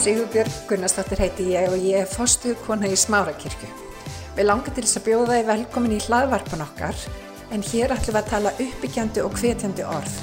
Sigurbjörg 0.00 0.52
Gunnarsdóttir 0.64 1.20
heiti 1.20 1.44
ég 1.52 1.66
og 1.68 1.82
ég 1.84 1.98
er 2.00 2.06
fostuð 2.08 2.54
kona 2.64 2.88
í 2.88 2.94
Smárakirkju. 2.96 3.66
Við 4.32 4.46
langar 4.46 4.72
til 4.72 4.84
þess 4.86 4.96
að 4.96 5.04
bjóða 5.10 5.34
þið 5.34 5.50
velkomin 5.50 5.92
í 5.92 5.98
hlaðvarpan 6.06 6.62
okkar 6.64 7.02
en 7.52 7.64
hér 7.68 7.92
ætlum 7.92 8.16
við 8.16 8.20
að 8.22 8.30
tala 8.30 8.52
uppbyggjandi 8.64 9.24
og 9.26 9.36
hvetjandi 9.36 9.84
orð. 9.84 10.14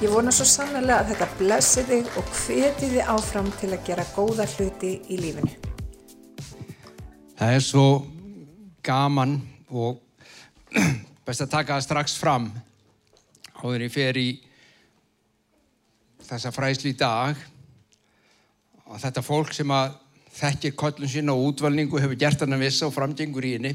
Ég 0.00 0.14
vona 0.14 0.32
svo 0.32 0.48
sannlega 0.48 1.02
að 1.02 1.12
þetta 1.12 1.28
blessi 1.42 1.84
þig 1.90 2.08
og 2.22 2.32
hveti 2.38 2.90
þið 2.94 3.12
áfram 3.12 3.52
til 3.60 3.70
að 3.74 3.84
gera 3.90 4.08
góða 4.16 4.48
hluti 4.54 4.94
í 5.04 5.20
lífinu. 5.20 5.52
Það 7.36 7.56
er 7.58 7.68
svo 7.68 7.86
gaman 8.80 9.38
og 9.68 10.00
best 11.28 11.44
að 11.44 11.52
taka 11.58 11.76
það 11.76 11.88
strax 11.90 12.16
fram 12.16 12.48
áður 13.60 13.90
í 14.24 14.30
þessa 16.24 16.56
fræslu 16.56 16.96
í 16.96 16.96
dag 16.96 17.50
og 18.92 19.00
þetta 19.00 19.24
fólk 19.24 19.54
sem 19.56 19.70
að 19.72 19.94
þekkir 20.36 20.74
kollun 20.76 21.08
sína 21.08 21.32
og 21.32 21.52
útvalningu 21.52 22.00
hefur 22.00 22.18
gert 22.20 22.42
hann 22.44 22.56
að 22.56 22.66
vissa 22.66 22.88
og 22.88 22.92
framgengur 22.92 23.44
í 23.48 23.54
henni. 23.56 23.72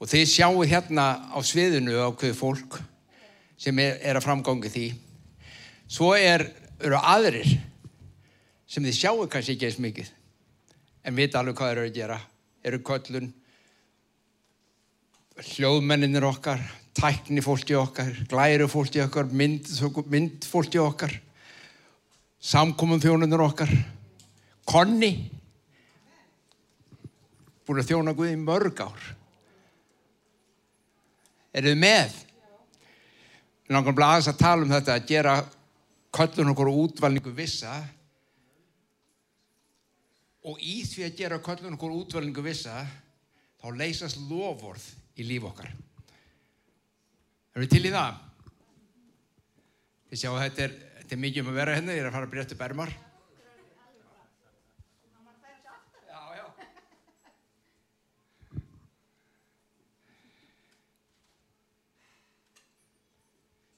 Og 0.00 0.10
þið 0.10 0.24
sjáu 0.28 0.64
hérna 0.68 1.06
á 1.32 1.38
sviðinu 1.44 1.96
á 1.96 2.12
hverju 2.12 2.36
fólk 2.36 2.76
sem 3.56 3.78
er, 3.80 3.96
er 4.04 4.18
að 4.18 4.26
framgangi 4.26 4.72
því. 4.72 4.84
Svo 5.88 6.12
er, 6.16 6.44
eru 6.82 7.00
aðrir 7.00 7.48
sem 8.68 8.84
þið 8.84 8.98
sjáu 8.98 9.24
kannski 9.32 9.56
ekki 9.56 9.70
eins 9.70 9.80
mikið 9.80 10.12
en 11.04 11.16
vita 11.16 11.40
alveg 11.40 11.56
hvað 11.56 11.70
þeir 11.70 11.80
eru 11.80 11.88
að 11.88 11.98
gera. 11.98 12.20
Eru 12.64 12.82
kollun 12.84 13.32
hljóðmenninir 15.54 16.28
okkar 16.28 16.60
tækni 16.94 17.42
fólki 17.44 17.76
okkar 17.80 18.12
glæru 18.28 18.68
fólki 18.70 19.00
okkar 19.04 19.32
mynd, 19.32 19.72
mynd 20.12 20.44
fólki 20.48 20.80
okkar 20.80 21.16
samkomum 22.44 23.00
þjónunir 23.00 23.40
okkar 23.40 23.72
Konni 24.64 25.12
búin 27.64 27.80
að 27.80 27.90
þjóna 27.90 28.14
Guði 28.16 28.36
mörg 28.40 28.80
ár. 28.84 29.04
Eru 31.54 31.70
þið 31.70 31.80
með? 31.80 32.16
Við 33.64 33.76
langarum 33.76 34.04
aðeins 34.04 34.30
að 34.32 34.40
tala 34.42 34.66
um 34.66 34.72
þetta 34.74 34.96
að 34.96 35.06
gera 35.08 35.36
köllun 36.14 36.52
okkur 36.52 36.72
útvalningu 36.72 37.32
vissa. 37.36 37.78
Og 40.44 40.60
í 40.60 40.82
því 40.84 41.06
að 41.06 41.16
gera 41.22 41.40
köllun 41.44 41.78
okkur 41.78 41.96
útvalningu 42.02 42.44
vissa 42.44 42.82
þá 43.62 43.70
leysast 43.78 44.20
lofórð 44.28 44.84
í 45.16 45.24
líf 45.28 45.46
okkar. 45.48 45.70
Erum 47.54 47.64
við 47.64 47.72
til 47.72 47.86
í 47.88 47.94
það? 47.94 48.20
Þið 50.10 50.20
sjáu 50.20 50.36
þetta 50.42 50.66
er, 50.66 50.76
þetta 51.00 51.16
er 51.16 51.22
mikið 51.24 51.44
um 51.44 51.52
að 51.52 51.60
vera 51.62 51.76
hérna 51.78 51.96
ég 51.96 52.02
er 52.02 52.10
að 52.10 52.16
fara 52.18 52.28
að 52.28 52.34
breytta 52.34 52.58
bermar 52.58 52.92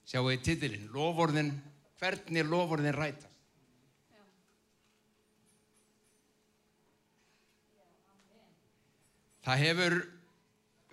Sjáu 0.07 0.29
í 0.31 0.37
titilinn, 0.39 0.87
lofórðin, 0.95 1.51
hvernig 1.99 2.47
lofórðin 2.47 2.95
rætast. 2.95 3.33
Það 9.47 9.61
hefur 9.63 9.95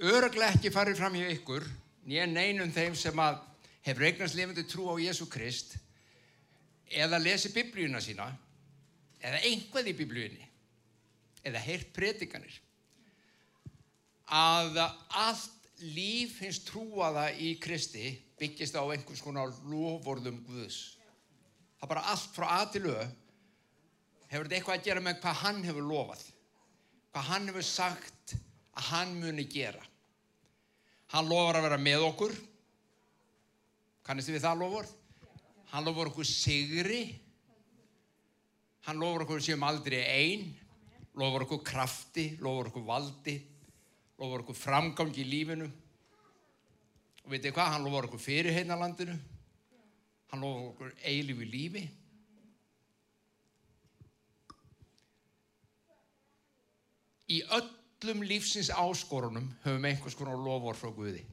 öruglega 0.04 0.54
ekki 0.54 0.70
farið 0.74 1.00
fram 1.00 1.16
hjá 1.18 1.26
ykkur, 1.34 1.64
nýja 2.06 2.28
neinum 2.30 2.74
þeim 2.74 2.94
sem 2.98 3.22
að 3.22 3.40
hefur 3.86 4.06
eignast 4.06 4.38
lifandi 4.38 4.66
trú 4.70 4.86
á 4.94 4.96
Jésu 5.02 5.26
Krist, 5.30 5.74
eða 6.86 7.18
lesi 7.22 7.50
biblíuna 7.54 8.02
sína, 8.02 8.28
eða 9.22 9.42
einhvað 9.50 9.90
í 9.90 9.96
biblíunni, 9.98 10.46
eða 11.42 11.64
heyrt 11.66 11.90
predikanir, 11.98 12.60
að 14.30 14.78
allt 14.84 15.82
líf 15.82 16.38
hins 16.44 16.62
trúaða 16.68 17.32
í 17.34 17.56
Kristi 17.62 18.14
byggist 18.44 18.78
á 18.78 18.84
einhvers 18.84 19.24
konar 19.24 19.52
lofvorðum 19.72 20.44
Guðs. 20.46 20.80
Það 21.80 21.88
er 21.88 21.94
bara 21.96 22.08
allt 22.14 22.32
frá 22.36 22.48
að 22.60 22.72
til 22.76 22.86
auð 22.92 23.12
hefur 24.34 24.48
þetta 24.48 24.58
eitthvað 24.58 24.80
að 24.80 24.88
gera 24.88 25.04
með 25.04 25.20
hvað 25.22 25.42
hann 25.44 25.60
hefur 25.68 25.86
lofað. 25.86 26.22
Hvað 27.14 27.28
hann 27.30 27.50
hefur 27.52 27.66
sagt 27.68 28.34
að 28.74 28.88
hann 28.90 29.12
muni 29.22 29.46
gera. 29.46 29.84
Hann 31.14 31.30
lofar 31.30 31.60
að 31.60 31.68
vera 31.68 31.78
með 31.78 32.06
okkur. 32.08 32.34
Kannistu 34.04 34.34
við 34.34 34.46
það 34.48 34.64
lofvörð? 34.64 34.96
Hann 35.74 35.86
lofar 35.86 36.10
okkur 36.10 36.26
sigri. 36.26 37.04
Hann 38.88 39.00
lofar 39.02 39.28
okkur 39.28 39.44
sem 39.46 39.68
aldrei 39.70 40.02
einn. 40.02 40.48
Lofar 41.22 41.46
okkur 41.46 41.62
krafti, 41.62 42.32
lofar 42.42 42.72
okkur 42.72 42.88
valdi, 42.88 43.36
lofar 44.18 44.42
okkur 44.42 44.58
framgang 44.58 45.14
í 45.22 45.28
lífinu. 45.30 45.68
Og 47.24 47.32
veitir 47.32 47.54
hvað, 47.56 47.72
hann 47.72 47.86
lofar 47.86 48.10
okkur 48.10 48.20
fyrir 48.20 48.56
hérna 48.56 48.76
landinu. 48.80 49.16
Hann 50.32 50.44
lofar 50.44 50.72
okkur 50.74 50.96
eilífi 51.08 51.48
lífi. 51.48 51.84
Í 57.32 57.40
öllum 57.56 58.26
lífsins 58.28 58.70
áskorunum 58.76 59.48
höfum 59.64 59.88
einhvers 59.88 60.18
konar 60.20 60.36
lofar 60.38 60.76
frá 60.78 60.92
Guði. 60.92 61.24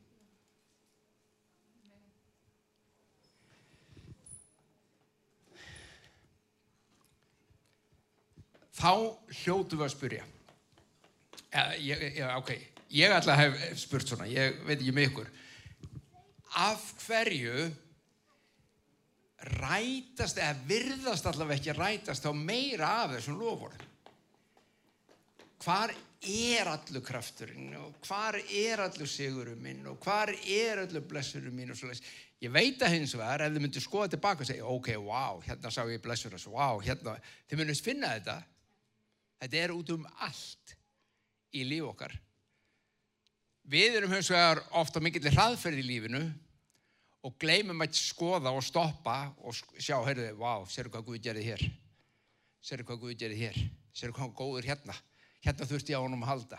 Þá 8.81 8.93
hljótu 9.43 9.77
við 9.77 9.85
að 9.85 9.93
spyrja. 9.93 10.25
Ja, 11.51 11.65
ég, 11.83 12.03
ja, 12.17 12.31
ok, 12.39 12.55
ég 12.95 13.13
að 13.13 13.35
hef 13.43 13.63
spurt 13.83 14.09
svona, 14.09 14.31
ég 14.31 14.63
veit 14.65 14.79
ekki 14.79 14.95
með 14.95 15.09
ykkur 15.11 15.31
af 16.59 16.83
hverju 17.05 17.71
rætast 19.61 20.41
eða 20.41 20.57
virðast 20.69 21.29
allavega 21.31 21.61
ekki 21.61 21.77
rætast 21.77 22.27
þá 22.27 22.33
meira 22.37 22.91
af 23.05 23.15
þessum 23.15 23.39
lofórðum 23.41 23.87
hvar 25.61 25.93
er 26.21 26.69
allur 26.69 27.05
krafturinn 27.05 27.73
og 27.81 28.01
hvar 28.05 28.37
er 28.41 28.83
allur 28.85 29.09
sigurum 29.09 29.61
minn 29.65 29.87
og 29.89 30.01
hvar 30.05 30.33
er 30.33 30.83
allur 30.85 31.05
blessurum 31.09 31.55
minn 31.57 31.73
og 31.73 31.79
svolítið 31.81 32.11
ég 32.45 32.53
veit 32.53 32.81
að 32.83 32.97
hins 32.97 33.15
vegar 33.17 33.45
ef 33.45 33.53
þið 33.53 33.65
myndir 33.65 33.85
skoða 33.85 34.13
tilbaka 34.15 34.45
og 34.45 34.49
segja 34.49 34.69
ok, 34.69 34.91
wow, 35.05 35.41
hérna 35.45 35.73
sá 35.73 35.83
ég 35.89 36.01
blessur 36.05 36.33
þessu, 36.33 36.53
wow, 36.55 36.81
hérna 36.85 37.19
þið 37.51 37.61
myndist 37.61 37.85
finna 37.85 38.15
þetta. 38.17 38.37
Þetta 39.41 39.61
er 39.61 39.75
út 39.75 39.93
um 39.93 40.07
allt 40.25 40.75
í 41.57 41.65
líf 41.69 41.89
okkar 41.91 42.17
Við 43.71 44.01
erum 44.01 44.15
hins 44.17 44.31
vegar 44.33 44.65
ofta 44.75 45.03
mikill 45.03 45.31
hraðferð 45.31 45.79
í 45.79 45.87
lífinu 45.87 46.25
og 47.23 47.37
gleymum 47.39 47.85
að 47.85 47.95
skoða 48.01 48.51
og 48.57 48.65
stoppa 48.67 49.19
og 49.45 49.55
sjá, 49.55 49.95
heyrðu, 50.07 50.33
wow, 50.41 50.65
séru 50.67 50.91
hvað 50.91 51.05
Guð 51.07 51.21
gerði 51.29 51.45
hér. 51.53 51.63
Séru 52.65 52.87
hvað 52.89 53.05
Guð 53.05 53.15
gerði 53.21 53.45
hér. 53.45 53.61
Séru 53.95 54.17
hvað 54.17 54.33
góður 54.41 54.67
hérna. 54.67 54.97
Hérna 55.45 55.69
þurfti 55.69 55.95
ég 55.95 56.03
á 56.03 56.05
honum 56.05 56.25
að 56.25 56.33
halda. 56.33 56.59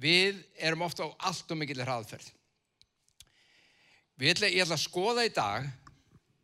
Við 0.00 0.40
erum 0.56 0.86
ofta 0.86 1.04
á 1.04 1.08
allt 1.28 1.52
og 1.52 1.60
mikill 1.60 1.82
hraðferð. 1.84 2.30
Ætla, 4.16 4.48
ég 4.48 4.64
ætla 4.64 4.78
að 4.78 4.86
skoða 4.86 5.26
í 5.28 5.34
dag 5.36 5.68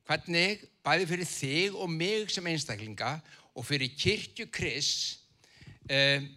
hvernig 0.04 0.66
bæði 0.84 1.08
fyrir 1.08 1.28
þig 1.30 1.80
og 1.80 1.88
mig 1.88 2.28
sem 2.34 2.46
einstaklinga 2.50 3.14
og 3.56 3.64
fyrir 3.64 3.94
kirkju 3.96 4.50
Kris 4.52 4.92
um, 5.88 6.28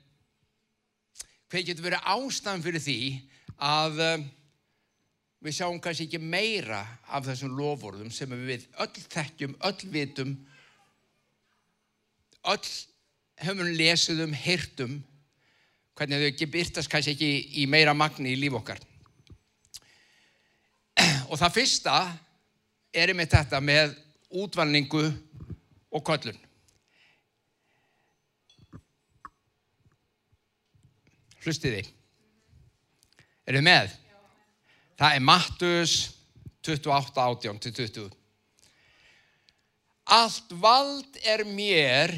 hvað 1.49 1.67
getur 1.69 1.85
verið 1.85 2.09
ástæðan 2.15 2.63
fyrir 2.65 2.83
því 2.83 2.99
að 3.61 4.01
um, 4.05 4.25
við 5.45 5.57
sjáum 5.59 5.79
kannski 5.81 6.07
ekki 6.07 6.21
meira 6.21 6.81
af 7.05 7.27
þessum 7.27 7.53
lofórðum 7.57 8.11
sem 8.13 8.31
við 8.47 8.65
öll 8.81 9.03
þekkjum, 9.13 9.57
öll 9.69 9.91
vitum, 9.93 10.33
öll 12.49 12.71
höfum 13.45 13.75
lesið 13.77 14.23
um, 14.25 14.33
hirtum, 14.45 14.97
hvernig 15.95 16.23
þau 16.23 16.29
ekki 16.31 16.51
byrtast 16.51 16.91
kannski 16.91 17.15
ekki 17.15 17.31
í 17.61 17.67
meira 17.69 17.93
magni 17.95 18.33
í 18.33 18.39
líf 18.39 18.57
okkar. 18.57 18.81
Og 21.29 21.37
það 21.37 21.55
fyrsta 21.59 21.99
er 22.95 23.13
með 23.15 23.35
þetta 23.35 23.61
með 23.61 23.95
útvalningu 24.35 25.05
og 25.95 26.03
kollun. 26.03 26.44
Hlustiði. 31.45 31.83
Er 33.45 33.59
þið 33.59 33.65
með? 33.67 33.91
Það 34.97 35.17
er 35.17 35.25
Mattus 35.27 35.95
28, 36.65 37.21
18 37.21 37.59
til 37.61 37.73
20. 37.77 38.13
Allt 40.15 40.55
vald 40.61 41.19
er 41.25 41.43
mér 41.45 42.13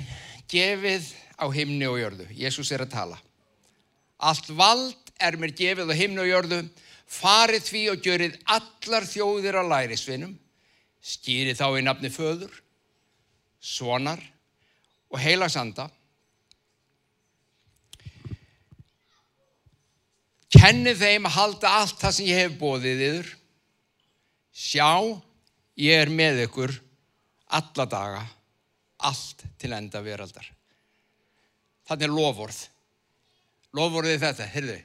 gefið 0.51 1.09
á 1.35 1.45
himni 1.51 1.87
og 1.87 1.99
jörðu. 1.99 2.27
Jésús 2.31 2.71
er 2.71 2.85
að 2.85 2.93
tala. 2.95 3.19
Allt 4.17 4.47
vald 4.55 5.11
er 5.19 5.35
mér 5.39 5.55
gefið 5.55 5.91
á 5.91 5.99
himni 5.99 6.23
og 6.23 6.31
jörðu. 6.31 6.61
Farið 7.07 7.67
því 7.67 7.83
og 7.91 8.07
gjörið 8.07 8.39
allar 8.55 9.07
þjóðir 9.07 9.59
á 9.59 9.63
lærisvinum. 9.67 10.33
Skýrið 11.03 11.59
þá 11.59 11.67
í 11.79 11.83
nafni 11.83 12.09
föður, 12.11 12.51
sonar 13.63 14.19
og 15.07 15.21
heilagsanda 15.23 15.87
Kenni 20.53 20.93
þeim 20.95 21.27
að 21.27 21.35
halda 21.35 21.71
allt 21.81 21.97
það 21.99 22.13
sem 22.15 22.29
ég 22.29 22.39
hef 22.45 22.53
bóðið 22.59 23.01
yður. 23.07 23.31
Sjá, 24.57 24.91
ég 25.75 26.03
er 26.05 26.11
með 26.11 26.45
ykkur 26.45 26.73
alla 27.57 27.85
daga, 27.91 28.21
allt 29.07 29.43
til 29.59 29.73
enda 29.75 30.01
veraldar. 30.03 30.47
Þannig 31.87 32.07
er 32.07 32.15
lofórð. 32.15 32.61
Lofórðið 33.77 34.23
þetta, 34.23 34.47
heyrðu, 34.53 34.77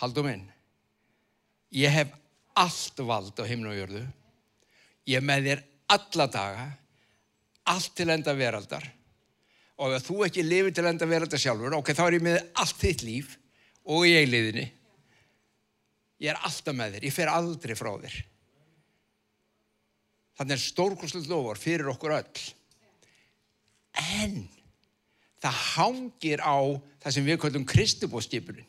haldum 0.00 0.30
inn. 0.32 0.46
Ég 1.76 1.92
hef 1.92 2.16
allt 2.58 3.04
vald 3.06 3.36
á 3.36 3.44
himnu 3.46 3.70
og 3.70 3.76
jörðu. 3.76 4.06
Ég 5.08 5.24
með 5.24 5.50
þér 5.50 5.62
alla 5.94 6.26
daga, 6.32 6.64
allt 7.70 7.92
til 7.96 8.08
enda 8.10 8.34
veraldar. 8.36 8.88
Og 9.80 9.94
ef 9.96 10.08
þú 10.08 10.24
ekki 10.26 10.44
lifir 10.44 10.74
til 10.76 10.88
enda 10.88 11.08
veraldar 11.08 11.40
sjálfur, 11.40 11.76
ok, 11.76 11.92
þá 11.92 12.02
er 12.06 12.16
ég 12.18 12.24
með 12.24 12.40
allt 12.56 12.80
þitt 12.80 13.04
líf 13.04 13.36
og 13.88 14.06
í 14.08 14.14
eiliðinni. 14.20 14.66
Ég 16.20 16.34
er 16.34 16.40
alltaf 16.44 16.76
með 16.76 16.96
þér, 16.96 17.06
ég 17.08 17.16
fer 17.16 17.32
aldrei 17.32 17.76
frá 17.78 17.90
þér. 18.02 18.16
Þannig 20.40 20.56
er 20.56 20.62
stórkoslega 20.64 21.32
lofar 21.32 21.60
fyrir 21.60 21.88
okkur 21.92 22.16
öll. 22.16 22.42
En 24.00 24.36
það 25.40 25.62
hangir 25.74 26.42
á 26.44 26.60
það 27.00 27.14
sem 27.16 27.26
við 27.26 27.40
kallum 27.42 27.66
kristubóskipunin. 27.68 28.68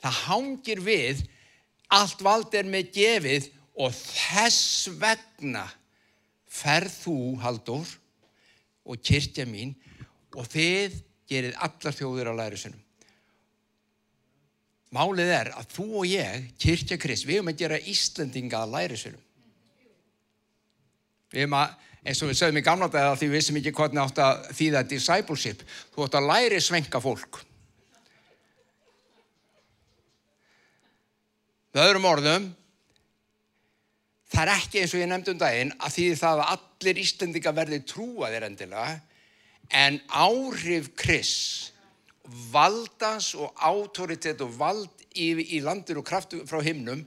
Það 0.00 0.20
hangir 0.26 0.82
við 0.84 1.22
allt 1.96 2.22
vald 2.24 2.54
er 2.56 2.68
með 2.68 2.90
gefið 2.96 3.50
og 3.76 3.92
þess 3.92 4.88
vegna 5.00 5.66
ferð 6.56 6.94
þú, 7.02 7.18
Haldur, 7.42 7.88
og 8.86 9.00
kyrkja 9.04 9.44
mín 9.48 9.74
og 10.36 10.48
þið 10.52 10.96
gerið 11.28 11.56
allar 11.64 11.96
þjóðir 11.96 12.30
á 12.32 12.34
lærisunum. 12.38 12.85
Málið 14.96 15.32
er 15.34 15.50
að 15.52 15.72
þú 15.74 15.86
og 16.00 16.06
ég, 16.08 16.44
kyrkja 16.62 16.96
Krist, 17.00 17.26
við 17.28 17.40
höfum 17.40 17.52
að 17.52 17.58
gera 17.60 17.80
Íslandinga 17.92 18.62
að 18.62 18.76
lærisunum. 18.76 19.24
Við 21.34 21.42
höfum 21.42 21.56
að, 21.58 21.74
eins 22.06 22.22
og 22.22 22.30
við 22.30 22.38
sögum 22.38 22.60
í 22.60 22.64
gamla 22.64 22.88
dag 22.92 23.18
því 23.18 23.28
við 23.28 23.36
vissum 23.36 23.58
ekki 23.60 23.74
hvernig 23.76 24.02
átt 24.04 24.22
að 24.24 24.46
þýða 24.56 24.84
discipleship, 24.92 25.66
þú 25.92 26.06
átt 26.06 26.16
að 26.20 26.28
læri 26.30 26.62
svenka 26.64 27.02
fólk. 27.02 27.42
Með 31.76 31.90
öðrum 31.90 32.08
orðum, 32.08 32.50
það 34.32 34.42
er 34.46 34.54
ekki 34.54 34.80
eins 34.80 34.96
og 34.96 35.02
ég 35.02 35.10
nefndi 35.12 35.34
um 35.34 35.40
daginn 35.44 35.76
að 35.76 35.96
því 35.98 36.10
það 36.22 36.44
að 36.44 36.52
allir 36.54 37.00
Íslandinga 37.02 37.56
verði 37.58 37.84
trúaðir 37.90 38.48
endilega, 38.48 39.00
en 39.76 39.98
áhrif 40.08 40.94
Krist 40.96 41.75
valdans 42.52 43.32
og 43.38 43.54
autoritet 43.64 44.40
og 44.44 44.54
vald 44.58 45.04
í, 45.14 45.32
í 45.56 45.60
landir 45.64 46.00
og 46.00 46.06
kraftu 46.06 46.42
frá 46.48 46.60
himnum 46.64 47.04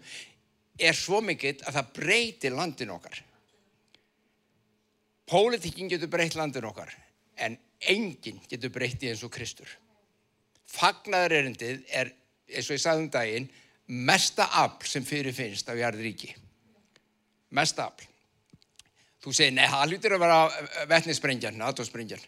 er 0.80 0.96
svo 0.96 1.20
mikill 1.24 1.60
að 1.68 1.80
það 1.80 1.92
breytir 1.98 2.56
landin 2.56 2.94
okkar. 2.94 3.20
Pólitíkin 5.30 5.92
getur 5.92 6.10
breytt 6.10 6.38
landin 6.40 6.66
okkar 6.66 6.94
en 7.40 7.58
enginn 7.92 8.40
getur 8.50 8.72
breytt 8.74 9.04
í 9.04 9.12
eins 9.12 9.24
og 9.24 9.34
Kristur. 9.34 9.70
Fagnaður 10.70 11.38
erindið 11.40 11.84
er, 11.96 12.12
eins 12.50 12.70
og 12.70 12.78
ég 12.78 12.84
sagði 12.84 13.06
um 13.06 13.12
daginn, 13.14 13.50
mesta 14.10 14.50
afl 14.62 14.88
sem 14.90 15.06
fyrir 15.06 15.34
finnst 15.34 15.70
á 15.70 15.74
jarðríki. 15.78 16.32
Mesta 17.58 17.88
afl. 17.90 18.06
Þú 19.20 19.34
segir, 19.36 19.56
nei, 19.56 19.66
það 19.68 19.88
hlutir 19.90 20.16
að 20.16 20.22
vera 20.24 20.86
vettninsprengjan, 20.88 21.58
NATO-sprengjan. 21.60 22.22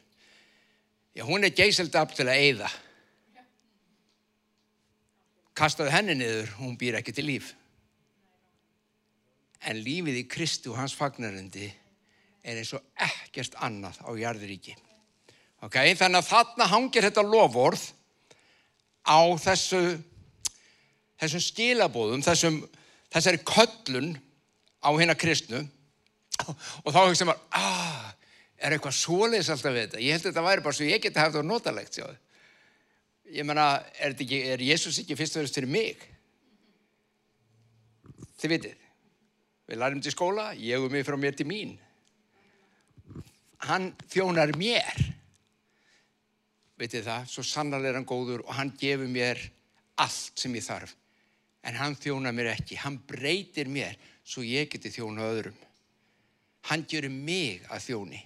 Já, 1.15 1.25
hún 1.27 1.43
er 1.43 1.55
geysild 1.55 1.95
afl 1.99 2.15
til 2.15 2.27
að 2.29 2.39
eyða. 2.39 2.69
Kastaði 5.57 5.91
henni 5.91 6.15
niður, 6.15 6.53
hún 6.61 6.77
býr 6.79 7.01
ekki 7.01 7.13
til 7.15 7.27
líf. 7.27 7.51
En 9.67 9.81
lífið 9.83 10.21
í 10.23 10.27
Kristu 10.31 10.71
og 10.71 10.79
hans 10.79 10.95
fagnarindi 10.97 11.67
er 12.41 12.61
eins 12.61 12.71
og 12.73 12.85
ekkert 12.95 13.57
annað 13.61 13.99
á 14.01 14.09
jarðuríki. 14.17 14.73
Ok, 15.61 15.75
þannig 15.99 16.23
að 16.23 16.29
þarna 16.31 16.69
hangir 16.71 17.05
þetta 17.05 17.25
lofórð 17.27 17.83
á 19.05 19.19
þessu, 19.43 19.81
þessum 21.21 21.43
skilabóðum, 21.45 22.23
þessum, 22.25 22.57
þessari 23.13 23.43
köllun 23.45 24.15
á 24.81 24.89
hérna 24.95 25.17
kristnu 25.19 25.61
og 26.81 26.89
þá 26.89 26.99
hugsa 27.03 27.27
maður, 27.29 27.45
aaa, 27.53 28.15
er 28.61 28.75
eitthvað 28.75 28.97
svoleiðis 28.97 29.49
alltaf 29.53 29.73
við 29.73 29.85
þetta? 29.85 30.01
Ég 30.01 30.15
held 30.15 30.25
að 30.25 30.29
þetta 30.29 30.45
væri 30.45 30.65
bara 30.65 30.77
svo 30.77 30.87
ég 30.87 31.03
geti 31.03 31.21
haft 31.21 31.35
það 31.37 31.47
notalegt, 31.49 31.97
sjáðu. 31.97 32.17
Ég 33.31 33.47
menna, 33.47 33.67
er, 34.03 34.15
er 34.53 34.63
Jésús 34.65 34.99
ekki 35.01 35.17
fyrst 35.19 35.37
og 35.37 35.41
verðist 35.41 35.57
fyrir 35.57 35.71
mig? 35.71 36.03
Þið 38.41 38.53
vitið, 38.55 38.85
við 39.69 39.81
lærum 39.81 40.03
til 40.03 40.13
skóla, 40.13 40.49
ég 40.57 40.83
og 40.83 40.91
mig 40.93 41.05
frá 41.07 41.17
mér 41.19 41.37
til 41.37 41.47
mín. 41.49 41.75
Hann 43.69 43.91
þjónar 44.11 44.55
mér, 44.57 45.03
vitið 46.81 47.05
það, 47.05 47.27
svo 47.29 47.45
sannarlega 47.45 47.93
er 47.93 47.99
hann 48.01 48.09
góður 48.09 48.43
og 48.47 48.55
hann 48.57 48.73
gefur 48.81 49.09
mér 49.09 49.41
allt 50.01 50.41
sem 50.41 50.55
ég 50.57 50.65
þarf. 50.65 50.95
En 51.61 51.77
hann 51.77 51.95
þjónar 52.01 52.33
mér 52.33 52.55
ekki, 52.55 52.79
hann 52.81 52.97
breytir 53.07 53.69
mér 53.69 53.99
svo 54.25 54.41
ég 54.45 54.69
geti 54.73 54.89
þjóna 54.93 55.29
öðrum. 55.29 55.57
Hann 56.69 56.85
gjör 56.89 57.07
mig 57.13 57.61
að 57.69 57.85
þjóni. 57.87 58.21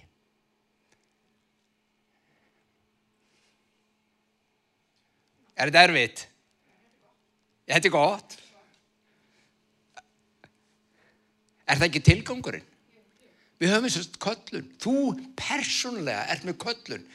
Er 5.56 5.70
þetta 5.70 5.84
erfitt? 5.88 6.26
Þetta 7.66 7.88
er 7.88 7.94
gott. 7.94 8.38
Er 11.66 11.78
það 11.78 11.88
ekki 11.88 12.02
tilgangurinn? 12.06 12.72
Við 13.56 13.70
höfum 13.72 13.86
eins 13.88 13.96
og 13.96 14.18
köllun. 14.20 14.66
Þú 14.84 14.94
persónulega 15.38 16.26
ert 16.34 16.44
með 16.44 16.58
köllun. 16.60 17.06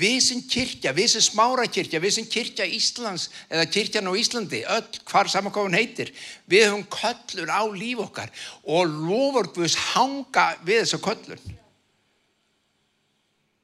Við 0.00 0.16
sem 0.24 0.40
kirkja, 0.48 0.94
við 0.96 1.10
sem 1.12 1.24
smára 1.26 1.66
kirkja, 1.68 2.00
við 2.00 2.14
sem 2.16 2.28
kirkja 2.30 2.64
Íslands 2.64 3.26
eða 3.52 3.66
kirkjan 3.68 4.08
á 4.08 4.12
Íslandi, 4.16 4.62
öll 4.64 5.00
hvar 5.10 5.28
samankofun 5.28 5.76
heitir, 5.76 6.14
við 6.48 6.70
höfum 6.70 6.86
köllun 6.94 7.52
á 7.52 7.62
líf 7.68 8.00
okkar 8.06 8.32
og 8.64 8.88
lofur 8.88 9.50
Guðs 9.58 9.76
hanga 9.92 10.46
við 10.64 10.86
þessu 10.86 11.02
köllun. 11.04 11.44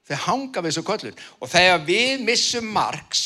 Þau 0.07 0.17
hanga 0.27 0.61
við 0.61 0.75
þessu 0.75 0.87
köllun 0.93 1.25
og 1.41 1.53
þegar 1.57 1.85
við 1.89 2.27
missum 2.29 2.69
margs 2.77 3.25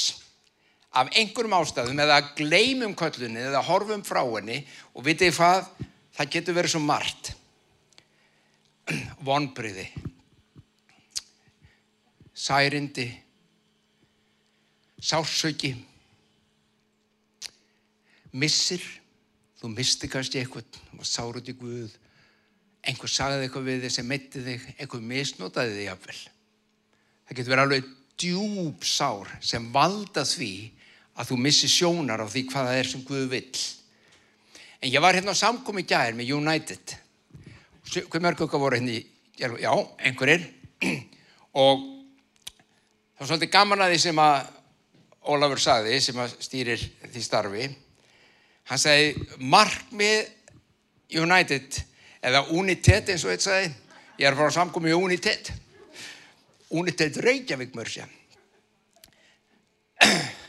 af 0.90 1.10
einhverjum 1.14 1.56
ástæðum 1.60 2.02
eða 2.02 2.20
gleymum 2.38 2.96
köllunni 2.98 3.42
eða 3.46 3.62
horfum 3.66 4.02
frá 4.06 4.24
henni 4.24 4.62
og 4.94 5.04
vitið 5.06 5.36
hvað, 5.36 5.68
það 6.18 6.32
getur 6.36 6.58
verið 6.58 6.74
svo 6.74 6.82
margt. 6.82 7.34
Vonbriði 9.22 9.86
særindi. 12.40 13.08
Sársöki 15.00 15.74
missir. 18.32 18.82
Þú 19.60 19.72
misti 19.74 20.08
kannski 20.08 20.40
eitthvað. 20.40 20.78
Sárut 21.04 21.48
í 21.48 21.56
Guð. 21.56 21.92
Einhver 22.80 23.12
sagði 23.12 23.44
eitthvað 23.44 23.66
við 23.68 23.82
þig 23.84 23.94
sem 23.96 24.08
meitti 24.08 24.44
þig. 24.44 24.68
Einhver 24.78 25.02
misnotaði 25.04 25.76
þig 25.76 25.88
jafnvel. 25.88 26.20
Það 27.28 27.38
getur 27.38 27.54
verið 27.54 27.64
alveg 27.66 27.90
djúb 28.20 28.84
sár 28.84 29.32
sem 29.44 29.66
valda 29.72 30.24
því 30.28 30.54
að 31.20 31.30
þú 31.30 31.38
missi 31.44 31.68
sjónar 31.68 32.22
á 32.24 32.26
því 32.28 32.46
hvað 32.48 32.68
það 32.70 32.78
er 32.80 32.88
sem 32.88 33.04
Guð 33.04 33.26
vill. 33.34 33.62
En 34.80 34.88
ég 34.88 35.02
var 35.04 35.16
hérna 35.16 35.34
á 35.36 35.42
samkomi 35.42 35.84
gæðir 35.84 36.16
með 36.16 36.32
United. 36.38 36.94
Hver 37.90 38.24
mörg 38.24 38.40
okkar 38.46 38.62
voru 38.62 38.78
hérna 38.80 39.60
já, 39.60 39.72
einhverjir. 40.00 40.46
Og 41.60 41.84
það 41.84 43.20
var 43.20 43.28
svolítið 43.28 43.52
gaman 43.52 43.84
að 43.84 43.94
því 43.94 44.00
sem 44.06 44.24
að 44.24 44.56
Ólafur 45.30 45.60
sagði 45.60 45.98
sem 46.00 46.16
að 46.16 46.30
stýrir 46.40 46.80
því 47.12 47.22
starfi. 47.22 47.66
Hann 48.70 48.80
sagði 48.80 49.40
markmið 49.52 50.30
United 51.20 51.82
eða 52.24 52.46
United 52.56 53.12
eins 53.12 53.26
og 53.26 53.34
þetta 53.34 53.44
sagði 53.50 53.68
ég 54.20 54.24
er 54.24 54.32
að 54.32 54.40
fara 54.40 54.54
á 54.54 54.56
samkomi 54.56 54.96
United. 54.96 55.52
United 56.70 57.16
Reykjavík 57.20 57.74
mörgsja 57.74 58.04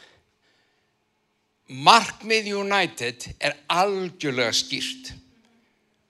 markmið 1.72 2.52
United 2.60 3.30
er 3.40 3.56
algjörlega 3.72 4.54
skýrt 4.56 5.14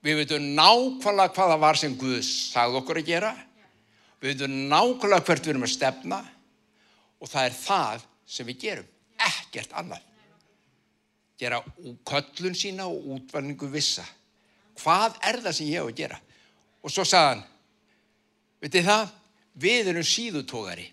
Við 0.02 0.18
veitum 0.18 0.46
nákvæmlega 0.56 1.30
hvað 1.30 1.52
það 1.52 1.60
var 1.62 1.78
sem 1.78 1.92
Guð 1.98 2.22
sagði 2.26 2.78
okkur 2.80 2.98
að 2.98 3.10
gera. 3.12 3.28
Við 4.18 4.32
veitum 4.32 4.56
nákvæmlega 4.72 5.26
hvert 5.28 5.44
við 5.44 5.52
erum 5.52 5.66
að 5.66 5.74
stefna 5.76 6.18
og 7.22 7.30
það 7.30 7.46
er 7.46 7.54
það 7.60 8.06
sem 8.34 8.48
við 8.48 8.58
gerum. 8.64 8.88
Ekkert 9.22 9.76
annað. 9.78 10.08
Gera 11.38 11.60
köllun 12.10 12.58
sína 12.58 12.88
og 12.90 13.06
útvalningu 13.14 13.70
vissa. 13.70 14.02
Hvað 14.82 15.20
er 15.30 15.38
það 15.44 15.56
sem 15.58 15.70
ég 15.70 15.78
hef 15.78 15.92
að 15.92 16.00
gera? 16.02 16.18
Og 16.82 16.90
svo 16.90 17.06
sagði 17.06 17.28
hann, 17.28 17.44
veitir 18.64 18.86
það, 18.88 19.14
við 19.62 19.92
erum 19.92 20.08
síðutógari. 20.08 20.88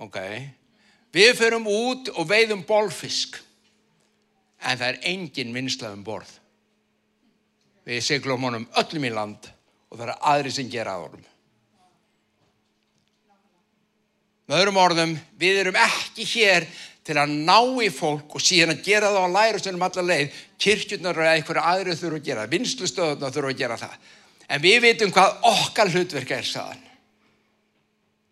Ok, 0.00 0.16
Við 1.14 1.32
förum 1.38 1.66
út 1.66 2.10
og 2.14 2.28
veiðum 2.30 2.62
bolfisk, 2.66 3.40
en 4.62 4.78
það 4.78 4.86
er 4.92 5.00
engin 5.10 5.54
vinslað 5.54 5.96
um 5.96 6.04
borð. 6.06 6.30
Við 7.88 8.04
seglum 8.06 8.44
honum 8.46 8.68
öllum 8.78 9.08
í 9.08 9.10
land 9.14 9.48
og 9.90 9.98
það 9.98 10.06
er 10.06 10.28
aðri 10.32 10.52
sem 10.54 10.70
gera 10.70 10.94
að 10.94 11.08
honum. 11.08 11.26
Með 14.50 14.62
öðrum 14.62 14.80
orðum, 14.82 15.16
við 15.38 15.60
erum 15.62 15.78
ekki 15.78 16.26
hér 16.26 16.66
til 17.06 17.16
að 17.18 17.34
ná 17.46 17.58
í 17.82 17.88
fólk 17.94 18.34
og 18.36 18.42
síðan 18.44 18.74
að 18.74 18.84
gera 18.86 19.10
það 19.14 19.26
á 19.26 19.34
lærustunum 19.36 19.84
allar 19.86 20.06
leið, 20.06 20.40
kirkjurnar 20.62 21.20
eða 21.22 21.34
einhverju 21.38 21.66
aðri 21.72 21.96
þurfa 21.98 22.20
að 22.20 22.26
gera, 22.28 22.46
vinslustöðunar 22.54 23.34
þurfa 23.34 23.52
að 23.54 23.60
gera 23.62 23.78
það. 23.80 23.94
En 24.50 24.62
við 24.62 24.80
veitum 24.84 25.14
hvað 25.14 25.46
okkar 25.50 25.92
hlutverk 25.94 26.34
er 26.34 26.46
saðan. 26.46 26.82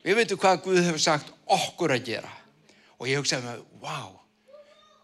Við 0.07 0.19
veitum 0.19 0.43
hvað 0.43 0.61
Guð 0.67 0.83
hefur 0.85 1.03
sagt 1.03 1.33
okkur 1.59 1.95
að 1.95 2.05
gera. 2.11 2.38
Og 2.99 3.11
ég 3.11 3.21
hugsaði 3.21 3.47
með, 3.47 3.65
wow, 3.83 4.15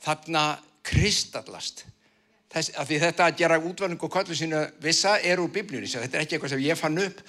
þarna 0.04 0.44
kristallast. 0.86 1.84
Þess, 2.54 2.74
því 2.86 3.00
þetta 3.02 3.26
að 3.26 3.40
gera 3.40 3.58
útvarning 3.58 4.02
og 4.06 4.12
kollu 4.14 4.36
sínu 4.38 4.60
vissa 4.82 5.16
er 5.18 5.42
úr 5.42 5.50
biblíunni, 5.50 5.90
þetta 5.90 6.18
er 6.18 6.26
ekki 6.26 6.36
eitthvað 6.36 6.54
sem 6.54 6.62
ég 6.62 6.78
fann 6.78 7.00
upp. 7.02 7.22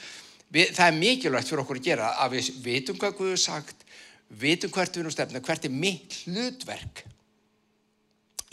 Við, 0.54 0.76
það 0.78 0.92
er 0.92 1.00
mikilvægt 1.00 1.50
fyrir 1.50 1.64
okkur 1.64 1.80
að 1.80 1.88
gera 1.88 2.12
að 2.22 2.36
við 2.36 2.52
veitum 2.66 3.00
hvað 3.02 3.16
Guð 3.18 3.32
hefur 3.32 3.42
sagt, 3.42 3.86
vitum 4.30 4.74
hvert 4.74 4.94
við 4.94 5.02
erum 5.04 5.16
stefna, 5.16 5.42
hvert 5.46 5.66
er 5.66 5.74
mitt 5.74 6.20
hlutverk 6.26 7.02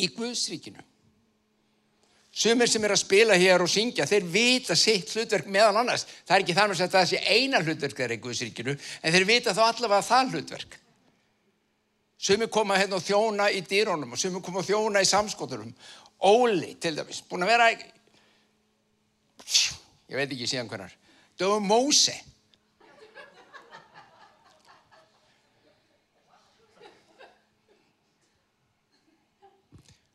í 0.01 0.09
Guðsríkinu. 0.17 0.81
Sumir 2.33 2.71
sem 2.73 2.85
er 2.87 2.95
að 2.95 3.03
spila 3.03 3.37
hér 3.37 3.61
og 3.61 3.69
syngja, 3.69 4.07
þeir 4.09 4.25
vita 4.33 4.77
sitt 4.79 5.11
hlutverk 5.13 5.51
meðan 5.53 5.83
annars. 5.83 6.07
Það 6.25 6.37
er 6.39 6.45
ekki 6.47 6.57
þannig 6.57 6.81
að 6.81 6.95
það 6.95 7.11
sé 7.11 7.21
eina 7.29 7.61
hlutverk 7.61 7.99
þeirra 7.99 8.17
í 8.17 8.23
Guðsríkinu, 8.25 8.77
en 9.03 9.15
þeir 9.17 9.29
vita 9.29 9.53
þá 9.53 9.63
allavega 9.67 10.07
það 10.09 10.33
hlutverk. 10.33 10.79
Sumir 12.23 12.51
koma 12.55 12.77
hérna 12.79 13.01
og 13.01 13.03
þjóna 13.03 13.49
í 13.51 13.65
dýrónum 13.67 14.15
og 14.15 14.21
sumir 14.21 14.45
koma 14.47 14.63
og 14.63 14.69
þjóna 14.69 15.03
í 15.03 15.09
samskoturum. 15.09 15.73
Óli, 16.23 16.77
til 16.79 16.95
dæmis, 16.95 17.19
búin 17.27 17.43
að 17.43 17.51
vera, 17.51 17.71
ég 20.07 20.15
veit 20.15 20.29
ekki 20.31 20.47
síðan 20.47 20.71
hvernar, 20.71 20.95
dögum 21.41 21.67
Móse. 21.67 22.15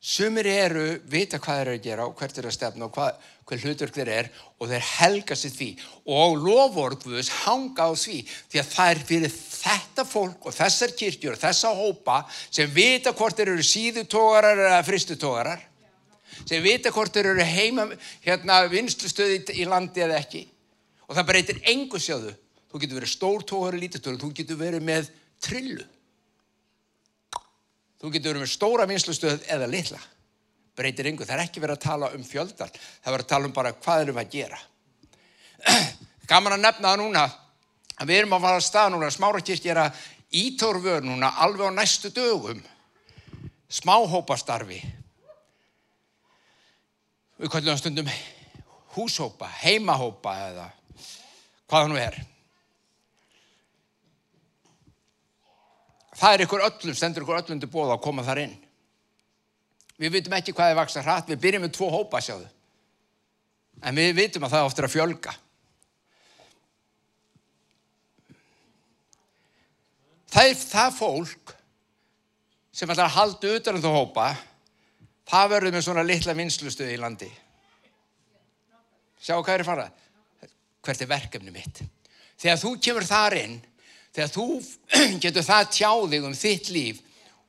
Sumir 0.08 0.48
eru, 0.48 0.86
vita 1.12 1.36
hvað 1.36 1.58
þeir 1.58 1.68
eru 1.68 1.76
að 1.76 1.84
gera 1.84 2.04
og 2.08 2.14
hvert 2.16 2.38
eru 2.40 2.48
að 2.48 2.54
stefna 2.56 2.86
og 2.86 2.94
hvað, 2.96 3.16
hvað 3.44 3.64
hlutverk 3.66 3.96
þeir 3.98 4.12
er 4.14 4.28
og 4.56 4.70
þeir 4.70 4.86
helga 4.88 5.36
sér 5.36 5.52
því. 5.52 5.68
Og 6.16 6.38
lovorðguðus 6.46 7.32
hanga 7.42 7.90
á 7.90 7.92
því 7.92 8.22
því 8.24 8.62
að 8.62 8.70
það 8.72 8.92
er 8.94 9.02
fyrir 9.10 9.34
þetta 9.36 10.06
fólk 10.08 10.48
og 10.48 10.56
þessar 10.56 10.94
kirkjur 11.02 11.36
og 11.36 11.42
þessa 11.42 11.74
hópa 11.76 12.22
sem 12.46 12.72
vita 12.72 13.12
hvort 13.12 13.36
þeir 13.36 13.52
eru 13.58 13.68
síðutógarar 13.68 14.64
eða 14.70 14.80
fristutógarar 14.88 15.68
sem 16.38 16.64
vita 16.64 16.96
hvort 16.96 17.12
þeir 17.12 17.34
eru 17.34 17.50
heima 17.52 17.90
hérna 18.24 18.62
vinstustöði 18.72 19.60
í 19.60 19.68
landi 19.68 20.08
eða 20.08 20.22
ekki. 20.22 20.46
Og 21.12 21.20
það 21.20 21.30
breytir 21.34 21.62
engu 21.68 22.00
sjáðu. 22.00 22.32
Þú 22.72 22.80
getur 22.80 23.02
verið 23.02 23.16
stórtógar 23.18 23.76
og 23.76 23.84
lítutógar 23.84 24.24
þú 24.24 24.34
getur 24.40 24.64
verið 24.64 24.88
með 24.88 25.12
trillu 25.44 25.84
Þú 27.98 28.12
getur 28.14 28.34
verið 28.34 28.44
með 28.46 28.54
stóra 28.54 28.86
vinslustöð 28.90 29.48
eða 29.50 29.70
litla. 29.72 30.00
Breytir 30.78 31.10
yngur. 31.10 31.26
Það 31.26 31.40
er 31.40 31.44
ekki 31.48 31.64
verið 31.64 31.80
að 31.80 31.86
tala 31.88 32.12
um 32.14 32.26
fjöldal. 32.26 32.70
Það 32.70 33.10
er 33.10 33.16
verið 33.16 33.26
að 33.26 33.32
tala 33.32 33.50
um 33.50 33.56
bara 33.56 33.74
hvað 33.74 34.04
erum 34.04 34.22
að 34.22 34.32
gera. 34.36 34.60
Gaman 36.30 36.58
að 36.58 36.64
nefna 36.68 36.92
það 36.92 37.02
núna 37.02 37.26
að 37.98 38.12
við 38.12 38.20
erum 38.20 38.38
að 38.38 38.46
fara 38.46 38.62
að 38.62 38.68
stað 38.68 38.94
núna. 38.94 39.12
Smárakirkja 39.16 39.74
er 39.74 39.82
að 39.88 40.06
ítorfur 40.44 41.06
núna 41.08 41.34
alveg 41.42 41.74
á 41.74 41.78
næstu 41.80 42.14
dögum. 42.14 42.62
Smáhópastarfi. 43.80 44.80
Við 47.38 47.54
kallum 47.54 47.78
stundum 47.78 48.10
húshópa, 48.96 49.50
heimahópa 49.62 50.34
eða 50.48 50.72
hvað 51.68 51.84
það 51.84 51.92
nú 51.92 52.00
er. 52.02 52.18
Það 56.18 56.34
er 56.34 56.46
ykkur 56.46 56.66
öllum, 56.68 56.96
stendur 56.98 57.26
ykkur 57.26 57.42
öllum 57.42 57.62
til 57.62 57.72
bóða 57.72 57.98
að 57.98 58.06
koma 58.06 58.26
þar 58.26 58.44
inn. 58.46 58.56
Við 59.98 60.14
vitum 60.14 60.38
ekki 60.38 60.54
hvað 60.54 60.72
er 60.72 60.80
vaksa 60.80 61.02
hratt, 61.06 61.30
við 61.30 61.42
byrjum 61.42 61.66
með 61.66 61.76
tvo 61.78 61.90
hópa 61.94 62.22
sjáðu. 62.22 62.48
En 63.86 63.98
við 63.98 64.16
vitum 64.18 64.46
að 64.46 64.56
það 64.56 64.70
ofta 64.70 64.84
er 64.84 64.88
að 64.88 64.94
fjölga. 64.94 65.34
Það 70.34 70.52
er 70.52 70.60
það 70.62 70.98
fólk 70.98 71.54
sem 72.78 72.92
ætlar 72.94 73.08
að 73.08 73.16
halda 73.16 73.54
utan 73.58 73.78
um 73.80 73.82
þú 73.82 73.92
hópa, 73.96 74.28
það 75.30 75.52
verður 75.56 75.74
með 75.74 75.86
svona 75.88 76.06
litla 76.06 76.36
vinslustuði 76.38 76.94
í 76.94 77.00
landi. 77.02 77.30
Sjá 79.18 79.34
hvað 79.40 79.56
er 79.56 79.66
farað? 79.66 80.04
Hvert 80.86 81.02
er 81.02 81.10
verkefni 81.10 81.54
mitt? 81.56 81.82
Þegar 82.38 82.62
þú 82.62 82.74
kemur 82.86 83.08
þar 83.08 83.38
inn, 83.40 83.56
þegar 84.18 84.32
þú 84.34 84.48
getur 85.24 85.46
það 85.46 85.74
tjáðið 85.78 86.26
um 86.26 86.38
þitt 86.38 86.72
líf 86.74 87.04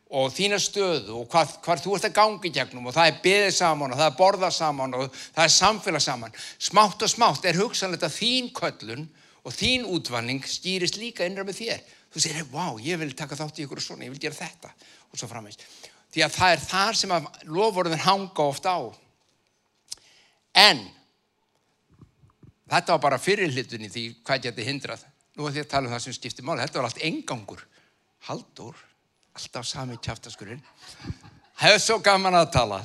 og 0.09 0.33
þína 0.33 0.57
stöðu 0.61 1.19
og 1.21 1.29
hvað, 1.33 1.55
hvað 1.65 1.83
þú 1.85 1.95
ert 1.97 2.09
að 2.09 2.17
gangi 2.17 2.51
gegnum 2.53 2.89
og 2.89 2.97
það 2.97 3.11
er 3.11 3.21
beðið 3.25 3.55
saman 3.59 3.93
og 3.93 4.01
það 4.01 4.09
er 4.09 4.17
borðað 4.17 4.55
saman 4.57 4.97
og 4.97 5.19
það 5.19 5.43
er 5.45 5.55
samfélag 5.55 6.05
saman. 6.05 6.37
Smátt 6.69 7.05
og 7.05 7.13
smátt 7.13 7.49
er 7.49 7.61
hugsanlega 7.61 8.09
þín 8.13 8.49
köllun 8.57 9.05
og 9.45 9.57
þín 9.57 9.85
útvanning 9.89 10.45
stýrist 10.49 10.97
líka 11.01 11.29
innra 11.29 11.45
með 11.45 11.61
þér. 11.61 11.85
Þú 12.09 12.25
segir, 12.25 12.47
wow, 12.55 12.79
ég 12.81 13.01
vil 13.01 13.13
taka 13.17 13.37
þátt 13.37 13.61
í 13.61 13.67
ykkur 13.67 13.83
og 13.83 13.85
svona, 13.85 14.07
ég 14.09 14.15
vil 14.15 14.23
gera 14.23 14.39
þetta 14.39 14.73
og 15.13 15.21
svo 15.21 15.29
framvegs. 15.29 15.61
Því 16.09 16.25
að 16.25 16.39
það 16.39 16.55
er 16.55 16.65
þar 16.65 16.99
sem 17.03 17.13
að 17.13 17.29
lofvorðin 17.53 18.05
hanga 18.07 18.49
ofta 18.49 18.77
á. 18.81 18.81
En 20.57 20.81
þetta 22.69 22.97
var 22.97 23.05
bara 23.05 23.21
fyrirlitunni 23.21 23.93
því 23.93 24.09
hvað 24.25 24.49
geti 24.49 24.69
hindrað. 24.71 25.05
Nú 25.39 25.47
er 25.47 25.55
því 25.55 25.63
að 25.63 25.71
tala 25.71 25.87
um 25.87 25.95
það 25.95 26.05
sem 26.05 26.17
skiptir 26.17 26.47
máli. 26.47 26.65
Þetta 26.65 26.81
var 26.81 26.89
allt 26.89 27.05
engangur. 27.07 27.61
Haldur, 28.27 28.79
alltaf 29.39 29.69
sami 29.71 29.99
kjaftaskurinn. 30.03 30.65
Hefur 31.63 31.85
svo 31.85 31.99
gaman 32.03 32.39
að 32.39 32.51
tala. 32.57 32.81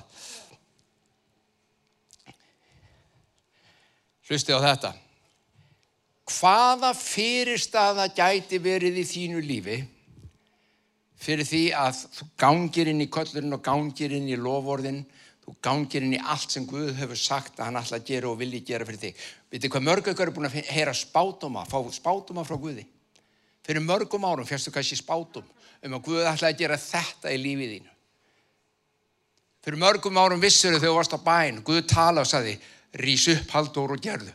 Hlusti 4.29 4.53
á 4.53 4.61
þetta. 4.61 4.93
Hvaða 6.29 6.93
fyrirstaða 6.95 8.07
gæti 8.15 8.61
verið 8.63 9.01
í 9.01 9.07
þínu 9.09 9.41
lífi 9.43 9.81
fyrir 11.23 11.47
því 11.47 11.63
að 11.77 11.99
þú 12.17 12.25
gangir 12.39 12.89
inn 12.91 13.03
í 13.03 13.09
köllurinn 13.11 13.55
og 13.55 13.63
gangir 13.63 14.15
inn 14.15 14.27
í 14.27 14.39
lovorðin, 14.39 15.03
þú 15.43 15.55
gangir 15.63 16.05
inn 16.05 16.15
í 16.15 16.21
allt 16.21 16.53
sem 16.53 16.65
Guð 16.67 16.93
hefur 16.97 17.19
sagt 17.19 17.59
að 17.59 17.69
hann 17.69 17.79
ætla 17.81 17.99
að 17.99 18.07
gera 18.07 18.29
og 18.31 18.37
vilji 18.39 18.61
gera 18.67 18.87
fyrir 18.87 19.01
þig. 19.01 19.23
Vitið 19.51 19.73
hvað 19.73 19.87
mörg 19.89 20.11
ykkur 20.13 20.29
er 20.29 20.35
búin 20.35 20.47
að 20.47 20.59
heyra 20.71 20.93
spátuma, 20.95 21.65
fá 21.67 21.79
spátuma 21.91 22.45
frá 22.47 22.55
Guði. 22.59 22.85
Fyrir 23.63 23.83
mörgum 23.83 24.27
árum 24.27 24.47
férstu 24.47 24.71
kannski 24.71 24.99
spátum 24.99 25.47
um 25.83 25.97
að 25.97 26.05
Guð 26.07 26.29
ætla 26.29 26.51
að 26.51 26.61
gera 26.63 26.79
þetta 26.79 27.33
í 27.33 27.41
lífið 27.41 27.73
þínu. 27.75 27.91
Fyrir 29.63 29.79
mörgum 29.79 30.19
árum 30.19 30.43
vissur 30.43 30.79
þau 30.79 30.95
varst 30.97 31.15
á 31.15 31.19
bæn, 31.23 31.61
Guð 31.63 31.83
tala 31.91 32.23
og 32.23 32.29
saði, 32.29 32.55
rís 32.99 33.27
upp 33.31 33.51
haldur 33.55 33.95
og 33.95 34.03
gerðu. 34.03 34.31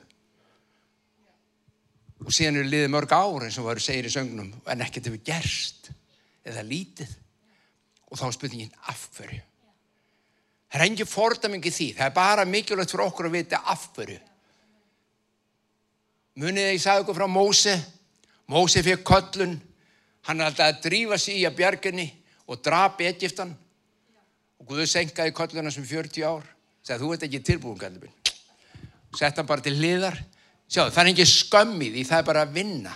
Og 2.25 2.35
síðan 2.35 2.61
eru 2.61 2.73
liðið 2.73 2.93
mörg 2.93 3.13
ár 3.15 3.45
eins 3.47 3.57
og 3.61 3.69
varu 3.69 3.81
segir 3.81 4.09
í 4.09 4.13
sögnum 4.13 4.51
en 4.69 4.85
ekkert 4.85 5.09
hefur 5.09 5.23
gerst 5.25 5.93
eða 6.45 6.65
lítið. 6.67 7.13
Og 8.09 8.19
þá 8.19 8.27
er 8.29 8.37
spurningin 8.37 8.83
af 8.89 9.05
hverju. 9.17 9.48
Það 10.69 10.81
er 10.81 10.85
engin 10.85 11.09
fordamingi 11.09 11.73
því. 11.73 11.87
Það 11.97 12.11
er 12.11 12.17
bara 12.17 12.45
mikilvægt 12.45 12.93
fyrir 12.93 13.07
okkur 13.07 13.29
að 13.31 13.39
vita 13.39 13.63
af 13.65 13.87
hverju. 13.97 14.19
Munið 16.39 16.69
ég 16.75 16.83
sagði 16.83 17.07
okkur 17.07 17.19
frá 17.19 17.29
Móse. 17.33 17.75
Móse 18.53 18.85
fekk 18.85 19.07
köllun. 19.09 19.57
Hann 20.29 20.43
er 20.43 20.51
alltaf 20.51 20.69
að 20.69 20.83
drífa 20.85 21.19
sig 21.19 21.41
í 21.41 21.47
að 21.49 21.57
bjarginni 21.63 22.07
og 22.47 22.61
drapi 22.65 23.09
Egiptan. 23.09 23.55
Og 24.61 24.69
Guður 24.69 24.91
senkaði 24.91 25.35
kölluna 25.37 25.73
sem 25.73 25.87
40 25.89 26.29
ár. 26.29 26.45
Segði 26.85 27.05
þú 27.05 27.13
ert 27.15 27.27
ekki 27.27 27.43
tilbúin, 27.49 27.81
kallið 27.81 28.05
minn. 28.05 28.15
Sett 29.17 29.41
hann 29.41 29.49
bara 29.49 29.65
til 29.65 29.77
hliðar. 29.79 30.19
Sjáðu, 30.69 30.93
það 30.93 31.03
er 31.03 31.11
ekki 31.15 31.29
skömmið 31.33 31.97
í, 31.97 32.05
það 32.05 32.21
er 32.21 32.29
bara 32.29 32.45
að 32.45 32.57
vinna. 32.59 32.93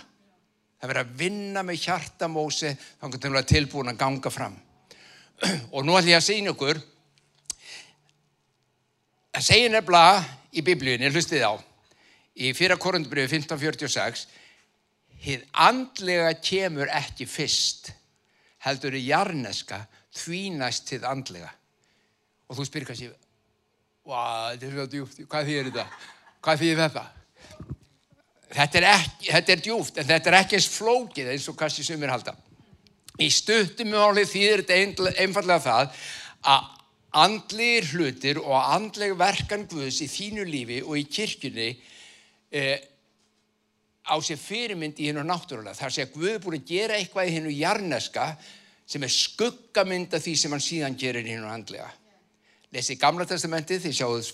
Það 0.76 0.84
er 0.84 0.90
verið 0.92 1.06
að 1.06 1.20
vinna 1.22 1.62
með 1.64 1.84
hjartamósi 1.86 2.72
þannig 3.00 3.16
að 3.16 3.22
það 3.24 3.38
er 3.40 3.48
tilbúin 3.48 3.92
að 3.92 4.00
ganga 4.02 4.32
fram. 4.34 4.58
Og 5.72 5.86
nú 5.86 5.96
ætlum 5.96 6.12
ég 6.12 6.20
að 6.20 6.26
segja 9.40 9.40
ykkur, 9.40 9.40
að 9.40 9.42
segja 9.42 9.68
nefnilega 9.72 10.24
í 10.52 10.62
biblíunni, 10.62 11.10
hlustið 11.10 11.44
á, 11.48 11.52
í 12.36 12.52
fyrra 12.52 12.76
korundbröfu 12.76 13.36
1546, 13.38 14.26
hið 15.22 15.44
andlega 15.52 16.34
kemur 16.42 16.88
ekki 16.92 17.26
fyrst, 17.26 17.92
heldur 18.62 18.94
í 18.94 19.06
jarneska 19.08 19.86
þvínast 20.12 20.92
hið 20.92 21.04
andlega. 21.08 21.50
Og 22.48 22.56
þú 22.58 22.66
spyrir 22.66 22.86
kannski, 22.86 23.10
hvað 24.04 24.60
þýðir 25.48 25.70
þetta? 25.70 25.86
Hvað 26.42 26.60
þýðir 26.60 26.82
þetta? 26.82 27.04
Þetta 28.52 28.78
er, 28.78 28.84
ekki, 28.92 29.30
þetta 29.32 29.52
er 29.52 29.60
djúft, 29.64 29.98
en 29.98 30.06
þetta 30.06 30.28
er 30.28 30.36
ekki 30.42 30.56
eins 30.58 30.68
flókið 30.68 31.30
eins 31.32 31.48
og 31.48 31.56
kannski 31.56 31.84
sumir 31.86 32.12
halda. 32.12 32.34
Í 33.16 33.30
stuttum 33.32 33.88
máli 33.92 34.26
þýðir 34.28 34.66
þetta 34.66 35.14
einfallega 35.22 35.62
það 35.64 36.02
að 36.52 36.81
andlegir 37.12 37.90
hlutir 37.92 38.40
og 38.40 38.56
andleg 38.56 39.14
verkan 39.20 39.66
Guðs 39.68 40.00
í 40.04 40.08
þínu 40.08 40.46
lífi 40.48 40.80
og 40.84 40.96
í 40.96 41.04
kirkjunni 41.04 41.68
eh, 42.52 42.78
á 44.08 44.16
sér 44.24 44.40
fyrirmynd 44.40 44.98
í 44.98 45.10
hennu 45.10 45.24
náttúrulega. 45.26 45.76
Það 45.76 45.94
sé 45.94 46.06
að 46.06 46.14
Guð 46.16 46.30
er 46.32 46.40
búin 46.42 46.58
að 46.58 46.70
gera 46.72 46.96
eitthvað 46.98 47.28
í 47.28 47.34
hennu 47.36 47.52
jarneska 47.54 48.30
sem 48.88 49.04
er 49.04 49.12
skuggamynd 49.12 50.16
af 50.16 50.24
því 50.24 50.34
sem 50.38 50.54
hann 50.54 50.64
síðan 50.64 50.98
gerir 50.98 51.28
hennu 51.28 51.50
andlega. 51.50 51.90
Lesi 52.72 52.96
gamla 52.96 53.28
testamentið 53.28 53.84
því 53.84 53.92
sjáuð 53.98 54.32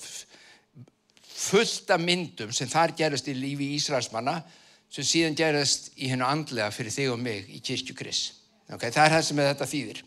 fullt 1.38 1.90
af 1.94 2.02
myndum 2.02 2.54
sem 2.54 2.70
þar 2.70 2.94
gerast 2.98 3.28
í 3.30 3.34
lífi 3.36 3.72
Ísraelsmanna 3.76 4.38
sem 4.90 5.04
síðan 5.04 5.36
gerast 5.38 5.92
í 5.98 6.08
hennu 6.12 6.26
andlega 6.26 6.70
fyrir 6.74 6.94
þig 6.94 7.12
og 7.12 7.20
mig 7.22 7.50
í 7.50 7.60
kirkju 7.60 7.98
Kris. 7.98 8.22
Okay, 8.68 8.92
það 8.92 9.04
er 9.04 9.14
það 9.16 9.26
sem 9.26 9.42
þetta 9.42 9.68
þýðir 9.68 10.00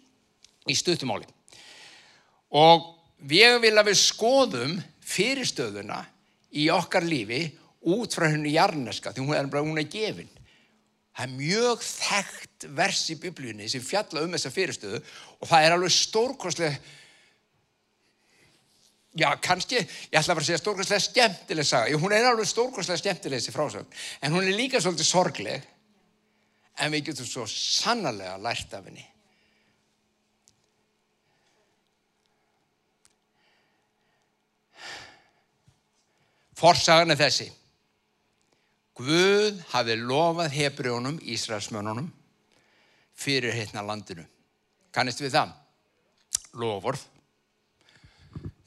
í 0.70 0.78
stuttumáli. 0.78 1.30
Og 2.52 2.88
við 3.28 3.58
vil 3.64 3.76
að 3.78 3.92
við 3.92 4.00
skoðum 4.02 4.78
fyrirstöðuna 5.12 6.02
í 6.60 6.68
okkar 6.74 7.06
lífi 7.08 7.46
út 7.92 8.14
frá 8.14 8.28
hennu 8.30 8.52
jarneska 8.52 9.14
því 9.14 9.26
hún 9.26 9.38
er 9.38 9.50
bara 9.52 9.66
hún 9.66 9.80
er 9.80 9.90
gefin. 9.92 10.30
Það 11.12 11.28
er 11.28 11.36
mjög 11.36 11.84
þekkt 11.84 12.66
vers 12.78 13.04
í 13.12 13.18
biblíunni 13.20 13.68
sem 13.72 13.84
fjalla 13.84 14.24
um 14.24 14.34
þessa 14.36 14.52
fyrirstöðu 14.54 15.02
og 15.02 15.50
það 15.50 15.66
er 15.66 15.76
alveg 15.76 15.94
stórkostlega 15.96 16.80
já, 19.20 19.28
kannski, 19.44 19.82
ég 19.82 20.16
ætla 20.16 20.36
bara 20.36 20.46
að 20.46 20.50
segja 20.50 20.62
stórkostlega 20.62 21.04
skemmtileg 21.04 21.68
saga, 21.68 22.00
hún 22.00 22.16
er 22.16 22.30
alveg 22.30 22.48
stórkostlega 22.48 23.02
skemmtileg 23.02 23.42
þessi 23.42 23.56
frásögn, 23.56 24.00
en 24.24 24.36
hún 24.36 24.48
er 24.48 24.56
líka 24.56 24.80
svolítið 24.80 25.10
sorgleg. 25.10 25.70
En 26.80 26.94
við 26.94 27.12
getum 27.12 27.28
svo 27.28 27.44
sannarlega 27.52 28.38
lært 28.42 28.72
af 28.74 28.88
henni 28.88 29.11
Forsagan 36.62 37.10
er 37.10 37.18
þessi. 37.18 37.48
Guð 39.02 39.62
hafi 39.72 39.96
lofað 39.98 40.54
hefriðunum, 40.54 41.18
Ísraelsmönunum, 41.34 42.12
fyrir 43.18 43.56
hérna 43.56 43.82
landinu. 43.88 44.28
Kannist 44.94 45.24
við 45.24 45.34
það? 45.40 45.56
Loford. 46.62 47.02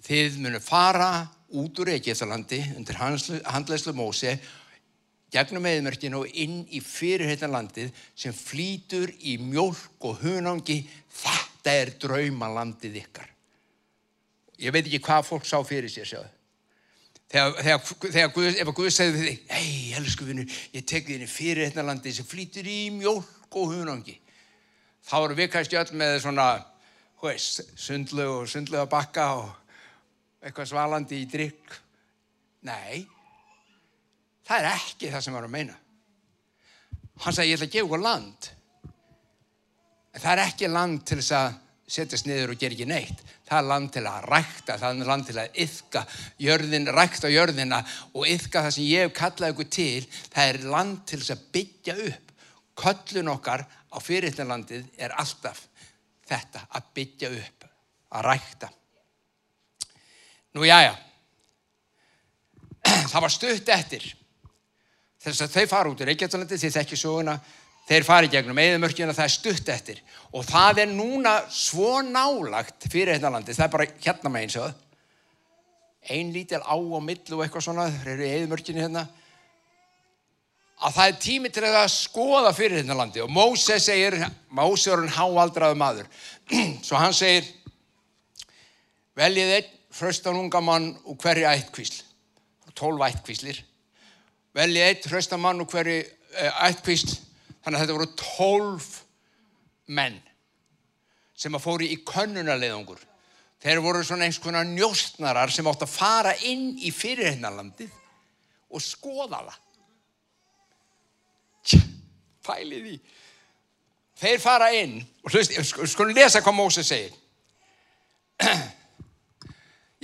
Þið 0.05 0.41
munu 0.43 0.61
fara 0.65 1.29
út 1.55 1.79
úr 1.81 1.93
Egeðalandi 1.95 2.59
undir 2.75 2.99
handlæslu 2.99 3.95
Móse 3.95 4.35
gegnum 5.35 5.67
eðmörkinu 5.71 6.25
og 6.25 6.35
inn 6.35 6.63
í 6.75 6.83
fyrir 6.83 7.31
hérna 7.31 7.53
landið 7.57 7.95
sem 8.19 8.35
flýtur 8.35 9.13
í 9.23 9.39
mjölk 9.39 10.03
og 10.07 10.23
hunangi. 10.25 10.83
Þetta 11.15 11.79
er 11.79 11.95
draumalandið 12.03 13.03
ykkar. 13.05 13.31
Ég 14.59 14.75
veit 14.75 14.87
ekki 14.87 15.03
hvað 15.05 15.29
fólk 15.31 15.47
sá 15.47 15.61
fyrir 15.67 15.93
sér 15.93 16.11
sjáðu. 16.11 16.34
Þegar, 17.33 17.55
þegar, 17.59 17.81
þegar 18.05 18.33
Guð, 18.35 18.59
ef 18.61 18.71
Guð 18.77 18.91
segði 18.93 19.23
þig, 19.25 19.39
hei, 19.51 19.71
elsku 19.99 20.27
vinnu, 20.29 20.45
ég 20.75 20.85
tek 20.87 21.07
þið 21.09 21.17
inn 21.17 21.31
fyrir 21.31 21.67
hérna 21.67 21.87
landi 21.89 22.13
sem 22.15 22.27
flýtur 22.29 22.69
í 22.69 22.79
mjölk 22.95 23.59
og 23.59 23.73
hunangi. 23.73 24.19
Þá 25.05 25.17
eru 25.23 25.39
við 25.39 25.51
kannski 25.53 25.79
öll 25.81 25.97
með 25.99 26.19
svona, 26.25 26.49
hú 27.21 27.29
veist, 27.29 27.65
sundlu 27.81 28.29
og 28.39 28.51
sundlega 28.51 28.87
bakka 28.91 29.27
og 29.41 29.49
eitthvað 30.45 30.71
svalandi 30.71 31.23
í 31.25 31.29
drikk. 31.31 31.79
Nei, 32.69 33.05
það 34.45 34.61
er 34.61 34.71
ekki 34.75 35.13
það 35.13 35.27
sem 35.27 35.37
var 35.37 35.49
að 35.49 35.57
meina. 35.57 35.79
Hann 37.25 37.37
sagði, 37.37 37.51
ég 37.51 37.59
ætla 37.59 37.69
að 37.69 37.75
gefa 37.75 37.89
okkur 37.89 38.05
land. 38.05 38.51
En 40.15 40.23
það 40.23 40.33
er 40.33 40.45
ekki 40.45 40.71
land 40.71 41.05
til 41.09 41.19
þess 41.21 41.37
að 41.41 41.61
setjast 41.95 42.29
niður 42.29 42.55
og 42.55 42.61
gera 42.61 42.77
ekki 42.77 42.89
neitt 42.89 43.25
það 43.55 43.71
land 43.71 43.93
til 43.95 44.05
að 44.09 44.27
rækta, 44.33 44.77
það 44.81 45.03
land 45.09 45.29
til 45.29 45.37
að 45.41 45.59
yfka 45.65 46.05
jörðin, 46.43 46.91
rækta 46.95 47.31
jörðina 47.33 47.81
og 48.13 48.29
yfka 48.29 48.65
það 48.67 48.77
sem 48.77 48.89
ég 48.89 49.07
hef 49.07 49.17
kallað 49.17 49.55
ykkur 49.55 49.71
til, 49.79 50.07
það 50.35 50.51
er 50.53 50.61
land 50.75 51.03
til 51.09 51.21
þess 51.23 51.35
að 51.37 51.45
byggja 51.57 51.97
upp. 52.09 52.33
Köllun 52.75 53.31
okkar 53.31 53.65
á 53.65 53.99
fyrirlinlandið 54.03 54.89
er 54.99 55.15
alltaf 55.15 55.63
þetta 56.27 56.67
að 56.75 56.91
byggja 56.99 57.31
upp, 57.39 57.69
að 58.19 58.27
rækta. 58.31 58.71
Nú 60.55 60.67
já, 60.67 60.77
já, 60.87 60.95
það 63.11 63.21
var 63.25 63.33
stutt 63.35 63.75
eftir 63.75 64.05
þess 65.25 65.45
að 65.47 65.55
þau 65.57 65.67
fara 65.71 65.91
út 65.91 66.03
í 66.03 66.09
Reykjavík, 66.09 66.51
þið 66.53 66.75
þekki 66.75 66.99
söguna, 67.01 67.39
þeir 67.89 68.07
fari 68.07 68.31
gegnum 68.33 68.61
eðumörkjuna 68.61 69.15
það 69.17 69.27
er 69.27 69.35
stutt 69.35 69.73
eftir. 69.73 70.01
Og 70.33 70.47
það 70.49 70.85
er 70.85 70.93
núna 70.93 71.35
svo 71.53 71.99
nálagt 72.07 72.89
fyrir 72.91 73.17
þetta 73.17 73.33
landi, 73.35 73.57
það 73.57 73.67
er 73.67 73.75
bara 73.75 73.91
hérna 74.07 74.33
með 74.33 74.47
eins 74.47 74.57
og 74.63 74.81
ein 76.15 76.33
lítil 76.35 76.61
á 76.61 76.77
og 76.77 77.03
mill 77.05 77.21
og 77.33 77.45
eitthvað 77.45 77.67
svona, 77.69 77.91
þeir 77.93 78.15
eru 78.15 78.27
í 78.27 78.33
eðumörkjuna 78.39 78.85
hérna. 78.85 79.05
Að 80.85 80.97
það 80.97 81.11
er 81.11 81.21
tími 81.23 81.51
til 81.55 81.65
að 81.69 81.85
skoða 81.93 82.51
fyrir 82.57 82.83
þetta 82.83 82.97
landi 82.99 83.23
og 83.25 83.31
Móse 83.33 83.79
segir, 83.81 84.17
Móse 84.53 84.91
er 84.93 85.05
hann 85.05 85.15
háaldraðu 85.17 85.79
maður. 85.81 86.09
Svo 86.87 86.99
hann 87.01 87.15
segir 87.17 87.47
veljið 89.17 89.55
einn 89.61 89.71
hraustan 89.95 90.41
unga 90.41 90.61
mann 90.65 90.91
og 91.07 91.21
hverju 91.23 91.47
ættkvísl. 91.47 92.03
Tólf 92.75 93.05
ættkvíslir. 93.07 93.61
Veljið 94.57 94.89
einn 94.89 95.09
hraustan 95.13 95.41
mann 95.41 95.63
og 95.63 95.71
hverju 95.71 96.01
eh, 96.03 96.65
ættkvísl 96.67 97.15
Þannig 97.65 97.79
að 97.79 97.83
þetta 97.83 97.97
voru 97.97 98.13
tólf 98.21 98.89
menn 99.97 100.21
sem 101.35 101.55
að 101.57 101.65
fóri 101.65 101.91
í 101.95 102.01
könnunarleðungur. 102.07 103.01
Þeir 103.65 103.81
voru 103.81 104.03
svona 104.05 104.29
eins 104.29 104.39
konar 104.43 104.67
njóstnarar 104.69 105.53
sem 105.53 105.67
átt 105.67 105.87
að 105.87 105.95
fara 105.95 106.35
inn 106.45 106.75
í 106.85 106.93
fyrirhennarlandið 106.93 107.93
og 108.75 108.85
skoða 108.85 109.41
það. 109.41 109.61
Tja, 111.65 111.81
pælið 112.45 112.91
í. 112.93 112.97
Þeir 114.21 114.41
fara 114.43 114.69
inn 114.77 114.99
og 115.25 115.33
hlust, 115.33 115.57
skulum 115.89 116.15
lesa 116.15 116.45
hvað 116.45 116.59
Móse 116.59 116.85
segir. 116.85 117.17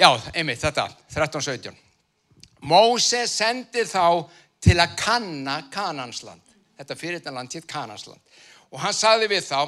Já, 0.01 0.09
einmitt 0.33 0.63
þetta, 0.63 0.89
13.17. 1.13 1.77
Móse 2.71 3.27
sendir 3.29 3.85
þá 3.89 4.25
til 4.65 4.79
að 4.81 4.97
kanna 4.97 5.61
Kanansland 5.73 6.50
þetta 6.81 6.97
fyrirtanland 6.99 7.55
hitt 7.55 7.69
Kanasland. 7.71 8.21
Og 8.71 8.79
hann 8.83 8.95
sagði 8.95 9.31
við 9.33 9.47
þá, 9.49 9.61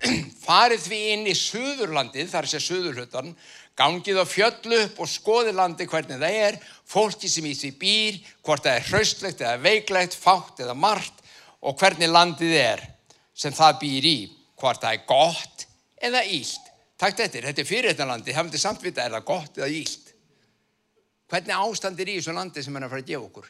farið 0.46 0.84
því 0.88 1.00
inn 1.14 1.26
í 1.30 1.34
Suðurlandið, 1.38 2.30
þar 2.32 2.48
sé 2.50 2.60
Suðurhuttan, 2.62 3.32
gangið 3.78 4.18
á 4.18 4.26
fjöllu 4.26 4.80
upp 4.84 5.02
og 5.04 5.10
skoði 5.10 5.54
landi 5.54 5.86
hvernig 5.88 6.18
það 6.18 6.38
er, 6.42 6.58
fólki 6.88 7.30
sem 7.30 7.46
í 7.46 7.54
því 7.54 7.70
býr, 7.78 8.18
hvort 8.42 8.66
það 8.66 8.80
er 8.80 8.88
hraustlegt 8.90 9.44
eða 9.44 9.60
veiklegt, 9.62 10.16
fátt 10.18 10.64
eða 10.64 10.74
margt 10.74 11.22
og 11.62 11.78
hvernig 11.78 12.10
landið 12.10 12.56
er 12.58 12.82
sem 13.38 13.54
það 13.54 13.78
býr 13.84 14.08
í, 14.10 14.18
hvort 14.58 14.82
það 14.82 14.96
er 14.96 15.06
gott 15.06 15.66
eða 16.08 16.24
ílt. 16.26 16.72
Takk 16.98 17.14
þetta, 17.20 17.44
þetta 17.46 17.62
er 17.62 17.68
fyrirtanlandi, 17.68 18.34
það 18.34 18.48
myndi 18.48 18.60
samt 18.62 18.82
vita 18.82 19.04
er 19.04 19.14
það 19.14 19.28
gott 19.28 19.60
eða 19.60 19.70
ílt. 19.70 20.10
Hvernig 21.30 21.54
ástand 21.54 22.00
er 22.02 22.10
í 22.10 22.18
þessu 22.18 22.34
landi 22.34 22.64
sem 22.64 22.74
hann 22.74 22.82
er 22.82 22.88
að 22.88 22.96
fara 22.96 23.04
að 23.04 23.12
gefa 23.12 23.28
okkur? 23.28 23.48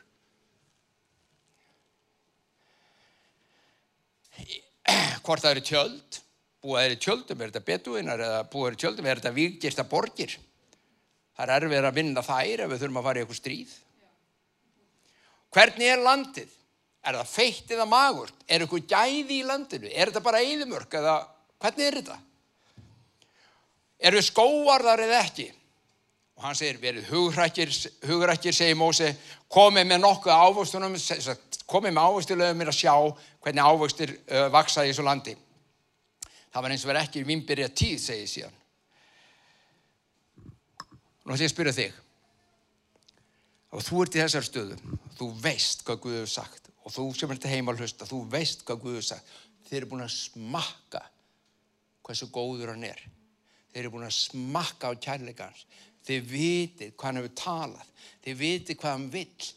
Hvort 5.28 5.44
það 5.44 5.54
eru 5.54 5.64
tjöld, 5.68 6.18
búið 6.64 6.78
að 6.80 6.86
eru 6.88 7.00
tjöldum, 7.04 7.40
er 7.42 7.50
þetta 7.50 7.66
betuinar 7.68 8.22
eða 8.24 8.44
búið 8.48 8.64
að 8.64 8.70
eru 8.70 8.80
tjöldum, 8.82 9.08
er 9.08 9.20
þetta 9.20 9.34
vikgirsta 9.36 9.84
borgir. 9.88 10.36
Það 11.36 11.44
er 11.44 11.66
erfið 11.68 11.88
að 11.88 11.98
vinna 11.98 12.24
þær 12.24 12.62
ef 12.64 12.70
við 12.72 12.80
þurfum 12.82 13.00
að 13.00 13.08
fara 13.08 13.20
í 13.20 13.24
eitthvað 13.24 13.40
stríð. 13.42 13.74
Hvernig 15.54 15.92
er 15.92 16.02
landið? 16.04 16.54
Er 17.08 17.18
það 17.20 17.30
feitt 17.30 17.74
eða 17.76 17.86
magurt? 17.88 18.40
Er 18.48 18.64
eitthvað 18.64 18.88
gæði 18.90 19.36
í 19.36 19.44
landinu? 19.46 19.92
Er 19.92 20.10
þetta 20.10 20.24
bara 20.24 20.42
eðimörk 20.44 20.96
eða 20.98 21.14
hvernig 21.62 21.86
er 21.86 21.98
þetta? 22.00 22.18
Er 23.98 24.16
við 24.16 24.26
skóarðar 24.28 25.04
eða 25.04 25.22
ekki? 25.26 25.48
Og 26.38 26.44
hann 26.46 26.54
segir, 26.54 26.78
verið 26.78 27.08
hugrækir, 27.10 27.72
hugrækir 28.06 28.54
segir 28.54 28.78
Mósi, 28.78 29.08
komið 29.50 29.88
með 29.90 30.04
nokkuð 30.04 30.34
ávöxtunum, 30.38 30.94
komið 31.66 31.96
með 31.96 32.04
ávöxtulegum 32.04 32.60
mér 32.60 32.70
að 32.70 32.78
sjá 32.78 32.94
hvernig 33.42 33.66
ávöxtir 33.66 34.14
uh, 34.14 34.46
vaksa 34.54 34.86
í 34.86 34.92
þessu 34.92 35.06
landi. 35.06 35.34
Það 36.54 36.64
var 36.64 36.74
eins 36.74 36.84
og 36.86 36.92
verið 36.92 37.08
ekki 37.08 37.24
vimbirja 37.26 37.68
tíð, 37.74 37.98
segir 38.04 38.30
síðan. 38.30 38.54
Nú 41.26 41.34
ætlum 41.34 41.42
ég 41.42 41.50
að 41.50 41.54
spyrja 41.56 41.74
þig. 41.76 41.98
Og 43.74 43.84
þú 43.84 44.04
ert 44.04 44.14
í 44.16 44.22
þessar 44.22 44.46
stöðu, 44.46 44.78
þú 45.18 45.26
veist 45.42 45.84
hvað 45.84 46.00
Guð 46.06 46.16
hefur 46.20 46.34
sagt 46.38 46.70
og 46.88 46.94
þú 46.94 47.10
sem 47.12 47.32
ert 47.34 47.44
heima 47.50 47.74
að 47.74 47.82
hlusta, 47.82 48.06
þú 48.08 48.22
veist 48.32 48.62
hvað 48.64 48.78
Guð 48.84 48.94
hefur 48.96 49.08
sagt. 49.10 49.34
Þeir 49.68 49.82
eru 49.82 49.90
búin 49.90 50.06
að 50.06 50.14
smakka 50.14 51.02
hversu 52.06 52.30
góður 52.32 52.72
hann 52.72 52.86
er. 52.88 53.02
Þeir 53.74 53.82
eru 53.82 53.92
búin 53.92 54.06
að 54.06 54.16
smakka 54.16 54.88
á 54.88 54.92
kærleikans. 54.96 55.66
Þeir 56.08 56.24
vitið 56.24 56.94
hvað 56.94 57.10
hann 57.10 57.20
hefur 57.20 57.34
talað. 57.36 57.88
Þeir 58.24 58.38
vitið 58.38 58.80
hvað 58.80 58.94
hann 58.94 59.10
vill. 59.12 59.48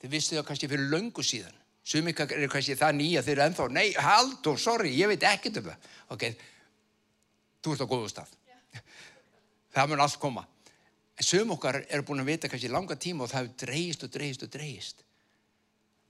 Þeir 0.00 0.12
vistu 0.16 0.36
það 0.36 0.48
kannski 0.48 0.70
fyrir 0.72 0.90
löngu 0.90 1.24
síðan. 1.26 1.54
Sumi 1.86 2.10
er 2.10 2.50
kannski 2.50 2.74
það 2.74 2.96
nýja 2.98 3.22
þeir 3.22 3.36
eru 3.36 3.44
ennþá, 3.44 3.66
nei, 3.70 3.92
Haldur, 4.02 4.58
sorry, 4.58 4.90
ég 4.98 5.06
veit 5.06 5.22
ekkert 5.28 5.60
um 5.60 5.68
það. 5.68 5.84
Ok, 6.10 6.24
þú 7.62 7.74
ert 7.76 7.84
á 7.86 7.92
góðu 7.92 8.08
stað. 8.10 8.32
Það 9.76 9.92
mun 9.92 10.02
allt 10.02 10.18
koma. 10.18 10.42
En 11.16 11.24
sum 11.24 11.52
okkar 11.54 11.78
eru 11.84 12.04
búin 12.08 12.24
að 12.24 12.32
vita 12.32 12.50
kannski 12.50 12.72
langa 12.72 12.96
tíma 12.98 13.24
og 13.24 13.30
það 13.30 13.44
hefur 13.44 13.60
dreigist 13.62 14.02
og 14.02 14.10
dreigist 14.16 14.42
og 14.42 14.50
dreigist. 14.52 15.04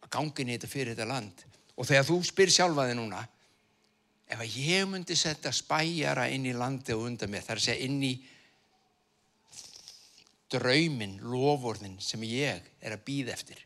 Að 0.06 0.12
gangin 0.16 0.48
í 0.48 0.56
þetta 0.56 0.70
fyrir 0.70 0.96
þetta 0.96 1.08
land. 1.10 1.44
Og 1.76 1.90
þegar 1.90 2.08
þú 2.08 2.16
spyr 2.24 2.54
sjálfa 2.56 2.88
þig 2.88 2.96
núna, 2.96 3.20
ef 4.32 4.42
að 4.46 4.56
ég 4.64 4.88
myndi 4.88 5.18
setja 5.18 5.52
spæjara 5.54 6.24
inn 6.32 6.48
í 6.48 6.56
landi 6.56 6.96
og 6.96 7.04
undan 7.10 7.30
mér, 7.30 7.44
þar 7.44 7.62
segja 7.62 7.84
inn 7.84 8.00
í 8.00 8.14
draumin, 10.52 11.18
lofórðin 11.22 11.98
sem 12.02 12.22
ég 12.28 12.64
er 12.80 12.94
að 12.94 13.04
býða 13.06 13.34
eftir. 13.34 13.60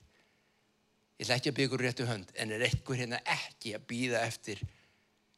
Ég 1.20 1.26
ætla 1.26 1.36
ekki 1.36 1.50
að 1.52 1.56
byggja 1.56 1.68
ykkur 1.68 1.82
réttu 1.84 2.08
hönd, 2.08 2.30
en 2.40 2.52
er 2.56 2.62
einhver 2.64 2.96
hérna 2.96 3.20
ekki 3.28 3.74
að 3.76 3.86
býða 3.90 4.22
eftir 4.24 4.62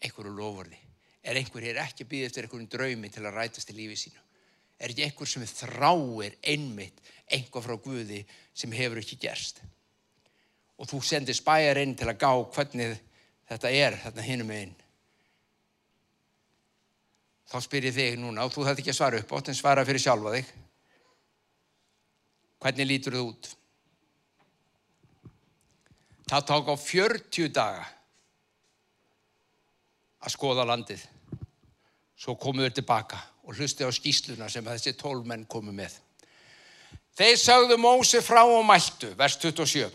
einhverju 0.03 0.35
lofórði? 0.37 0.79
Er 1.23 1.39
einhver 1.39 1.63
hér 1.63 1.81
ekki 1.83 2.05
að 2.07 2.11
býða 2.13 2.29
eftir 2.29 2.47
einhverjum 2.47 2.71
draumi 2.71 3.11
til 3.11 3.25
að 3.27 3.37
rætast 3.37 3.71
í 3.71 3.77
lífi 3.77 3.99
sínu? 4.01 4.23
Er 4.83 4.91
ekki 4.91 5.05
einhver 5.07 5.31
sem 5.31 5.45
þráir 5.47 6.39
einmitt 6.43 7.03
einhvað 7.31 7.67
frá 7.69 7.77
Guði 7.83 8.23
sem 8.55 8.75
hefur 8.75 9.03
ekki 9.03 9.21
gerst? 9.23 9.63
Og 10.79 10.91
þú 10.91 11.03
sendir 11.07 11.39
spæjar 11.39 11.79
inn 11.83 11.95
til 11.99 12.09
að 12.11 12.19
gá 12.25 12.31
hvernig 12.57 12.97
þetta 13.51 13.71
er 13.71 13.99
þarna 14.03 14.27
hinum 14.27 14.51
einn. 14.55 14.75
Þá 17.53 17.59
spyr 17.67 17.87
ég 17.91 17.95
þig 17.95 18.19
núna 18.19 18.47
og 18.47 18.55
þú 18.55 18.67
þarf 18.67 18.83
ekki 18.83 18.95
að 18.95 18.99
svara 18.99 19.23
upp 19.23 19.35
átt 19.37 19.53
en 19.53 19.59
svara 19.59 19.87
fyrir 19.87 20.03
sjálfa 20.03 20.35
þig. 20.39 20.53
Hvernig 22.63 22.87
lítur 22.87 23.17
þú 23.19 23.25
út? 23.33 23.49
Það 26.31 26.47
tók 26.49 26.71
á 26.71 26.77
40 26.79 27.51
daga 27.53 27.89
að 30.23 30.35
skoða 30.37 30.65
landið. 30.71 31.03
Svo 32.17 32.37
komuðu 32.39 32.69
þér 32.69 32.77
tilbaka 32.79 33.19
og 33.43 33.59
hlusti 33.59 33.83
á 33.83 33.91
skýsluna 33.91 34.49
sem 34.51 34.65
þessi 34.65 34.95
tólmenn 34.95 35.49
komu 35.51 35.75
með. 35.75 35.97
Þeir 37.19 37.37
sagðu 37.37 37.77
Mósi 37.83 38.23
frá 38.25 38.45
og 38.47 38.63
mæltu, 38.65 39.11
vers 39.19 39.37
27. 39.43 39.91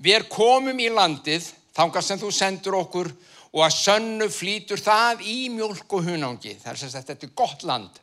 Við 0.00 0.28
komum 0.32 0.78
í 0.80 0.88
landið, 0.88 1.50
þangast 1.74 2.12
sem 2.12 2.20
þú 2.22 2.30
sendur 2.32 2.78
okkur 2.78 3.10
og 3.54 3.64
að 3.66 3.74
sönnu 3.76 4.30
flýtur 4.32 4.80
það 4.80 5.26
í 5.28 5.50
mjölk 5.52 5.98
og 5.98 6.06
hunangi. 6.08 6.54
Það 6.62 6.70
er 6.72 6.80
sagt, 6.80 7.10
þetta 7.10 7.26
er 7.26 7.34
gott 7.36 7.66
land. 7.66 8.00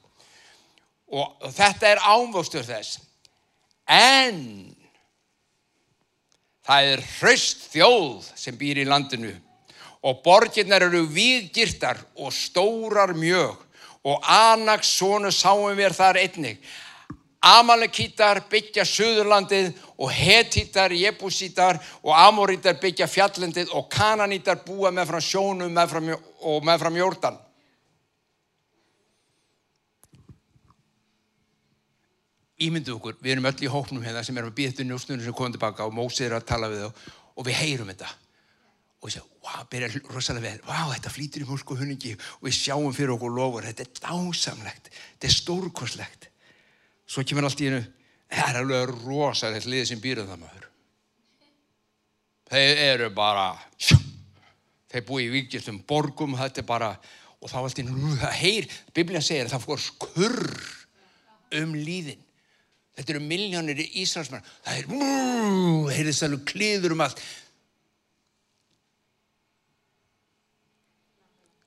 Og 1.11 1.47
þetta 1.55 1.89
er 1.89 2.03
ánvöxtur 2.11 2.67
þess. 2.67 2.99
En 3.91 4.37
það 6.63 6.91
er 6.93 7.01
hraust 7.17 7.65
þjóð 7.73 8.29
sem 8.39 8.55
býr 8.55 8.83
í 8.83 8.87
landinu 8.87 9.33
og 10.07 10.21
borginnar 10.23 10.85
eru 10.87 11.03
viðgirtar 11.11 11.99
og 12.15 12.31
stórar 12.33 13.11
mjög 13.17 13.59
og 14.07 14.23
Anags 14.23 14.95
sonu 14.97 15.29
sáum 15.33 15.75
við 15.77 15.93
þar 15.93 16.21
einnig. 16.23 16.57
Amalekítar 17.41 18.43
byggja 18.49 18.85
Suðurlandið 18.85 19.71
og 19.97 20.11
Hetítar, 20.13 20.93
Jebusítar 20.93 21.79
og 22.01 22.13
Amorítar 22.13 22.77
byggja 22.81 23.07
Fjallendið 23.09 23.73
og 23.73 23.87
Kananítar 23.89 24.61
búa 24.65 24.91
með 24.93 25.09
frá 25.09 25.21
sjónum 25.25 25.73
með 25.73 25.93
frá, 25.93 26.01
og 26.45 26.65
með 26.65 26.83
frá 26.83 26.91
mjórdan. 26.93 27.39
Ímyndu 32.61 32.95
okkur, 32.97 33.15
við 33.21 33.35
erum 33.35 33.47
öll 33.49 33.63
í 33.65 33.69
hóknum 33.71 34.03
hérna 34.05 34.21
sem 34.25 34.37
erum 34.37 34.51
að 34.51 34.57
býða 34.59 34.73
þetta 34.73 34.87
njóstunum 34.89 35.23
sem 35.25 35.35
komum 35.37 35.55
tilbaka 35.55 35.87
og 35.87 35.95
Mósið 35.97 36.27
er 36.27 36.35
að 36.37 36.49
tala 36.51 36.69
við 36.71 36.83
þá 36.83 37.07
og 37.35 37.47
við 37.47 37.57
heyrum 37.57 37.89
þetta. 37.89 38.09
Og 39.01 39.07
við 39.07 39.15
segjum, 39.15 39.29
wow, 39.41 39.61
byrja 39.71 40.01
rosalega 40.13 40.45
vel, 40.45 40.59
wow, 40.67 40.91
þetta 40.93 41.13
flýtur 41.13 41.41
í 41.41 41.47
mjölk 41.49 41.71
og 41.73 41.79
hunningi 41.81 42.11
og 42.13 42.43
við 42.45 42.57
sjáum 42.59 42.93
fyrir 42.93 43.15
okkur 43.15 43.33
lofur, 43.33 43.65
þetta 43.65 43.87
er 43.87 43.93
dásamlegt, 43.97 44.91
þetta 44.91 45.29
er 45.29 45.33
stórkoslegt. 45.33 46.27
Svo 47.09 47.25
kemur 47.25 47.47
allt 47.47 47.63
í 47.63 47.71
hennu, 47.71 47.81
það 48.29 48.51
er 48.51 48.59
alveg 48.61 48.93
rosalega 49.01 49.73
liðið 49.73 49.89
sem 49.89 50.03
býrðum 50.03 50.29
það 50.29 50.43
maður. 50.43 50.67
Þeir 52.51 52.83
eru 52.85 53.09
bara, 53.15 53.47
þeir 54.91 55.07
búið 55.07 55.25
í 55.25 55.33
vikgjastum 55.39 55.81
borgum, 55.87 56.37
þetta 56.37 56.61
er 56.61 56.67
bara, 56.69 56.91
og 57.41 57.49
þá 57.49 57.57
allt 57.63 57.81
í 57.81 57.87
hennu, 57.87 58.17
það 58.21 58.37
heyr, 58.43 58.69
Biblíðan 58.93 59.25
segir 59.25 59.49
að 59.49 59.55
það 59.55 59.65
fór 59.65 59.81
skurr 59.87 60.67
um 61.57 61.73
líðin. 61.73 62.21
Þetta 62.97 63.13
eru 63.15 63.21
miljónir 63.23 63.79
í 63.79 63.87
Íslandsmann. 64.03 64.43
Það 64.65 64.81
er, 64.81 64.89
heyrðist 65.95 66.25
alveg 66.27 66.43
kliður 66.51 66.95
um 66.95 67.05
allt. 67.05 67.21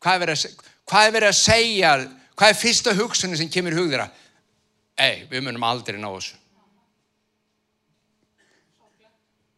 Hvað 0.04 0.26
er 0.26 0.34
að, 0.34 0.46
hvað 0.90 1.06
er 1.08 1.16
verið 1.16 1.30
að 1.30 1.38
segja? 1.40 1.92
Hvað 2.34 2.52
er 2.52 2.60
fyrsta 2.60 2.94
hugsunni 2.98 3.38
sem 3.40 3.50
kemur 3.50 3.72
í 3.72 3.78
hug 3.78 3.92
þeirra? 3.92 4.10
Ei, 5.00 5.24
við 5.30 5.46
munum 5.46 5.64
aldrei 5.66 5.96
ná 5.98 6.10
þessu. 6.10 6.36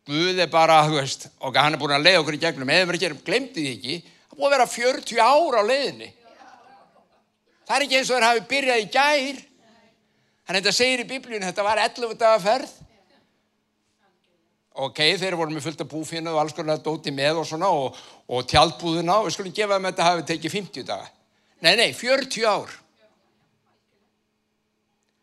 Guð 0.06 0.38
er 0.38 0.50
bara, 0.52 0.84
þú 0.86 1.00
veist, 1.00 1.26
og 1.42 1.56
hann 1.58 1.74
er 1.74 1.80
búin 1.82 1.96
að 1.96 2.04
leiða 2.06 2.20
okkur 2.20 2.36
í 2.36 2.42
gegnum, 2.44 2.70
eða 2.70 2.86
verið 2.92 3.00
að 3.00 3.04
gera, 3.08 3.22
glemdi 3.26 3.64
því 3.64 3.72
ekki, 3.72 3.96
það 4.28 4.38
búið 4.38 4.46
að 4.46 4.54
vera 4.54 4.66
40 4.70 5.22
ára 5.24 5.62
á 5.66 5.68
leiðinni. 5.70 6.10
Það 7.66 7.76
er 7.76 7.84
ekki 7.86 7.98
eins 7.98 8.12
og 8.12 8.14
þeir 8.14 8.26
hafi 8.28 8.44
byrjað 8.52 8.82
í 8.84 8.86
gær. 8.94 9.40
Að 10.46 10.60
þetta 10.60 10.72
segir 10.74 11.02
í 11.02 11.08
biblíunum, 11.10 11.48
þetta 11.48 11.64
var 11.66 11.80
11 11.82 12.18
daga 12.20 12.38
ferð. 12.42 12.74
Ok, 14.76 15.00
þeir 15.18 15.34
voru 15.40 15.54
með 15.54 15.64
fullt 15.64 15.82
af 15.82 15.88
búfínu 15.88 16.32
og 16.34 16.42
alls 16.42 16.54
konar 16.54 16.82
dóti 16.84 17.12
með 17.14 17.40
og 17.40 17.46
svona 17.48 17.70
og, 17.72 17.96
og 18.28 18.44
tjaldbúðuna 18.50 19.22
og 19.22 19.28
við 19.28 19.36
skulum 19.38 19.54
gefa 19.56 19.78
þeim 19.78 19.86
að 19.88 19.94
þetta 19.94 20.08
hafi 20.10 20.26
tekið 20.30 20.56
50 20.58 20.86
daga. 20.90 21.08
Nei, 21.64 21.72
nei, 21.80 21.88
40 21.96 22.44
ár. 22.44 22.74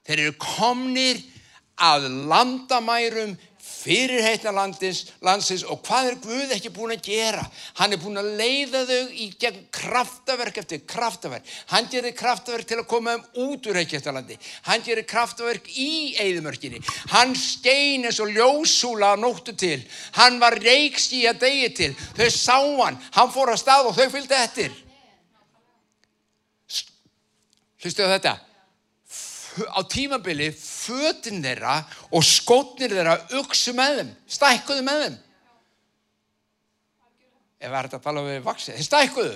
Þeir 0.03 0.23
eru 0.25 0.33
komnir 0.41 1.21
að 1.79 2.09
landamærum 2.31 3.37
fyrirheitna 3.83 4.51
landsins 4.53 5.63
og 5.67 5.81
hvað 5.85 6.09
er 6.09 6.17
Guð 6.23 6.53
ekki 6.55 6.71
búin 6.73 6.93
að 6.95 7.03
gera? 7.07 7.43
Hann 7.79 7.95
er 7.95 8.01
búin 8.01 8.19
að 8.21 8.31
leiða 8.39 8.83
þau 8.87 9.11
í 9.11 9.27
gegn 9.39 9.65
kraftaverk 9.75 10.59
eftir 10.61 10.83
kraftaverk. 10.89 11.49
Hann 11.73 11.89
gerir 11.91 12.15
kraftaverk 12.17 12.69
til 12.69 12.79
að 12.79 12.87
koma 12.91 13.17
um 13.17 13.25
út 13.47 13.67
úr 13.67 13.79
Reykjavíktalandi. 13.79 14.37
Hann 14.69 14.85
gerir 14.85 15.07
kraftaverk 15.09 15.67
í 15.73 16.13
Eidumörkinni. 16.23 16.79
Hann 17.11 17.35
stein 17.39 18.07
eins 18.07 18.21
og 18.23 18.31
ljósúla 18.31 19.13
að 19.13 19.25
nóttu 19.25 19.57
til. 19.57 19.81
Hann 20.19 20.39
var 20.43 20.57
reykski 20.63 21.25
að 21.29 21.43
degi 21.47 21.73
til. 21.81 21.91
Þau 22.17 22.29
sá 22.31 22.57
hann. 22.85 23.01
Hann 23.17 23.35
fór 23.35 23.53
að 23.53 23.61
stað 23.65 23.91
og 23.91 23.99
þau 23.99 24.07
fylgdi 24.15 24.39
eftir. 24.39 24.81
Hlustu 27.83 28.07
á 28.07 28.15
þetta? 28.15 28.39
á 29.53 29.81
tímabili 29.85 30.51
fötin 30.83 31.43
þeirra 31.43 31.77
og 32.11 32.25
skotnir 32.25 32.93
þeirra 32.93 33.15
uksu 33.39 33.73
með 33.77 33.99
þeim, 33.99 34.11
stækkuðu 34.37 34.85
með 34.85 35.03
þeim. 35.03 35.15
Ef 37.63 37.69
það 37.69 37.77
er 37.79 37.87
þetta 37.87 37.99
að 37.99 38.07
tala 38.07 38.25
við 38.27 38.41
vaksið, 38.47 38.77
þeir 38.79 38.87
stækkuðu. 38.89 39.35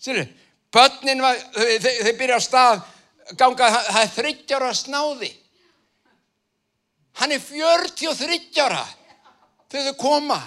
Sérðu, 0.00 0.24
börnin, 0.72 1.24
þeir, 1.56 1.88
þeir 2.06 2.16
byrja 2.20 2.38
á 2.38 2.42
stað, 2.44 2.84
ganga, 3.36 3.72
það 3.90 4.00
er 4.04 4.14
þryggjára 4.14 4.70
snáði. 4.78 5.32
Hann 7.20 7.34
er 7.34 7.42
43 7.42 8.62
ára 8.62 8.86
þegar 9.70 9.90
þau 9.90 9.98
koma. 10.00 10.38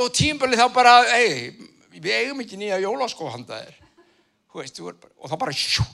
Og 0.00 0.08
tímabili 0.16 0.56
þá 0.56 0.66
bara, 0.72 0.96
ei, 1.20 1.52
við 1.92 2.12
eigum 2.16 2.40
ekki 2.42 2.56
nýja 2.58 2.80
jólaskóð 2.80 3.34
handaðir 3.36 3.81
veist, 4.60 4.80
og 4.82 5.30
þá 5.30 5.36
bara 5.40 5.54
sjú, 5.56 5.84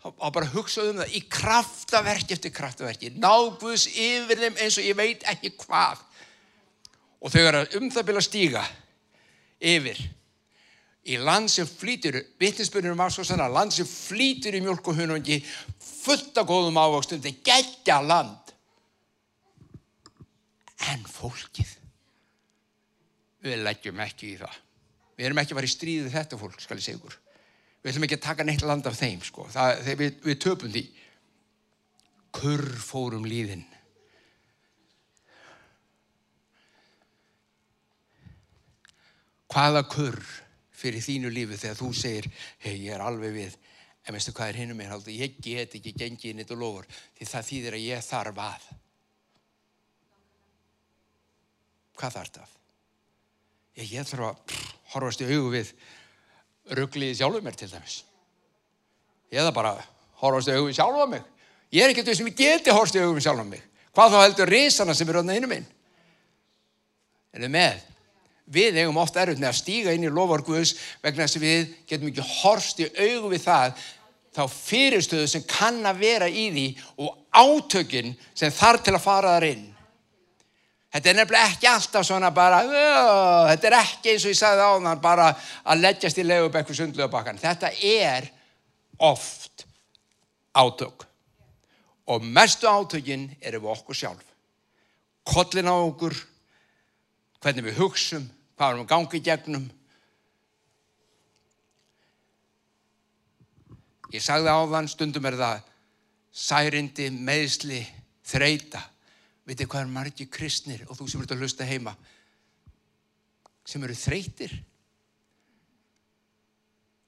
þá 0.00 0.28
bara 0.32 0.50
hugsaðu 0.54 0.94
um 0.94 1.00
það 1.02 1.16
í 1.18 1.24
kraftaverki 1.32 2.36
eftir 2.36 2.54
kraftaverki. 2.54 3.10
Náguðs 3.20 3.88
yfir 3.90 4.44
þeim 4.44 4.62
eins 4.62 4.78
og 4.80 4.86
ég 4.86 4.96
veit 4.98 5.26
ekki 5.28 5.52
hvað. 5.64 6.00
Og 7.20 7.34
þau 7.34 7.42
eru 7.42 7.66
um 7.80 7.90
það 7.92 8.06
byrja 8.08 8.22
að 8.22 8.28
stíga 8.28 8.64
yfir 9.60 10.00
í 11.10 11.16
land 11.20 11.50
sem 11.52 11.68
flýtur 11.68 12.22
svo 12.40 13.24
sann 13.24 13.42
að 13.42 13.56
land 13.56 13.74
sem 13.74 13.88
flýtur 13.88 14.56
í 14.56 14.62
mjölk 14.64 14.88
og 14.88 15.00
hunungi 15.00 15.40
fullt 15.80 16.38
af 16.38 16.48
góðum 16.48 16.80
ávöxtum 16.80 17.20
þetta 17.20 17.32
er 17.32 17.44
geggja 17.44 18.00
land. 18.04 18.54
En 20.88 21.04
fólkið? 21.04 21.76
Við 23.44 23.64
leggjum 23.64 24.00
ekki 24.00 24.34
í 24.34 24.38
það. 24.40 24.54
Við 25.16 25.26
erum 25.28 25.40
ekki 25.42 25.52
að 25.52 25.60
fara 25.60 25.68
í 25.68 25.74
stríðið 25.74 26.14
þetta 26.14 26.40
fólk 26.40 26.62
skal 26.62 26.78
ég 26.78 26.86
segja 26.86 27.00
ykkur 27.00 27.18
við 27.80 27.92
ætlum 27.92 28.06
ekki 28.06 28.18
að 28.18 28.26
taka 28.26 28.46
neitt 28.46 28.64
land 28.66 28.86
af 28.88 28.98
þeim 28.98 29.22
sko. 29.24 29.46
það, 29.52 29.84
við, 29.98 30.16
við 30.24 30.40
töpum 30.44 30.72
því. 30.72 30.84
Kurr 32.36 32.68
fórum 32.78 33.26
líðin. 33.26 33.64
Hvaða 39.50 39.82
kurr 39.90 40.20
fyrir 40.80 41.02
þínu 41.02 41.32
lífi 41.34 41.58
þegar 41.58 41.80
þú 41.80 41.90
segir 41.96 42.28
hei 42.62 42.76
ég 42.84 42.94
er 42.94 43.02
alveg 43.04 43.34
við. 43.34 43.56
En 44.06 44.16
veistu 44.16 44.32
hvað 44.36 44.52
er 44.52 44.60
hinnum 44.62 44.78
mér 44.80 44.94
ég 45.12 45.40
get 45.42 45.74
ekki 45.76 45.92
gengið 45.92 46.30
inn 46.30 46.44
og 46.46 46.60
lofur 46.60 46.86
því 47.18 47.26
það 47.32 47.48
þýðir 47.48 47.76
að 47.76 47.86
ég 47.86 48.06
þarf 48.06 48.40
að. 48.44 48.68
Hvað 52.00 52.16
þarf 52.16 52.34
það? 52.36 52.54
Ég, 53.76 53.90
ég 53.92 54.06
þarf 54.08 54.28
að 54.30 54.44
pff, 54.46 54.70
horfast 54.94 55.24
í 55.24 55.28
augu 55.30 55.50
við 55.52 55.74
ruggliði 56.76 57.18
sjálfur 57.18 57.44
mér 57.44 57.58
til 57.58 57.70
dæmis. 57.70 58.00
Ég 59.30 59.44
það 59.44 59.56
bara 59.56 59.74
horfast 60.22 60.50
í 60.50 60.56
augu 60.56 60.70
við 60.70 60.78
sjálfa 60.78 61.06
mig. 61.10 61.22
Ég 61.70 61.84
er 61.84 61.92
ekkert 61.92 62.10
við 62.10 62.18
sem 62.18 62.30
ég 62.30 62.38
geti 62.38 62.74
horfast 62.74 62.98
í 62.98 63.02
augu 63.02 63.14
við 63.18 63.26
sjálfa 63.26 63.46
mig. 63.46 63.62
Hvað 63.94 64.14
þá 64.14 64.18
heldur 64.24 64.52
risana 64.54 64.94
sem 64.94 65.08
eru 65.10 65.22
á 65.22 65.34
innum 65.34 65.54
minn? 65.54 65.68
Er 67.34 67.44
þið 67.44 67.54
með? 67.54 67.86
Við 68.50 68.80
eigum 68.82 68.98
oft 68.98 69.18
erfitt 69.18 69.38
með 69.38 69.52
að 69.52 69.58
stíga 69.60 69.94
inn 69.94 70.06
í 70.06 70.10
lofar 70.10 70.42
Guðs 70.46 70.74
vegna 71.02 71.26
þess 71.26 71.38
að 71.38 71.46
við 71.46 71.74
getum 71.86 72.10
ekki 72.10 72.28
horfst 72.40 72.82
í 72.82 72.88
augu 72.98 73.30
við 73.30 73.44
það 73.44 73.84
þá 74.34 74.42
fyrirstöðu 74.50 75.28
sem 75.30 75.44
kann 75.46 75.78
að 75.86 76.02
vera 76.02 76.28
í 76.30 76.48
því 76.54 76.66
og 77.02 77.14
átökinn 77.30 78.16
sem 78.34 78.54
þarf 78.54 78.86
til 78.86 78.94
að 78.96 79.04
fara 79.04 79.36
þar 79.36 79.46
inn. 79.52 79.64
Þetta 80.90 81.10
er 81.12 81.18
nefnilega 81.20 81.50
ekki 81.52 81.68
alltaf 81.70 82.06
svona 82.06 82.32
bara, 82.34 82.64
uh, 82.66 83.44
þetta 83.52 83.68
er 83.68 83.76
ekki 83.78 84.10
eins 84.10 84.24
og 84.26 84.32
ég 84.32 84.38
sagði 84.40 84.64
á 84.66 84.72
þann 84.74 85.02
bara 85.04 85.28
að 85.62 85.84
leggjast 85.84 86.18
í 86.18 86.24
legubekku 86.26 86.74
sundlega 86.74 87.06
bakkan. 87.12 87.38
Þetta 87.38 87.70
er 87.78 88.26
oft 89.06 89.66
átök. 90.50 91.06
Og 92.10 92.26
mestu 92.26 92.66
átökinn 92.66 93.28
eru 93.38 93.62
við 93.62 93.74
okkur 93.76 94.00
sjálf. 94.00 94.26
Kollin 95.30 95.70
á 95.70 95.78
okkur, 95.78 96.16
hvernig 97.38 97.70
við 97.70 97.78
hugsum, 97.84 98.26
hvað 98.58 98.72
erum 98.72 98.82
við 98.82 98.90
gangið 98.90 99.26
gegnum. 99.30 99.70
Ég 104.10 104.26
sagði 104.26 104.50
á 104.50 104.58
þann, 104.74 104.90
stundum 104.90 105.30
er 105.30 105.38
það 105.38 105.68
særindi, 106.34 107.12
meðsli, 107.14 107.84
þreita 108.26 108.89
veitir 109.50 109.68
hvað 109.70 109.84
er 109.84 109.92
margi 109.92 110.26
kristnir 110.30 110.86
og 110.86 110.98
þú 110.98 111.08
sem 111.10 111.22
ert 111.24 111.34
að 111.34 111.44
hlusta 111.44 111.66
heima? 111.66 111.94
Sem 113.66 113.82
eru 113.86 113.96
þreytir 113.98 114.54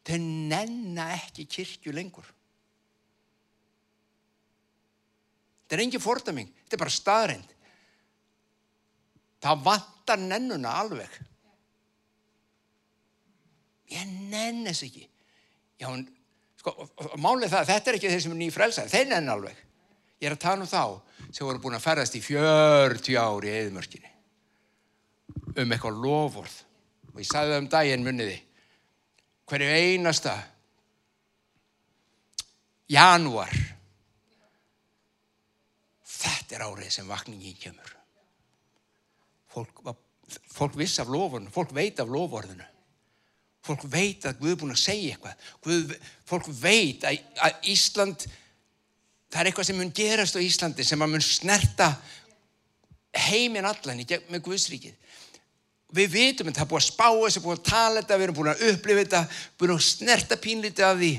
þeir 0.03 0.23
nenna 0.51 1.13
ekki 1.15 1.47
kirkju 1.47 1.95
lengur. 1.95 2.27
Þetta 5.63 5.79
er 5.79 5.85
engin 5.87 6.03
fordaming 6.03 6.51
þetta 6.65 6.77
er 6.77 6.83
bara 6.83 6.95
staðrind 6.95 7.53
það 9.43 9.63
vantar 9.67 10.21
nennuna 10.23 10.75
alveg. 10.83 11.15
Ég 13.93 14.11
nenn 14.31 14.63
þess 14.69 14.87
ekki. 14.87 15.07
Já, 15.83 15.89
sko, 16.61 16.75
málið 17.21 17.53
það 17.53 17.71
þetta 17.73 17.91
er 17.91 17.99
ekki 17.99 18.13
þeir 18.13 18.23
sem 18.25 18.35
er 18.35 18.41
nýfrelsaði 18.43 18.93
þeir 18.95 19.09
nenn 19.11 19.33
alveg. 19.33 19.65
Ég 20.23 20.31
er 20.31 20.37
að 20.37 20.45
tala 20.45 20.67
um 20.67 20.71
þá 20.71 20.85
sem 21.33 21.47
voru 21.47 21.61
búin 21.63 21.77
að 21.79 21.87
ferðast 21.87 22.17
í 22.19 22.23
40 22.25 23.19
ári 23.21 23.51
í 23.51 23.59
eðmörkinni 23.63 24.11
um 25.63 25.73
eitthvað 25.75 26.01
lofórð 26.05 26.57
og 27.13 27.21
ég 27.21 27.29
sagði 27.29 27.55
það 27.55 27.63
um 27.63 27.71
daginn 27.73 28.07
muniði 28.07 28.39
hverju 29.49 29.77
einasta 29.77 30.37
januar 32.93 33.53
þetta 36.23 36.57
er 36.57 36.67
árið 36.69 36.93
sem 36.93 37.09
vakningin 37.09 37.57
kemur. 37.59 37.97
Fólk, 39.53 39.81
fólk 40.53 40.77
viss 40.81 41.01
af 41.03 41.11
lofórnu 41.13 41.53
fólk 41.53 41.73
veit 41.77 42.01
af 42.01 42.13
lofórðinu 42.13 42.69
fólk 43.63 43.85
veit 43.91 44.25
að 44.27 44.41
Guð 44.41 44.53
er 44.53 44.61
búin 44.61 44.75
að 44.75 44.83
segja 44.83 45.15
eitthvað. 45.15 45.51
Guð, 45.63 45.93
fólk 46.27 46.49
veit 46.59 47.05
að, 47.07 47.21
að 47.47 47.69
Ísland 47.71 48.27
það 49.33 49.41
er 49.41 49.49
eitthvað 49.49 49.69
sem 49.69 49.79
mun 49.81 49.95
gerast 49.97 50.37
á 50.37 50.41
Íslandi 50.45 50.85
sem 50.85 51.03
að 51.03 51.15
mun 51.15 51.25
snerta 51.25 51.89
heiminn 53.29 53.69
allan 53.69 54.03
í 54.03 54.07
gegn 54.09 54.29
með 54.33 54.45
Guðsríkið. 54.49 54.97
Við 55.93 56.13
vitum 56.13 56.49
að 56.49 56.57
það 56.57 56.65
er 56.65 56.71
búið 56.71 56.81
að 56.81 56.89
spá 56.89 57.09
þessu, 57.09 57.43
búið 57.45 57.59
að 57.59 57.69
tala 57.69 58.01
þetta, 58.01 58.17
við 58.17 58.27
erum 58.27 58.37
búin 58.39 58.51
að 58.53 58.65
upplifa 58.71 59.03
þetta, 59.03 59.23
búin 59.61 59.75
að 59.75 59.85
snerta 59.85 60.39
pínlítið 60.41 60.87
af 60.89 61.01
því. 61.01 61.13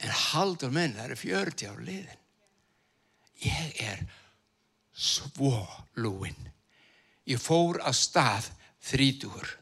En 0.00 0.16
haldur 0.16 0.74
menn, 0.74 0.94
það 0.96 1.08
eru 1.08 1.18
40 1.22 1.70
ár 1.70 1.80
liðin. 1.86 2.20
Ég 3.40 3.80
er 3.82 4.04
svo 4.94 5.64
lúinn. 5.98 6.50
Ég 7.26 7.42
fór 7.42 7.80
að 7.82 7.98
stað 7.98 8.50
þrítugur. 8.90 9.59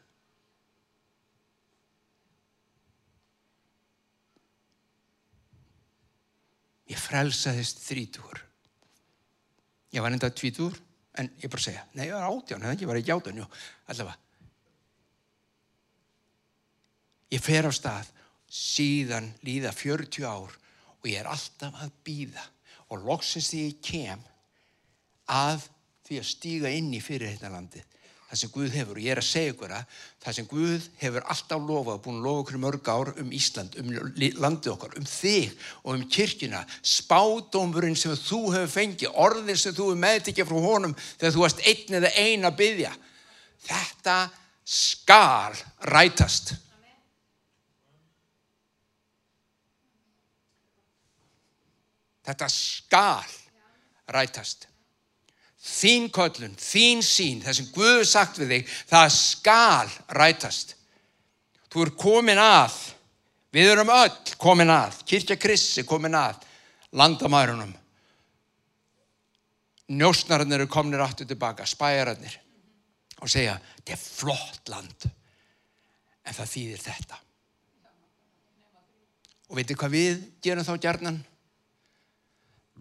Ég 6.88 7.00
frelsaðist 7.00 7.82
þrítugur. 7.84 8.40
Ég 9.92 10.04
var 10.04 10.14
enda 10.14 10.30
tvítur, 10.32 10.76
en 11.18 11.30
ég 11.40 11.50
bara 11.50 11.64
segja, 11.64 11.84
nei, 11.96 12.06
ég 12.08 12.14
var 12.14 12.28
átján, 12.28 12.64
ekki, 12.70 12.84
ég 12.84 12.90
var 12.90 13.00
ekki 13.00 13.14
átján, 13.14 13.40
jú, 13.42 13.48
allavega. 13.88 14.16
Ég 17.28 17.44
fer 17.44 17.68
á 17.68 17.72
stað, 17.74 18.08
síðan 18.48 19.28
líða 19.44 19.74
40 19.76 20.24
ár 20.24 20.54
og 20.98 21.08
ég 21.08 21.20
er 21.20 21.28
alltaf 21.28 21.76
að 21.84 21.92
býða 22.06 22.44
og 22.88 23.04
loksins 23.04 23.50
því 23.52 23.64
ég 23.66 23.82
kem 23.84 24.22
að 25.28 25.66
því 26.08 26.20
að 26.22 26.30
stíga 26.30 26.72
inn 26.72 26.88
í 26.96 27.02
fyrir 27.04 27.34
þetta 27.34 27.52
landið 27.52 27.97
það 28.28 28.40
sem 28.40 28.52
Guð 28.52 28.74
hefur. 28.76 28.98
Og 28.98 29.04
ég 29.04 29.14
er 29.14 29.20
að 29.22 29.28
segja 29.28 29.52
ykkur 29.54 29.74
að 29.78 29.98
það 30.24 30.36
sem 30.36 30.48
Guð 30.50 30.86
hefur 31.00 31.26
alltaf 31.32 31.64
lofað 31.70 32.00
búin 32.04 32.18
að 32.18 32.26
lofa 32.26 32.42
okkur 32.44 32.60
mörg 32.64 32.90
ár 32.92 33.10
um 33.22 33.32
Ísland 33.38 33.78
um 33.80 33.90
landið 34.42 34.72
okkar, 34.74 34.96
um 35.00 35.08
þig 35.08 35.54
og 35.82 35.90
um 35.94 36.06
kirkina 36.12 36.62
spádómurinn 36.82 37.98
sem 37.98 38.14
þú 38.20 38.42
hefur 38.56 38.72
fengið, 38.74 39.12
orðin 39.14 39.60
sem 39.60 39.76
þú 39.76 39.90
hefur 39.90 40.02
meðtikið 40.04 40.50
frá 40.50 40.62
honum 40.68 40.96
þegar 41.10 41.36
þú 41.36 41.44
varst 41.44 41.64
einn 41.64 42.00
eða 42.00 42.14
ein 42.20 42.48
að 42.48 42.58
byggja 42.62 42.94
þetta 43.68 44.16
skal 44.68 45.56
rætast. 45.88 46.56
Þetta 52.28 52.48
skal 52.52 53.38
rætast 54.12 54.68
þín 55.68 56.08
köllun, 56.14 56.54
þín 56.58 57.02
sín, 57.04 57.42
það 57.44 57.58
sem 57.58 57.68
Guður 57.74 58.06
sagt 58.08 58.40
við 58.40 58.54
þig, 58.54 58.72
það 58.90 59.08
skal 59.14 59.90
rætast. 60.18 60.74
Þú 61.68 61.84
er 61.84 61.92
komin 62.00 62.40
að, 62.40 62.78
við 63.54 63.72
erum 63.74 63.92
öll 63.92 64.36
komin 64.40 64.72
að, 64.72 65.02
Kirkja 65.08 65.36
Krissi 65.40 65.84
komin 65.88 66.16
að, 66.16 66.40
landamærunum. 66.96 67.74
Njósnararnir 69.88 70.62
eru 70.62 70.72
kominir 70.72 71.04
aftur 71.04 71.28
tilbaka, 71.28 71.66
spæjararnir 71.68 72.34
og 73.18 73.30
segja, 73.32 73.56
þetta 73.78 73.94
er 73.94 74.02
flott 74.02 74.68
land, 74.70 75.08
en 76.24 76.36
það 76.36 76.52
þýðir 76.52 76.84
þetta. 76.84 77.22
Og 79.48 79.56
veitir 79.56 79.78
hvað 79.80 79.94
við 79.96 80.18
gerum 80.44 80.66
þá 80.66 80.74
gjarnan? 80.76 81.22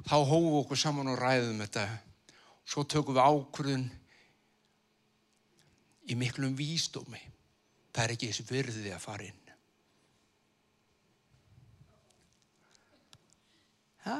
Þá 0.07 0.17
hófum 0.19 0.59
okkur 0.59 0.79
saman 0.79 1.09
og 1.09 1.17
ræðum 1.19 1.63
þetta 1.63 1.87
svo 2.67 2.83
tökum 2.83 3.15
við 3.15 3.23
ákvörðun 3.23 3.87
í 6.07 6.15
miklum 6.19 6.55
výstómi. 6.57 7.21
Það 7.95 8.03
er 8.03 8.13
ekki 8.13 8.31
þessi 8.31 8.47
virðið 8.51 8.89
að 8.93 9.03
fara 9.03 9.27
inn. 9.27 9.43
Ha? 14.07 14.17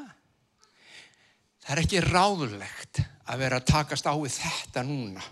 Það 1.64 1.74
er 1.76 1.82
ekki 1.84 2.04
ráðulegt 2.04 3.02
að 3.28 3.42
vera 3.44 3.60
að 3.60 3.68
takast 3.68 4.08
á 4.08 4.16
við 4.16 4.38
þetta 4.40 4.84
núna. 4.88 5.24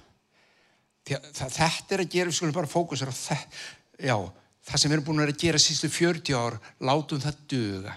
Það, 1.06 1.30
þetta 1.56 1.95
er 1.95 2.04
að 2.04 2.12
gera, 2.12 2.32
við 2.32 2.38
skulum 2.39 2.56
bara 2.56 2.71
fókusera 2.71 3.13
á 3.13 3.15
þetta. 3.15 3.63
Já, 4.04 4.15
það 4.67 4.82
sem 4.82 4.91
við 4.91 4.97
erum 4.97 5.08
búin 5.08 5.23
að 5.23 5.36
gera 5.39 5.62
sístu 5.62 5.89
40 5.91 6.36
ár, 6.36 6.58
látum 6.84 7.21
það 7.23 7.43
döga. 7.51 7.95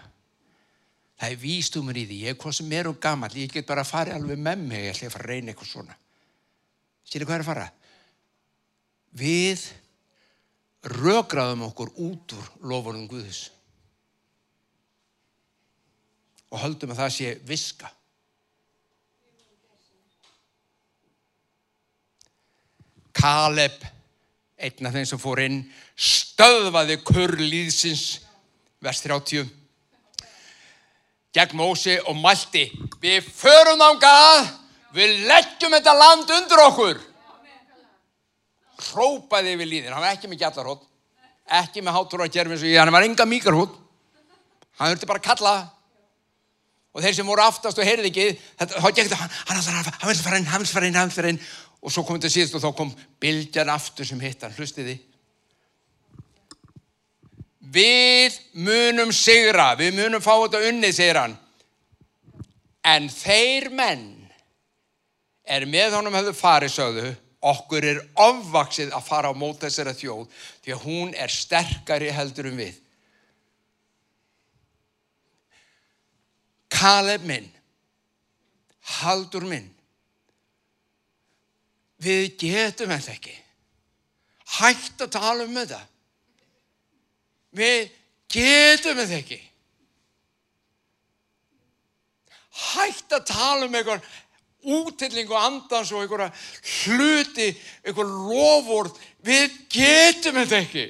Það 1.19 1.33
er 1.33 1.41
vístumur 1.43 1.99
í 1.99 2.05
því, 2.07 2.21
ég 2.29 2.37
er 2.37 2.39
hvað 2.39 2.55
sem 2.61 2.73
er 2.79 2.89
og 2.91 3.01
gammal, 3.03 3.31
ég 3.35 3.51
get 3.51 3.67
bara 3.67 3.83
að 3.83 3.91
fara 3.91 4.15
alveg 4.15 4.39
með 4.39 4.61
mig, 4.63 4.85
ég 4.87 4.95
ætla 4.95 5.09
að 5.09 5.15
fara 5.17 5.27
að 5.27 5.33
reyna 5.33 5.53
eitthvað 5.53 5.71
svona. 5.73 5.97
Sýrðu 7.09 7.27
hvað 7.27 7.39
er 7.39 7.43
að 7.43 7.49
fara? 7.49 7.69
Við 9.19 9.65
rögraðum 10.95 11.65
okkur 11.67 11.91
út 12.07 12.35
úr 12.39 12.51
lofunum 12.71 13.09
Guðus 13.11 13.49
og 16.49 16.63
höldum 16.63 16.95
að 16.95 17.01
það 17.03 17.15
sé 17.17 17.33
viska. 17.49 17.91
Kaleb, 23.19 23.83
einn 24.55 24.89
af 24.89 24.95
þeim 24.95 25.09
sem 25.11 25.21
fór 25.21 25.43
inn, 25.43 25.61
stöðvaði 25.99 27.01
kurlýðsins, 27.03 28.05
vers 28.79 29.03
30 29.03 29.58
gegn 31.37 31.59
Mósi 31.59 31.99
og 32.09 32.17
mælti 32.17 32.69
við 33.03 33.27
förum 33.37 33.83
ángað 33.85 34.49
við 34.97 35.27
leggjum 35.29 35.75
þetta 35.77 35.95
land 35.97 36.31
undir 36.39 36.65
okkur. 36.65 37.03
Hrópaði 38.89 39.57
við 39.59 39.73
líðin 39.73 39.93
hann 39.93 40.05
var 40.05 40.15
ekki 40.15 40.31
með 40.31 40.45
gjallarhótt 40.45 40.87
ekki 41.49 41.83
með 41.83 42.65
ég 42.69 42.79
hann 42.79 42.93
var 42.93 43.07
enga 43.07 43.25
míkarhótt 43.27 43.77
hann 44.79 44.93
þurfti 44.93 45.09
bara 45.11 45.23
að 45.23 45.29
kalla. 45.29 45.55
Og 46.95 47.05
þeir 47.05 47.15
sem 47.19 47.29
voru 47.29 47.45
aftast 47.45 47.79
og 47.79 47.87
heyrði 47.87 48.11
ekki 48.11 48.27
þetta, 48.59 48.81
hann, 48.83 49.33
hann, 49.51 49.61
hann, 49.63 49.91
hann 50.01 50.11
vil 50.11 50.23
fara 50.23 50.39
inn, 50.41 50.49
hann 50.49 50.63
vil 50.65 50.71
fara 50.71 50.89
inn, 50.89 50.99
hann 50.99 51.11
vil 51.11 51.17
fara 51.19 51.33
inn. 51.35 51.41
Og 51.79 51.93
svo 51.95 52.03
kom 52.07 52.19
þetta 52.19 52.33
síðast 52.33 52.57
og 52.59 52.65
þá 52.65 52.71
kom 52.79 52.93
bylgjan 53.23 53.71
aftur 53.71 54.09
sem 54.09 54.21
hitt 54.23 54.43
hann, 54.43 54.55
hlustiði. 54.57 54.97
Við 57.69 58.39
munum 58.57 59.13
sigra, 59.13 59.75
við 59.77 59.97
munum 59.99 60.23
fá 60.25 60.33
þetta 60.35 60.65
unnið, 60.71 60.95
segir 60.97 61.21
hann. 61.21 61.37
En 62.87 63.09
þeir 63.13 63.69
menn 63.75 64.07
er 65.49 65.67
með 65.69 65.99
honum 65.99 66.17
hefðu 66.17 66.35
farið, 66.37 66.73
sögðu, 66.73 67.09
okkur 67.45 67.87
er 67.87 68.01
ofvaksið 68.19 68.93
að 68.97 69.07
fara 69.07 69.33
á 69.33 69.35
mót 69.37 69.61
þessara 69.63 69.95
þjóð 69.97 70.27
því 70.65 70.75
að 70.75 70.85
hún 70.85 71.13
er 71.15 71.33
sterkari 71.33 72.13
heldur 72.15 72.51
um 72.51 72.61
við. 72.61 72.79
Kaleb 76.73 77.25
minn, 77.27 77.49
haldur 79.01 79.47
minn, 79.49 79.69
við 81.99 82.33
getum 82.41 82.93
þetta 82.93 83.15
ekki. 83.17 83.37
Hægt 84.59 85.03
að 85.05 85.15
tala 85.17 85.45
um 85.45 85.57
þetta. 85.57 85.81
Við 87.59 87.91
getum 88.31 88.99
þetta 89.01 89.19
ekki. 89.19 89.41
Hægt 92.59 93.15
að 93.15 93.29
tala 93.31 93.67
um 93.67 93.77
eitthvað 93.79 94.07
útillingu 94.69 95.37
andans 95.39 95.93
og 95.95 96.03
einhverja 96.03 96.33
hluti, 96.85 97.53
einhver 97.87 98.09
loford, 98.09 98.97
við 99.25 99.55
getum 99.73 100.41
þetta 100.41 100.63
ekki. 100.65 100.89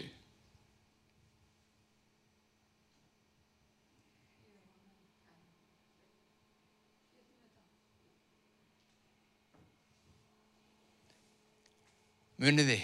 Muniði, 12.39 12.79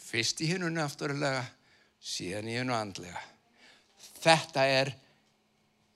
fyrst 0.00 0.38
í 0.40 0.48
hinnunni 0.48 0.80
afturlega, 0.80 1.42
síðan 2.04 2.50
í 2.50 2.58
hinnu 2.58 2.76
andlega. 2.76 3.20
Þetta 4.20 4.66
er 4.68 4.92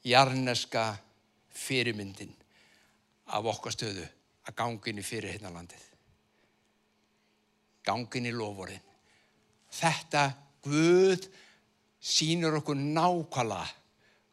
jarneska 0.08 0.90
fyrirmyndin 1.58 2.32
af 3.36 3.48
okkar 3.52 3.74
stöðu 3.76 4.04
að 4.48 4.56
ganginni 4.56 5.04
fyrir 5.04 5.34
hérna 5.34 5.52
landið. 5.52 5.84
Ganginni 7.84 8.32
lovorinn. 8.32 8.84
Þetta 9.72 10.26
Guð 10.64 11.28
sínur 11.98 12.58
okkur 12.58 12.76
nákvæmlega 12.78 13.66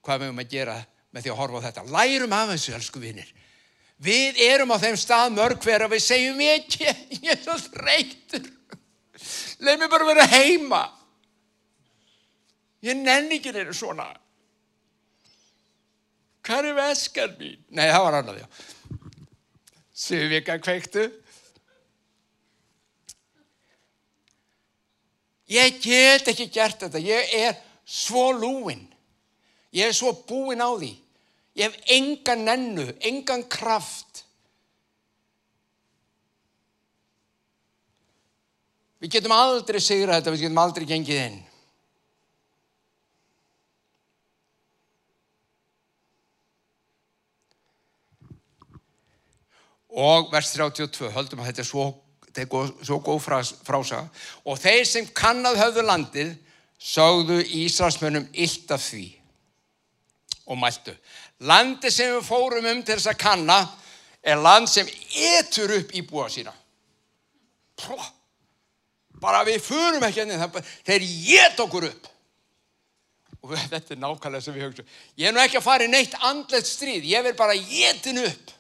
hvað 0.05 0.19
við 0.21 0.27
höfum 0.29 0.41
að 0.43 0.51
gera 0.51 0.75
með 1.13 1.25
því 1.25 1.31
að 1.31 1.39
horfa 1.39 1.61
á 1.61 1.65
þetta. 1.65 1.85
Lærum 1.95 2.35
af 2.35 2.51
þessu, 2.51 2.73
elsku 2.77 3.01
vinnir. 3.01 3.29
Við 4.05 4.41
erum 4.43 4.73
á 4.75 4.77
þeim 4.81 4.97
stað 4.99 5.33
mörg 5.37 5.61
hver 5.63 5.85
að 5.85 5.95
við 5.95 6.03
segjum 6.03 6.41
ekki, 6.43 6.91
ég 7.23 7.31
er 7.31 7.41
svo 7.41 7.55
þreytur. 7.69 8.49
Leif 9.63 9.79
mér 9.79 9.91
bara 9.91 10.09
vera 10.09 10.27
heima. 10.29 10.81
Ég 12.85 13.01
nenni 13.01 13.39
ekki 13.39 13.53
neina 13.55 13.73
svona. 13.73 14.07
Hvað 16.45 16.69
er 16.69 16.75
veskan 16.77 17.37
mín? 17.39 17.61
Nei, 17.73 17.87
það 17.89 18.03
var 18.05 18.17
annað, 18.19 18.41
já. 18.43 18.47
Suvika 19.95 20.59
kveiktu. 20.61 21.05
Ég 25.49 25.79
get 25.81 26.29
ekki 26.29 26.49
gert 26.53 26.85
þetta. 26.85 27.01
Ég 27.01 27.33
er 27.39 27.57
svo 27.85 28.27
lúin. 28.35 28.83
Ég 29.73 29.89
er 29.89 29.97
svo 29.97 30.13
búin 30.27 30.61
á 30.61 30.69
því. 30.73 30.91
Ég 31.55 31.71
hef 31.71 31.91
engan 31.95 32.45
nennu, 32.45 32.85
engan 33.07 33.45
kraft. 33.49 34.25
Við 38.99 39.17
getum 39.17 39.33
aldrei 39.35 39.79
sigrað 39.83 40.19
þetta, 40.19 40.33
við 40.35 40.45
getum 40.45 40.63
aldrei 40.63 40.87
gengið 40.89 41.21
inn. 41.25 41.43
Og 49.95 50.31
vers 50.33 50.51
32, 50.51 51.11
höldum 51.15 51.39
að 51.39 51.51
þetta 51.51 51.63
er 51.63 51.69
svo, 51.69 51.85
er 52.35 52.49
góð, 52.51 52.73
svo 52.83 52.97
góð 53.03 53.21
frás, 53.23 53.53
frásaga. 53.63 54.09
Og 54.43 54.59
þeir 54.59 54.83
sem 54.89 55.07
kannad 55.15 55.55
höfðu 55.59 55.85
landið 55.87 56.33
sögðu 56.81 57.39
Ísraelsmönnum 57.63 58.27
illt 58.33 58.73
af 58.75 58.83
því 58.83 59.05
og 60.45 60.59
mæltu. 60.59 60.93
Landi 61.47 61.91
sem 61.91 62.11
við 62.13 62.27
fórum 62.27 62.67
um 62.69 62.83
til 62.83 62.97
þess 62.97 63.11
að 63.11 63.21
kanna 63.23 63.59
er 64.25 64.41
land 64.41 64.69
sem 64.69 64.89
etur 65.37 65.73
upp 65.79 65.93
íbúa 65.95 66.27
sína. 66.31 66.53
Pró, 67.75 67.97
bara 69.21 69.43
við 69.47 69.63
förum 69.65 70.03
ekki 70.07 70.23
enni, 70.23 70.37
þeir 70.87 71.07
get 71.25 71.63
okkur 71.63 71.89
upp. 71.89 72.11
Og 73.45 73.53
þetta 73.71 73.93
er 73.93 74.01
nákvæmlega 74.01 74.43
sem 74.43 74.55
við 74.55 74.67
höfum. 74.67 74.93
Ég 75.19 75.29
er 75.29 75.35
nú 75.35 75.43
ekki 75.43 75.59
að 75.59 75.67
fara 75.67 75.87
í 75.87 75.91
neitt 75.91 76.15
andlet 76.19 76.67
stríð, 76.67 77.07
ég 77.09 77.25
vil 77.25 77.35
bara 77.37 77.57
getin 77.57 78.23
upp. 78.25 78.53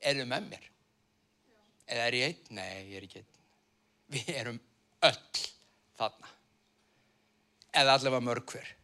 Eru 0.00 0.24
með 0.28 0.48
mér? 0.52 0.64
Eða 1.88 2.08
er 2.08 2.16
ég 2.18 2.26
einn? 2.28 2.56
Nei, 2.58 2.72
ég 2.90 2.96
er 2.98 3.06
ekki 3.06 3.22
einn. 3.22 3.30
Við 4.14 4.34
erum 4.34 4.58
öll 5.08 5.44
þarna. 5.98 6.34
Eða 7.78 7.94
allavega 7.94 8.24
mörg 8.24 8.52
hver. 8.52 8.74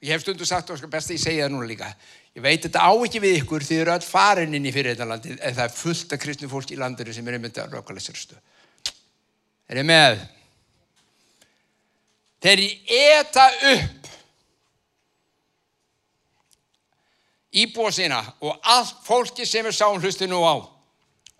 Ég 0.00 0.14
hef 0.14 0.24
stundu 0.24 0.46
sagt, 0.48 0.70
og 0.72 0.90
best 0.90 1.10
að 1.10 1.18
ég 1.18 1.22
segja 1.22 1.44
það 1.44 1.54
núna 1.54 1.68
líka, 1.68 1.90
ég 2.32 2.42
veit 2.44 2.62
þetta 2.64 2.86
á 2.88 2.92
ekki 3.04 3.20
við 3.20 3.42
ykkur 3.42 3.64
því 3.66 3.74
þið 3.74 3.82
eru 3.82 3.92
öll 3.92 4.06
farin 4.06 4.56
inn 4.56 4.68
í 4.68 4.72
fyrir 4.72 4.94
þetta 4.94 5.08
landi 5.10 5.34
en 5.34 5.56
það 5.58 5.64
er 5.66 5.74
fullt 5.76 6.14
af 6.16 6.22
kristni 6.22 6.48
fólk 6.48 6.72
í 6.72 6.78
landinu 6.80 7.12
sem 7.12 7.28
er 7.28 7.36
einmitt 7.36 7.60
að 7.60 7.74
rökala 7.76 8.00
sérstu. 8.00 8.38
Er 9.68 9.82
ég 9.82 9.86
með? 9.86 10.22
Þeir 12.40 12.62
eta 12.96 13.44
upp 13.74 13.99
íbúa 17.52 17.92
sína 17.92 18.22
og 18.40 18.58
allt 18.62 18.96
fólki 19.06 19.46
sem 19.46 19.66
við 19.66 19.76
sáum 19.76 20.00
hlusti 20.00 20.28
nú 20.30 20.42
á. 20.46 20.54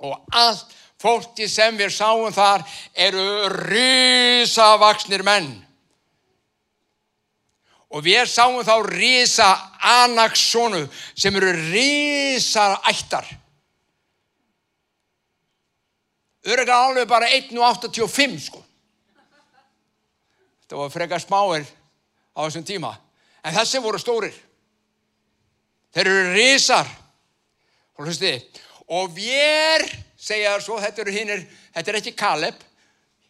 Og 0.01 0.15
allt 0.33 0.73
fólki 1.01 1.49
sem 1.49 1.77
við 1.79 1.93
sáum 1.95 2.33
þar 2.35 2.65
eru 2.95 3.49
risavaksnir 3.71 5.25
menn. 5.27 5.53
Og 7.91 8.05
við 8.07 8.25
sáum 8.31 8.63
þá 8.63 8.77
risa 8.87 9.51
anaksonu 9.83 10.87
sem 11.19 11.37
eru 11.37 11.53
risaættar 11.73 13.41
öruglega 16.45 16.77
alveg 16.77 17.09
bara 17.09 17.29
1.85 17.29 18.39
sko. 18.41 18.63
Þetta 20.63 20.79
var 20.79 20.93
frekar 20.93 21.23
smáir 21.23 21.67
á 22.37 22.41
þessum 22.45 22.67
tíma. 22.67 22.95
En 23.45 23.55
þessi 23.55 23.81
voru 23.83 23.99
stórir 24.01 24.37
Þeir 25.95 26.11
eru 26.11 26.33
risar. 26.35 26.89
Og 27.99 28.07
hlusti, 28.07 28.33
og 28.97 29.11
við, 29.13 29.85
segja 30.17 30.55
svo, 30.63 30.79
þetta 30.81 31.03
eru 31.03 31.13
hinnir, 31.13 31.43
þetta 31.75 31.93
er 31.93 31.99
ekki 31.99 32.15
Kaleb, 32.17 32.63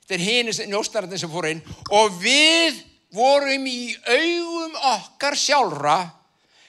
þetta 0.04 0.14
er 0.14 0.22
hinnir 0.22 0.70
njósnarðin 0.70 1.18
sem 1.18 1.32
fór 1.32 1.48
inn, 1.50 1.62
og 1.90 2.14
við 2.22 2.78
vorum 3.16 3.66
í 3.66 3.90
augum 4.06 4.78
okkar 4.92 5.34
sjálfra 5.34 5.98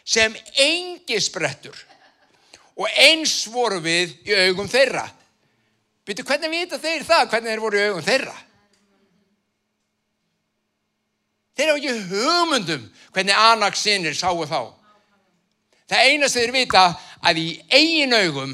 sem 0.01 0.33
engi 0.57 1.19
sprettur. 1.21 1.77
Og 2.79 2.89
eins 2.97 3.43
vorum 3.51 3.83
við 3.85 4.15
í 4.25 4.37
augum 4.47 4.69
þeirra. 4.71 5.05
Býtu, 6.07 6.25
hvernig 6.25 6.49
vita 6.55 6.79
þeir 6.81 7.05
það, 7.05 7.27
hvernig 7.29 7.51
þeir 7.51 7.61
voru 7.61 7.77
í 7.77 7.87
augum 7.91 8.05
þeirra? 8.05 8.37
Þeir 11.53 11.69
hafa 11.69 11.81
ekki 11.81 12.05
hugmyndum 12.09 12.85
hvernig 13.13 13.37
anaksinnir 13.37 14.15
sáu 14.17 14.47
þá. 14.49 14.80
Það 15.91 16.07
einast 16.07 16.37
þeir 16.39 16.53
vita 16.55 16.81
að 17.27 17.39
í 17.41 17.47
eigin 17.67 18.15
augum 18.15 18.53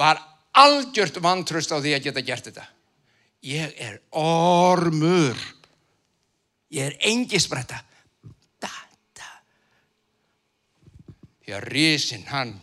var 0.00 0.22
algjört 0.56 1.18
vantröst 1.20 1.68
á 1.68 1.76
því 1.76 1.92
að 1.98 2.06
geta 2.06 2.24
gert 2.24 2.48
þetta. 2.48 2.64
Ég 3.44 3.74
er 3.76 3.98
ormur. 4.16 5.36
Ég 6.72 6.88
er 6.88 6.96
engisbretta. 7.10 7.82
Da, 8.56 8.72
da. 9.12 9.28
Því 11.44 11.56
að 11.58 11.68
risin 11.74 12.24
hann 12.32 12.56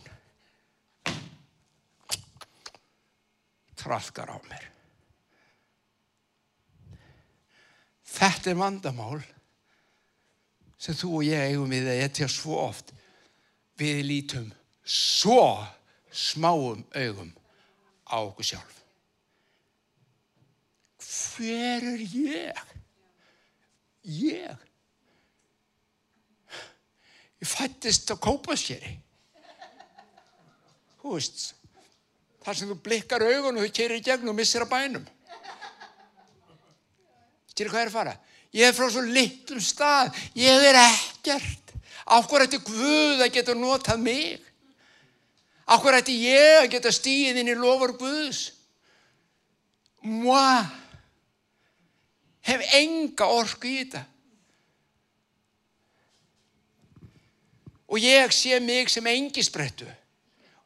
trafkar 3.78 4.34
á 4.34 4.38
mér. 4.50 4.66
Þetta 8.10 8.50
er 8.50 8.58
vandamál 8.58 9.20
sem 10.80 10.96
þú 10.98 11.20
og 11.20 11.28
ég 11.28 11.52
eigum 11.52 11.70
við 11.70 11.92
að 11.92 12.08
etja 12.08 12.26
svo 12.26 12.58
oft 12.66 12.90
við 13.80 14.02
lítum 14.06 14.48
svo 14.84 15.56
smáum 16.12 16.82
augum 16.94 17.30
á 18.04 18.16
okkur 18.20 18.46
sjálf. 18.52 18.76
Hver 21.00 21.86
er 21.94 22.02
ég? 22.04 22.64
Ég? 24.04 24.66
Ég 27.40 27.48
fættist 27.48 28.12
á 28.12 28.16
kópaskeri. 28.20 28.98
Þú 31.00 31.14
veist, 31.16 31.54
þar 32.44 32.58
sem 32.58 32.68
þú 32.68 32.76
blikkar 32.84 33.24
augun 33.24 33.56
og 33.56 33.64
þú 33.64 33.72
keirir 33.72 34.02
í 34.02 34.04
gegn 34.04 34.28
og 34.28 34.36
missir 34.36 34.66
að 34.66 34.74
bænum. 34.74 35.06
Skilur 37.48 37.72
hvað 37.72 37.86
er 37.86 37.92
að 37.92 37.96
fara? 37.96 38.14
Ég 38.52 38.68
er 38.68 38.76
frá 38.76 38.90
svo 38.90 39.06
litlum 39.06 39.62
stað. 39.64 40.12
Ég 40.36 40.68
er 40.68 40.76
ekkert. 40.82 41.69
Áhver 42.10 42.46
ætti 42.46 42.58
Guð 42.66 43.22
að 43.22 43.34
geta 43.36 43.54
notað 43.54 44.02
mig? 44.02 44.40
Áhver 45.70 46.00
ætti 46.00 46.16
ég 46.24 46.64
að 46.64 46.70
geta 46.72 46.90
stíðið 46.94 47.42
inn 47.42 47.52
í 47.52 47.58
lofur 47.58 47.94
Guðs? 48.00 48.40
Mua. 50.02 50.64
Hef 52.42 52.64
enga 52.80 53.28
orku 53.30 53.68
í 53.68 53.76
þetta. 53.82 54.02
Og 57.90 57.98
ég 58.02 58.34
sé 58.34 58.58
mig 58.62 58.90
sem 58.90 59.06
engisbrettu. 59.10 59.86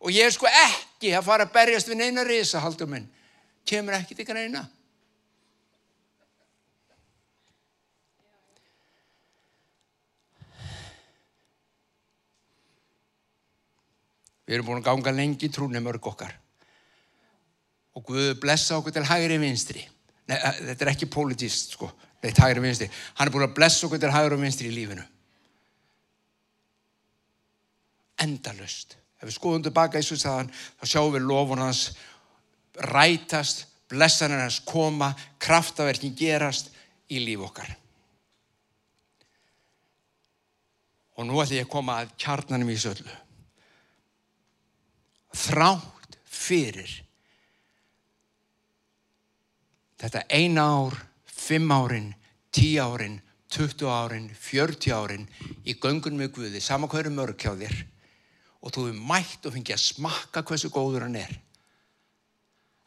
Og 0.04 0.12
ég 0.12 0.28
er 0.28 0.32
sko 0.32 0.48
ekki 0.48 1.14
að 1.16 1.24
fara 1.24 1.46
að 1.46 1.54
berjast 1.54 1.88
við 1.88 2.00
neina 2.02 2.24
risa, 2.24 2.60
haldur 2.60 2.88
minn. 2.88 3.06
Kemur 3.64 3.96
ekki 3.96 4.16
til 4.16 4.26
greina. 4.28 4.66
Við 14.44 14.58
erum 14.58 14.68
búin 14.68 14.82
að 14.82 14.88
ganga 14.90 15.14
lengi 15.14 15.48
trúni 15.52 15.80
mörg 15.80 16.04
okkar. 16.10 16.34
Og 17.96 18.04
Guð 18.08 18.34
blessa 18.42 18.76
okkur 18.76 18.92
til 18.92 19.06
hægri 19.08 19.38
vinstri. 19.40 19.84
Nei, 20.28 20.36
þetta 20.36 20.84
er 20.84 20.90
ekki 20.92 21.08
politist, 21.12 21.76
sko. 21.76 21.88
Neitt 22.24 22.40
hægri 22.40 22.62
vinstri. 22.64 22.88
Hann 23.16 23.28
er 23.28 23.32
búin 23.32 23.46
að 23.46 23.54
blessa 23.56 23.86
okkur 23.86 24.02
til 24.02 24.12
hægri 24.12 24.40
vinstri 24.40 24.68
í 24.68 24.74
lífinu. 24.74 25.04
Endalust. 28.24 28.98
Ef 29.20 29.30
við 29.30 29.38
skoðum 29.38 29.64
tilbaka 29.64 30.02
í 30.02 30.04
saðan, 30.04 30.52
þá 30.52 30.84
sjáum 30.90 31.14
við 31.14 31.24
lofun 31.24 31.64
hans 31.64 31.86
rætast, 32.92 33.64
blessanir 33.88 34.42
hans 34.42 34.60
koma, 34.66 35.14
kraftaverkin 35.40 36.16
gerast 36.18 36.72
í 37.08 37.22
líf 37.24 37.46
okkar. 37.48 37.70
Og 41.14 41.28
nú 41.28 41.38
ætlum 41.40 41.60
ég 41.60 41.68
að 41.68 41.72
koma 41.72 42.00
að 42.02 42.16
kjarnanum 42.18 42.72
í 42.74 42.80
söllu 42.80 43.23
þrátt 45.34 46.18
fyrir 46.24 46.90
þetta 50.00 50.24
eina 50.28 50.64
ár, 50.68 50.96
fimm 51.24 51.72
árin, 51.72 52.12
tí 52.54 52.74
árin, 52.78 53.20
20 53.54 53.88
árin, 53.88 54.28
40 54.34 54.94
árin 54.94 55.26
í 55.64 55.76
göngun 55.78 56.18
með 56.18 56.32
Guði, 56.38 56.60
sama 56.60 56.88
hverju 56.90 57.12
mörg 57.14 57.38
hjá 57.40 57.54
þér 57.58 57.76
og 58.64 58.72
þú 58.72 58.86
hefur 58.88 59.02
mætt 59.10 59.46
og 59.46 59.54
fengið 59.54 59.76
að 59.76 59.84
smakka 59.84 60.42
hversu 60.48 60.70
góður 60.72 61.06
hann 61.06 61.18
er 61.20 61.34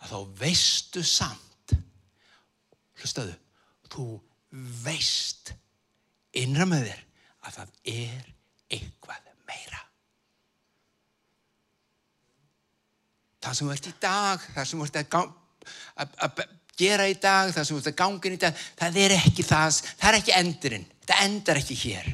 að 0.01 0.13
þá 0.13 0.39
veistu 0.41 1.03
samt 1.05 1.75
hlustaðu 2.97 3.35
þú 3.87 4.07
veist 4.83 5.53
innra 6.37 6.67
með 6.69 6.89
þér 6.89 7.03
að 7.47 7.57
það 7.59 7.75
er 7.93 8.31
eitthvað 8.77 9.29
meira 9.47 9.83
það 13.43 13.57
sem 13.57 13.67
þú 13.67 13.73
ert 13.75 13.89
í 13.89 13.95
dag, 14.03 14.45
það 14.53 14.69
sem 14.69 14.79
þú 14.79 14.87
ert 14.87 15.01
að, 16.27 16.45
gera 16.77 17.07
í 17.09 17.17
dag, 17.17 17.51
það 17.55 17.63
sem 17.63 17.75
þú 17.75 17.81
ert 17.81 17.91
að 17.91 17.99
ganga 18.03 18.29
inn 18.29 18.37
í 18.37 18.41
dag, 18.41 18.63
það 18.77 19.01
er 19.03 19.17
ekki 19.17 19.45
það, 19.47 19.81
það 19.97 20.09
er 20.09 20.19
ekki 20.19 20.37
endurinn, 20.37 20.87
það 21.07 21.25
endar 21.25 21.61
ekki 21.61 21.81
hér. 21.83 22.09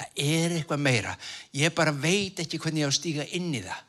Það 0.00 0.20
er 0.24 0.54
eitthvað 0.56 0.80
meira. 0.80 1.10
Ég 1.52 1.74
bara 1.76 1.92
veit 1.92 2.38
ekki 2.40 2.60
hvernig 2.60 2.80
ég 2.80 2.88
á 2.88 2.92
að 2.92 2.96
stíga 2.96 3.26
inn 3.36 3.50
í 3.52 3.60
það. 3.66 3.82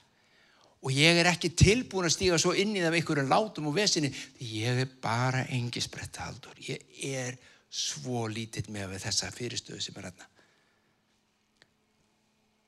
Og 0.81 0.97
ég 0.97 1.19
er 1.21 1.29
ekki 1.29 1.53
tilbúin 1.55 2.09
að 2.09 2.15
stíga 2.17 2.39
svo 2.41 2.51
inn 2.57 2.73
í 2.73 2.81
það 2.81 2.91
með 2.91 2.99
einhverjum 2.99 3.31
látum 3.31 3.69
og 3.69 3.77
vesinni, 3.77 4.09
því 4.11 4.49
ég 4.65 4.81
er 4.81 4.91
bara 5.03 5.45
engisbretta 5.53 6.25
haldur. 6.25 6.57
Ég 6.59 6.81
er 7.05 7.37
svo 7.71 8.25
lítill 8.27 8.65
með 8.73 8.97
þessa 9.05 9.29
fyrirstöðu 9.31 9.79
sem 9.85 9.99
er 10.01 10.09
hérna. 10.09 10.27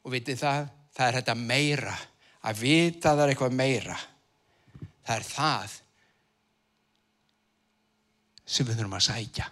Og 0.03 0.13
vitið 0.13 0.39
það, 0.43 0.69
það 0.95 1.09
er 1.09 1.19
þetta 1.19 1.37
meira 1.41 1.97
að 2.43 2.61
vita 2.63 3.15
er 3.15 3.31
eitthvað 3.31 3.57
meira. 3.57 3.97
Það 5.03 5.15
er 5.15 5.27
það 5.27 5.79
sem 8.53 8.67
við 8.67 8.79
þurfum 8.79 8.97
að 8.99 9.05
sækja. 9.07 9.49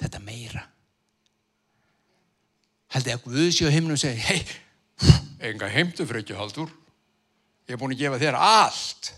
Þetta 0.00 0.20
meira. 0.24 0.66
Held 2.90 3.06
ég 3.06 3.20
að 3.20 3.26
Guð 3.28 3.48
sé 3.54 3.68
á 3.68 3.74
himnum 3.74 3.94
og 3.94 4.02
segi 4.02 4.26
hei, 4.26 4.42
enga 5.50 5.68
heimtu 5.70 6.08
ekki 6.08 6.34
haldur 6.34 6.72
ég 7.70 7.76
er 7.76 7.78
búin 7.78 7.94
að 7.94 8.02
gefa 8.02 8.18
þér 8.18 8.36
allt. 8.36 9.12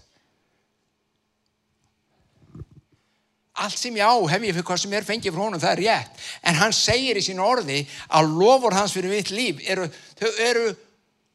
Allt 3.63 3.79
sem 3.79 3.97
ég 3.97 4.05
á 4.05 4.17
hef 4.29 4.45
ég 4.45 4.57
fyrir 4.57 4.67
hvað 4.69 4.81
sem 4.83 4.95
er 4.97 5.07
fengið 5.07 5.35
frá 5.35 5.45
honum, 5.45 5.61
það 5.63 5.75
er 5.75 5.83
rétt. 5.87 6.23
En 6.45 6.59
hann 6.61 6.75
segir 6.77 7.17
í 7.17 7.25
sín 7.25 7.41
orði 7.41 7.83
að 8.13 8.33
lofur 8.37 8.77
hans 8.77 8.93
fyrir 8.97 9.13
mitt 9.13 9.33
líf 9.33 9.63
eru, 9.73 9.89
þau 10.21 10.31
eru 10.45 10.67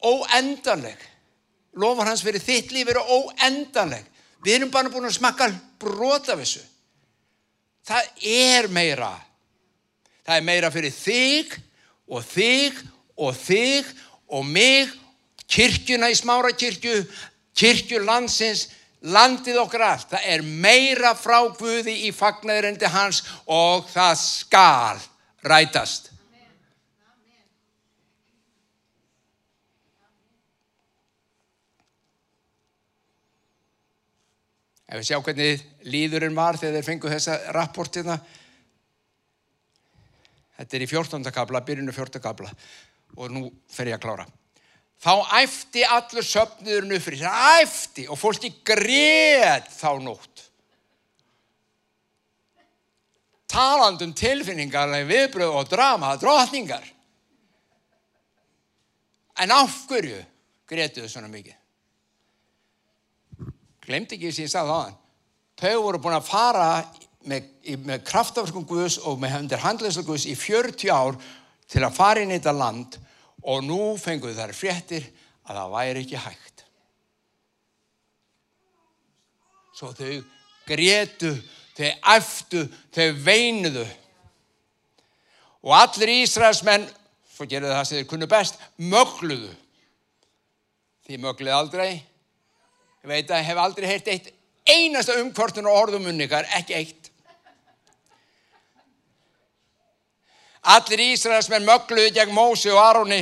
óendanleg. 0.04 0.98
Lofar 1.78 2.10
hans 2.12 2.24
fyrir 2.26 2.44
þitt 2.44 2.74
líf 2.74 2.90
eru 2.92 3.04
óendanleg. 3.04 4.06
Við 4.44 4.60
erum 4.60 4.74
bara 4.74 4.92
búin 4.94 5.10
að 5.10 5.18
smakka 5.18 5.50
brot 5.82 6.30
af 6.34 6.42
þessu. 6.42 6.64
Það 7.88 8.28
er 8.34 8.70
meira. 8.74 9.14
Það 10.28 10.36
er 10.36 10.48
meira 10.48 10.72
fyrir 10.74 10.94
þig 10.94 11.58
og 12.08 12.24
þig 12.28 12.82
og 13.18 13.36
þig 13.38 13.92
og 14.28 14.46
mig 14.46 14.92
kirkjuna 15.48 16.10
í 16.12 16.18
smára 16.20 16.52
kirkju 16.52 17.00
kirkju 17.58 18.02
landsins 18.06 18.68
landið 19.08 19.62
okkar 19.62 19.86
allt, 19.88 20.10
það 20.12 20.28
er 20.34 20.44
meira 20.44 21.14
frá 21.18 21.40
Guði 21.58 21.94
í 22.08 22.14
fagnæðurendi 22.16 22.90
hans 22.92 23.24
og 23.46 23.88
það 23.92 24.14
skal 24.20 25.02
rætast 25.48 26.12
Ef 34.88 35.02
við 35.02 35.08
sjá 35.10 35.18
hvernig 35.20 35.64
líðurinn 35.92 36.36
var 36.38 36.56
þegar 36.60 36.78
þeir 36.78 36.88
fengu 36.88 37.10
þessa 37.12 37.38
rapportina. 37.56 38.16
Þetta 40.58 40.78
er 40.78 40.86
í 40.86 40.90
14. 40.90 41.32
kabla, 41.36 41.62
byrjunu 41.68 41.92
14. 41.92 42.22
kabla 42.24 42.54
og 43.18 43.34
nú 43.34 43.50
fer 43.72 43.92
ég 43.92 43.98
að 43.98 44.06
klára. 44.06 44.28
Þá 45.04 45.14
æfti 45.42 45.84
allur 45.86 46.26
söpniðurinn 46.26 46.96
upp 46.98 47.04
fyrir 47.04 47.26
það, 47.26 47.60
æfti 47.62 48.08
og 48.08 48.18
fólki 48.18 48.54
greið 48.66 49.68
þá 49.76 49.92
nótt. 50.02 50.46
Talandum 53.52 54.16
tilfinningarlega 54.18 55.08
viðbröð 55.08 55.60
og 55.60 55.70
drama, 55.70 56.16
drotningar. 56.20 56.88
En 59.44 59.54
áfgurju 59.54 60.24
greiðtuðu 60.68 61.12
svona 61.12 61.30
mikið 61.32 61.67
glemt 63.88 64.14
ekki 64.14 64.32
sem 64.32 64.48
ég 64.48 64.54
sagði 64.54 64.76
á 64.76 64.80
hann 64.86 64.98
þau 65.58 65.76
voru 65.88 66.02
búin 66.04 66.18
að 66.20 66.30
fara 66.30 66.70
með, 67.28 67.50
með 67.84 68.04
kraftafskum 68.08 68.68
Guðs 68.68 69.00
og 69.08 69.20
með 69.22 69.36
hendur 69.36 69.64
handlæslu 69.64 70.06
Guðs 70.08 70.28
í 70.30 70.36
40 70.38 70.94
ár 70.94 71.18
til 71.68 71.84
að 71.84 71.98
fara 71.98 72.24
inn 72.24 72.32
í 72.32 72.38
þetta 72.38 72.56
land 72.56 73.00
og 73.48 73.64
nú 73.66 73.82
fenguðu 74.00 74.38
þær 74.38 74.56
fréttir 74.56 75.08
að 75.48 75.60
það 75.60 75.74
væri 75.74 76.04
ekki 76.04 76.22
hægt. 76.22 76.66
Svo 79.78 79.92
þau 79.96 80.14
gretu 80.68 81.32
þau 81.78 81.92
eftu, 82.16 82.64
þau 82.94 83.08
veinuðu. 83.24 83.86
Og 85.68 85.74
allir 85.78 86.14
Ísraelsmenn 86.24 86.88
svo 87.36 87.48
gerðu 87.50 87.74
það 87.74 87.88
sem 87.90 88.00
þeir 88.00 88.10
kunnu 88.12 88.30
best 88.30 88.62
mögluðu. 88.82 89.52
Því 91.08 91.20
mögluðu 91.24 91.56
aldrei 91.56 91.92
Ég 93.08 93.14
veit 93.14 93.30
að 93.32 93.40
ég 93.40 93.46
hef 93.48 93.60
aldrei 93.64 93.86
heyrt 93.88 94.08
eitt 94.12 94.26
einasta 94.68 95.14
umkvortun 95.22 95.68
og 95.72 95.78
orðum 95.80 96.10
unnikar, 96.12 96.44
ekki 96.58 96.74
eitt. 96.76 97.06
Allir 100.68 101.00
Ísraelsmenn 101.06 101.64
mögluði 101.64 102.12
gegn 102.18 102.36
Mósi 102.36 102.68
og 102.74 102.82
Aroni 102.82 103.22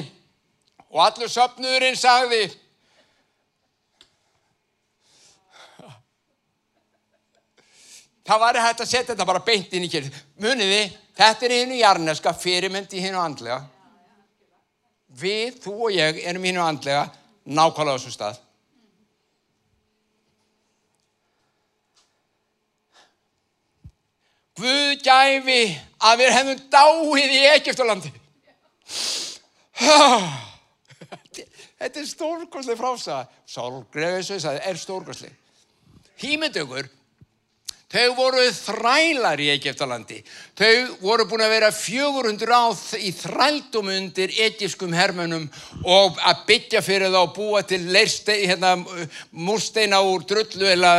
og 0.89 1.03
allur 1.03 1.29
söpnurinn 1.29 1.97
sagði 1.99 2.47
Það 8.25 8.41
var 8.41 8.57
hægt 8.57 8.81
að 8.81 8.89
setja 8.89 9.11
þetta 9.11 9.27
bara 9.29 9.43
beint 9.45 9.75
inn 9.77 9.85
í 9.85 9.91
kjörðu. 9.91 10.09
Muniði, 10.41 10.81
þetta 11.13 11.45
er 11.45 11.75
í 11.75 11.77
jarneska 11.83 12.33
fyrirmynd 12.33 12.97
í 12.97 13.05
hinn 13.05 13.19
og 13.19 13.21
andlega. 13.21 13.59
Við, 15.13 15.61
þú 15.61 15.75
og 15.91 15.93
ég, 15.93 16.23
erum 16.25 16.49
hinn 16.49 16.57
og 16.57 16.71
andlega 16.71 17.05
nákvæmlega 17.45 17.93
á 17.93 17.97
þessu 18.01 18.15
stað. 18.17 18.41
Guð 24.55 25.01
gæfi 25.03 25.61
að 25.99 26.21
við 26.21 26.29
hefum 26.37 26.59
dáið 26.71 27.33
í 27.35 27.39
Egiptalandi. 27.57 28.11
Þetta 31.75 31.99
er 31.99 32.07
stórkostlega 32.07 32.79
frása. 32.79 33.17
Sálgrefiðsvið 33.51 34.39
sagði, 34.45 34.61
er 34.63 34.79
stórkostlega. 34.79 35.35
Hýmyndaugur, 36.23 36.87
þau 37.91 38.07
voru 38.15 38.45
þrælar 38.55 39.43
í 39.43 39.51
Egiptalandi. 39.57 40.21
Þau 40.55 40.95
voru 41.03 41.27
búin 41.27 41.43
að 41.43 41.53
vera 41.57 41.71
400 41.75 42.55
áð 42.55 42.83
í 43.03 43.11
þrældum 43.19 43.91
undir 43.91 44.31
egypskum 44.47 44.95
hermönum 44.95 45.49
og 45.83 46.15
að 46.23 46.45
byggja 46.47 46.81
fyrir 46.85 47.11
þá 47.11 47.19
að 47.25 47.35
búa 47.35 47.65
til 47.67 47.83
leirstein, 47.91 48.47
hérna, 48.47 48.77
múrsteina 49.35 49.99
úr 50.07 50.23
drullu 50.23 50.71
eða 50.71 50.93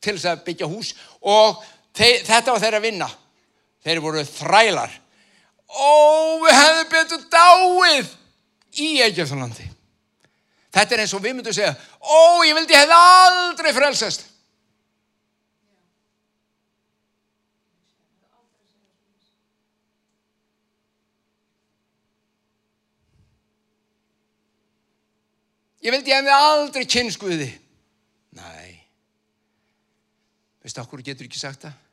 til 0.00 0.16
þess 0.16 0.32
að 0.32 0.46
byggja 0.48 0.70
hús 0.72 0.94
og 1.20 1.60
þeir, 1.98 2.22
þetta 2.26 2.54
var 2.54 2.62
þeirra 2.62 2.82
vinna. 2.84 3.08
Þeir 3.84 4.00
voru 4.04 4.24
þrælar. 4.26 4.94
Ó, 5.68 5.90
við 6.42 6.56
hefðum 6.56 6.88
betur 6.94 7.26
dáið 7.32 8.14
í 8.78 8.88
Egeftalandi. 9.04 9.68
Þetta 10.74 10.94
er 10.94 11.02
eins 11.04 11.14
og 11.16 11.22
við 11.24 11.36
myndum 11.36 11.54
segja, 11.56 11.74
ó, 12.00 12.44
ég 12.46 12.56
vildi 12.56 12.76
hefði 12.76 12.96
aldrei 12.96 13.72
frelsast. 13.76 14.26
Ég 25.88 25.94
vildi 25.94 26.12
hefði 26.12 26.34
aldrei 26.34 26.84
kynnskuði. 26.90 27.48
Nei. 28.36 28.74
Veistu 30.60 30.82
okkur 30.82 31.00
getur 31.06 31.28
ekki 31.28 31.40
sagt 31.40 31.64
það? 31.64 31.87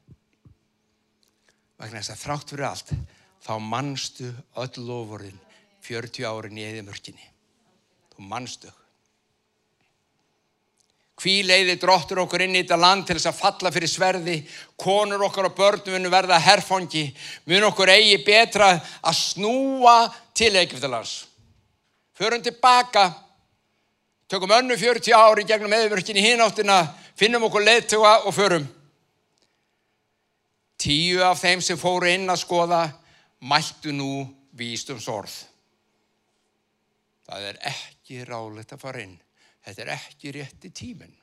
Vagnar 1.75 2.01
þess 2.01 2.13
að 2.13 2.23
þrátt 2.23 2.53
fyrir 2.53 2.69
allt, 2.69 2.95
þá 3.43 3.53
mannstu 3.59 4.31
öll 4.61 4.87
lofurinn 4.87 5.39
40 5.85 6.25
árin 6.25 6.57
í 6.57 6.65
eðimörkinni. 6.65 7.29
Þú 8.15 8.27
mannstu. 8.31 8.71
Hví 11.15 11.35
leiði 11.47 11.77
dróttur 11.79 12.19
okkur 12.25 12.43
inn 12.43 12.57
í 12.57 12.63
þetta 12.63 12.77
land 12.79 13.05
til 13.07 13.15
þess 13.15 13.29
að 13.29 13.37
falla 13.39 13.71
fyrir 13.71 13.91
sverði, 13.91 14.35
konur 14.75 15.23
okkar 15.29 15.47
og 15.47 15.55
börnum 15.55 15.95
munu 15.95 16.11
verða 16.11 16.41
herfangi, 16.43 17.05
mun 17.47 17.69
okkur 17.69 17.91
eigi 17.93 18.17
betra 18.25 18.73
að 18.75 19.19
snúa 19.21 19.95
til 20.35 20.51
Egiptalans. 20.59 21.21
Förum 22.15 22.43
tilbaka, 22.43 23.07
tökum 24.27 24.51
önnu 24.57 24.75
40 24.79 25.15
ári 25.15 25.47
gegnum 25.47 25.75
eðimörkinni 25.75 26.23
hínáttina, 26.23 26.81
finnum 27.15 27.47
okkur 27.47 27.63
leðtuga 27.63 28.17
og 28.27 28.35
förum. 28.35 28.67
Tíu 30.85 31.23
af 31.25 31.39
þeim 31.41 31.63
sem 31.65 31.79
fóru 31.81 32.05
inn 32.11 32.29
að 32.29 32.43
skoða 32.43 32.83
mæltu 33.49 33.93
nú 33.95 34.09
vístum 34.53 34.99
sorð. 35.01 35.33
Það 37.25 37.47
er 37.49 37.57
ekki 37.71 38.19
rálegt 38.27 38.75
að 38.75 38.83
fara 38.83 39.01
inn. 39.01 39.15
Þetta 39.65 39.81
er 39.81 39.91
ekki 39.95 40.33
rétti 40.35 40.69
tíminn. 40.77 41.15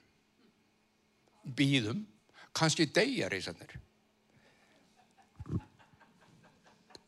Býðum, 1.47 2.01
kannski 2.59 2.89
deyja 2.91 3.29
reysannir. 3.31 3.77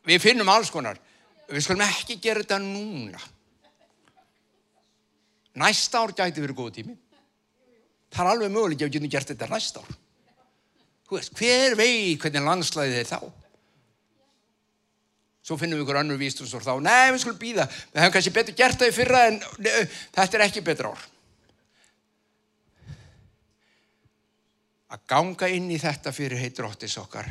Við 0.07 0.21
finnum 0.23 0.53
alls 0.53 0.71
konar. 0.71 0.99
Við 1.49 1.65
skulum 1.65 1.83
ekki 1.89 2.21
gera 2.23 2.39
þetta 2.45 2.61
núna. 2.63 3.19
Næsta 5.59 6.05
ár 6.05 6.15
gæti 6.15 6.39
verið 6.39 6.61
góð 6.61 6.73
tími. 6.79 6.97
Það 8.15 8.23
er 8.23 8.31
alveg 8.31 8.51
möguleg 8.55 8.79
að 8.79 8.87
við 8.87 8.95
getum 8.95 9.11
gert 9.11 9.31
þetta 9.33 9.51
næsta 9.51 9.83
ár. 9.83 9.95
Veist, 11.11 11.35
hver 11.37 11.75
vei 11.77 12.15
hvernig 12.17 12.45
landslæðið 12.45 13.01
er 13.03 13.09
þá? 13.09 13.19
Svo 15.45 15.57
finnum 15.61 15.77
við 15.77 15.85
ykkur 15.85 15.99
annur 15.99 16.17
vístumsór 16.17 16.63
þá. 16.65 16.71
Nei, 16.81 17.11
við 17.13 17.19
skulum 17.21 17.41
býða. 17.41 17.67
Við 17.69 18.01
hefum 18.01 18.13
kannski 18.15 18.31
betur 18.33 18.55
gert 18.57 18.79
það 18.81 18.89
í 18.89 18.95
fyrra 18.95 19.19
en 19.29 19.35
ne, 19.61 19.73
þetta 20.15 20.39
er 20.39 20.43
ekki 20.47 20.63
betra 20.65 20.89
ár. 20.89 21.03
Að 24.95 25.03
ganga 25.11 25.49
inn 25.53 25.67
í 25.69 25.77
þetta 25.81 26.13
fyrir 26.15 26.41
heit 26.41 26.57
dróttis 26.57 26.97
okkar. 26.97 27.29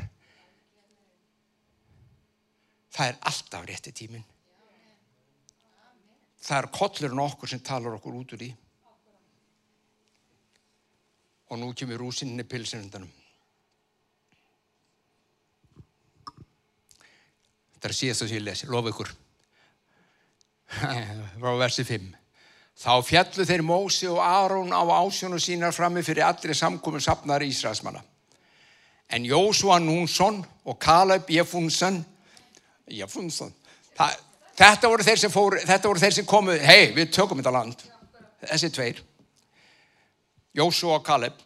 Það 2.95 3.11
er 3.11 3.19
alltaf 3.33 3.67
rétti 3.67 3.95
tíminn. 3.99 4.29
Það 6.45 6.61
er 6.61 6.71
kollurinn 6.79 7.25
okkur 7.25 7.51
sem 7.51 7.67
talar 7.67 7.99
okkur 7.99 8.21
út 8.21 8.37
úr 8.37 8.47
í. 8.47 8.53
Og 11.51 11.59
nú 11.59 11.75
kemur 11.75 11.99
rúsinni 12.05 12.47
pilsinundanum. 12.47 13.24
Þetta 17.85 17.93
er 17.93 17.97
síðast 17.99 18.23
að 18.25 18.31
ég 18.33 18.41
lesi, 18.41 18.67
lofa 18.73 18.89
ykkur. 18.95 19.09
Frá 21.43 21.51
versi 21.61 21.85
5. 21.85 22.07
Þá 22.81 22.95
fjallu 23.05 23.45
þeir 23.45 23.63
Mósi 23.69 24.09
og 24.09 24.23
Arón 24.25 24.73
á 24.73 24.81
ásjónu 24.81 25.37
sínar 25.37 25.77
frammi 25.77 26.01
fyrir 26.01 26.25
allir 26.25 26.57
samkomin 26.57 27.05
sapnar 27.05 27.45
Ísraelsmanna. 27.45 28.01
En 29.13 29.29
Jósua 29.29 29.77
Núnsson 29.85 30.41
og 30.65 30.81
Kaleb 30.81 31.29
Jefunsen, 31.29 32.01
Jefunsen, 32.89 33.53
þetta 34.57 34.89
voru 34.89 35.05
þeir 35.05 35.27
sem, 35.27 35.37
fór, 35.37 35.61
þetta 35.61 35.93
voru 35.93 36.07
þeir 36.09 36.21
sem 36.23 36.33
komu, 36.33 36.57
hei, 36.57 36.89
við 36.97 37.13
tökum 37.21 37.45
þetta 37.45 37.57
land. 37.61 37.89
Þessi 38.49 38.73
tveir. 38.81 39.07
Jósua 40.57 41.03
og 41.03 41.05
Kaleb. 41.05 41.37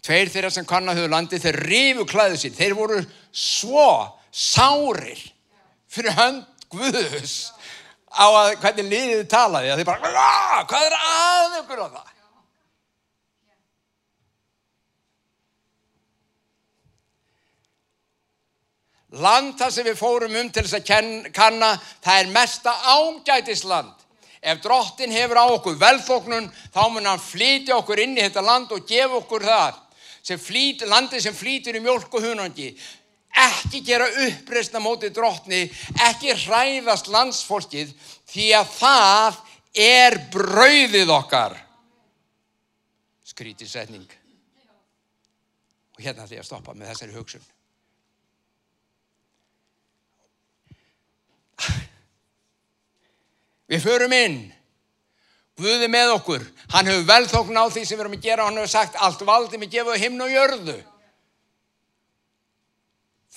Tveir 0.00 0.32
þeirra 0.32 0.56
sem 0.56 0.64
kannahöðu 0.64 1.12
landi, 1.12 1.44
þeir 1.44 1.64
rifu 1.68 2.08
klæðu 2.08 2.40
sín. 2.40 2.56
Þeir 2.56 2.80
voru 2.80 3.04
svo 3.28 3.90
sárir 4.32 5.28
fyrir 5.88 6.16
hönd 6.18 6.44
Guðus 6.68 7.34
á 8.12 8.26
að 8.28 8.54
hvernig 8.62 8.88
liðið 8.92 9.26
talaði 9.30 9.72
að 9.72 9.80
þeir 9.80 9.88
bara, 9.88 10.62
hvað 10.68 10.86
er 10.86 10.96
að 10.98 11.58
ykkur 11.62 11.84
á 11.84 11.88
það? 11.88 12.14
Land 19.24 19.54
það 19.56 19.70
sem 19.72 19.86
við 19.88 19.96
fórum 19.96 20.34
um 20.36 20.50
til 20.52 20.66
þess 20.66 20.76
að 20.76 21.30
kanna, 21.32 21.70
það 22.04 22.18
er 22.20 22.32
mesta 22.34 22.74
ágætisland. 22.92 23.94
Ef 24.38 24.60
drottin 24.62 25.14
hefur 25.16 25.40
á 25.40 25.46
okkur 25.48 25.78
velþóknun, 25.80 26.50
þá 26.74 26.82
mun 26.92 27.08
hann 27.08 27.22
flytja 27.22 27.78
okkur 27.80 28.02
inn 28.04 28.18
í 28.18 28.22
þetta 28.22 28.44
land 28.44 28.74
og 28.76 28.84
gefa 28.86 29.16
okkur 29.22 29.46
það. 29.48 29.80
Sem 30.22 30.38
flýt, 30.38 30.84
landi 30.84 31.22
sem 31.24 31.34
flýtur 31.34 31.78
í 31.78 31.80
mjölk 31.80 32.12
og 32.12 32.26
hunangi 32.28 32.68
ekki 33.38 33.82
gera 33.86 34.08
uppreysna 34.26 34.80
móti 34.82 35.10
drottni, 35.14 35.66
ekki 36.08 36.34
hræðast 36.44 37.10
landsfólkið 37.12 37.92
því 38.32 38.48
að 38.58 38.72
það 38.78 39.38
er 39.84 40.18
brauðið 40.32 41.12
okkar. 41.14 41.54
Skrítið 43.28 43.70
setning. 43.70 44.08
Og 45.96 46.02
hérna 46.02 46.26
ætlum 46.26 46.38
ég 46.38 46.44
að 46.44 46.50
stoppa 46.50 46.74
með 46.74 46.92
þessari 46.92 47.16
hugsun. 47.16 47.46
Við 53.68 53.82
förum 53.84 54.14
inn. 54.16 54.38
Guði 55.58 55.88
með 55.90 56.14
okkur. 56.14 56.44
Hann 56.72 56.86
hefur 56.86 57.08
velþókn 57.08 57.58
á 57.58 57.66
því 57.66 57.82
sem 57.82 57.98
við 57.98 58.04
erum 58.04 58.14
að 58.14 58.28
gera 58.28 58.44
og 58.44 58.48
hann 58.48 58.60
hefur 58.60 58.72
sagt 58.72 58.94
allt 59.02 59.24
valdið 59.26 59.60
með 59.60 59.74
gefuð 59.74 60.00
himn 60.04 60.22
og 60.22 60.30
jörðu 60.32 60.78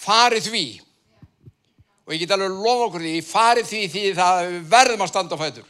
farið 0.02 0.48
því. 0.50 0.66
Og 2.08 2.16
ég 2.16 2.24
get 2.24 2.34
alveg 2.36 2.56
lofa 2.58 2.88
okkur 2.90 3.06
því 3.06 3.18
farið 3.26 3.68
því 3.70 3.82
því 3.94 4.06
það 4.18 4.54
verðum 4.72 5.06
að 5.06 5.12
standa 5.14 5.38
á 5.38 5.44
fætur. 5.44 5.68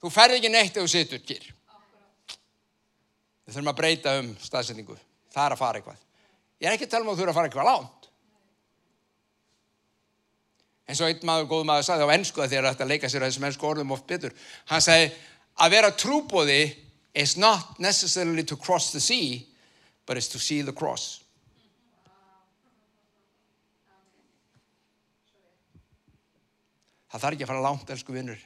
Þú 0.00 0.12
ferð 0.14 0.36
ekki 0.38 0.52
neitt 0.52 0.76
ef 0.76 0.84
þú 0.84 0.92
situr 0.92 1.24
kýr 1.24 1.48
við 3.50 3.56
þurfum 3.56 3.72
að 3.72 3.78
breyta 3.80 4.12
um 4.20 4.28
staðsetningu. 4.38 4.94
Það 5.34 5.46
er 5.46 5.54
að 5.56 5.58
fara 5.58 5.80
eitthvað. 5.80 6.02
Ég 6.62 6.68
er 6.68 6.76
ekki 6.76 6.86
að 6.86 6.92
tala 6.92 7.02
um 7.02 7.10
að 7.10 7.18
þú 7.18 7.24
eru 7.24 7.32
að 7.32 7.38
fara 7.40 7.50
eitthvað 7.50 7.68
lánt 7.70 8.00
eins 10.90 11.00
og 11.00 11.06
einn 11.06 11.26
maður, 11.26 11.48
góð 11.50 11.66
maður 11.68 11.86
sagði 11.86 12.06
á 12.06 12.14
ennsku 12.16 12.42
að 12.42 12.54
ætti 12.58 12.82
að 12.82 12.90
leika 12.90 13.10
sér 13.10 13.22
að 13.22 13.30
þessum 13.30 13.44
ennsku 13.46 13.66
orðum 13.68 13.92
oft 13.94 14.06
betur. 14.10 14.32
Hann 14.70 14.82
sagði 14.82 15.12
að 15.62 15.74
vera 15.76 15.90
trúbóði 15.94 16.62
is 17.14 17.36
not 17.36 17.78
necessarily 17.78 18.42
to 18.42 18.56
cross 18.56 18.90
the 18.90 19.00
sea 19.00 19.46
but 20.06 20.18
is 20.18 20.28
to 20.28 20.38
see 20.38 20.62
the 20.62 20.74
cross 20.74 21.19
það 27.10 27.22
þarf 27.24 27.36
ekki 27.36 27.46
að 27.46 27.52
fara 27.52 27.66
langt, 27.66 27.92
elsku 27.94 28.14
vinnur. 28.14 28.40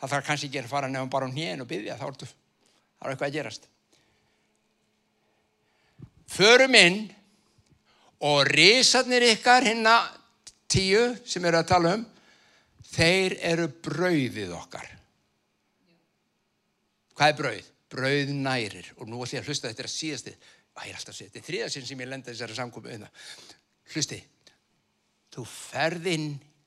Það 0.00 0.12
þarf 0.12 0.26
kannski 0.26 0.50
ekki 0.50 0.62
að 0.62 0.72
fara 0.72 0.90
nefnum 0.90 1.12
bara 1.12 1.26
á 1.26 1.28
um 1.28 1.34
hnén 1.34 1.62
og 1.64 1.70
byggja, 1.70 1.96
þá 1.98 2.06
er 2.06 2.18
það 2.20 3.10
eitthvað 3.10 3.28
að 3.28 3.36
gerast. 3.38 3.68
Förum 6.36 6.74
inn 6.76 7.00
og 8.26 8.44
risarnir 8.50 9.24
ykkar 9.32 9.66
hinna 9.66 9.96
tíu 10.68 11.14
sem 11.28 11.44
eru 11.46 11.60
að 11.60 11.70
tala 11.70 11.94
um, 11.96 12.04
þeir 12.90 13.36
eru 13.46 13.68
brauðið 13.84 14.54
okkar. 14.56 14.88
Hvað 17.16 17.32
er 17.32 17.40
brauð? 17.40 17.70
Brauð 17.96 18.32
nærir. 18.34 18.90
Og 18.98 19.08
nú 19.08 19.20
ætlum 19.22 19.38
ég 19.38 19.44
að 19.44 19.50
hlusta 19.52 19.70
þetta 19.70 19.84
er 19.84 19.88
að 19.88 19.94
síðasti. 19.94 20.34
Það 20.76 20.88
er 20.88 20.98
alltaf 20.98 21.18
þetta 21.20 21.38
er 21.40 21.46
þriðasinn 21.46 21.86
sem 21.88 22.02
ég 22.02 22.10
lenda 22.10 22.32
þessari 22.32 22.56
samkomi 22.58 22.98
það. 23.00 23.30
Hlusti, 23.94 24.18
þú 25.32 25.44
ferð 25.48 26.10
inn 26.12 26.26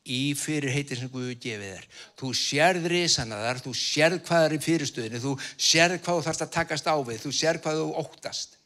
í 0.10 0.34
fyrir 0.38 0.74
heitir 0.74 1.00
sem 1.00 1.12
Guð 1.12 1.32
gefið 1.42 1.74
þér. 1.76 1.88
Þú 2.20 2.32
sérð 2.38 2.88
risana 2.92 3.40
þar, 3.44 3.62
þú 3.66 3.74
sérð 3.78 4.22
hvað 4.28 4.46
er 4.48 4.56
í 4.56 4.62
fyrirstöðinu, 4.66 5.22
þú 5.24 5.34
sérð 5.70 6.00
hvað 6.04 6.20
þú 6.20 6.26
þarfst 6.28 6.46
að 6.46 6.54
takast 6.56 6.90
á 6.90 6.96
við, 6.98 7.22
þú 7.24 7.34
sérð 7.40 7.64
hvað 7.66 7.82
þú 7.82 7.88
óttast. 8.04 8.58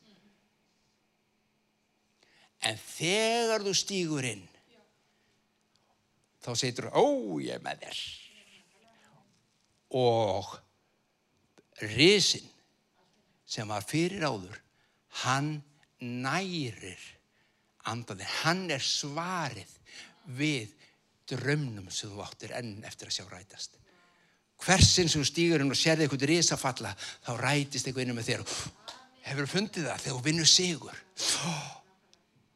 En 2.63 2.79
þegar 2.79 3.65
þú 3.65 3.75
stígur 3.75 4.27
inn, 4.27 4.43
þá 6.43 6.51
setur 6.59 6.89
þú, 6.89 7.03
ó, 7.03 7.05
ég 7.43 7.57
er 7.57 7.65
með 7.65 7.83
þér. 7.83 8.03
Og 9.99 10.53
risin 11.91 12.47
sem 13.45 13.67
var 13.69 13.83
fyrir 13.85 14.23
áður, 14.25 14.55
hann 15.23 15.57
nærir 15.99 16.99
andaðin, 17.89 18.29
hann 18.43 18.63
er 18.71 18.83
svarið 18.83 19.69
við 20.39 20.71
drömnum 21.29 21.89
sem 21.91 22.11
þú 22.11 22.23
áttir 22.25 22.53
enn 22.57 22.83
eftir 22.87 23.09
að 23.09 23.17
sjá 23.17 23.25
rætast. 23.29 23.79
Hversin 24.63 25.09
sem 25.11 25.21
þú 25.21 25.27
stýgur 25.27 25.63
inn 25.63 25.73
og 25.73 25.79
sérði 25.79 26.05
eitthvað 26.05 26.27
risafalla, 26.29 26.93
þá 27.25 27.31
rætist 27.39 27.87
eitthvað 27.87 28.05
inn 28.05 28.17
með 28.17 28.29
þér 28.29 28.43
og 28.43 28.53
hefur 29.27 29.49
fundið 29.49 29.87
það 29.89 30.03
þegar 30.03 30.17
þú 30.17 30.23
vinnur 30.27 30.49
sigur. 30.49 31.01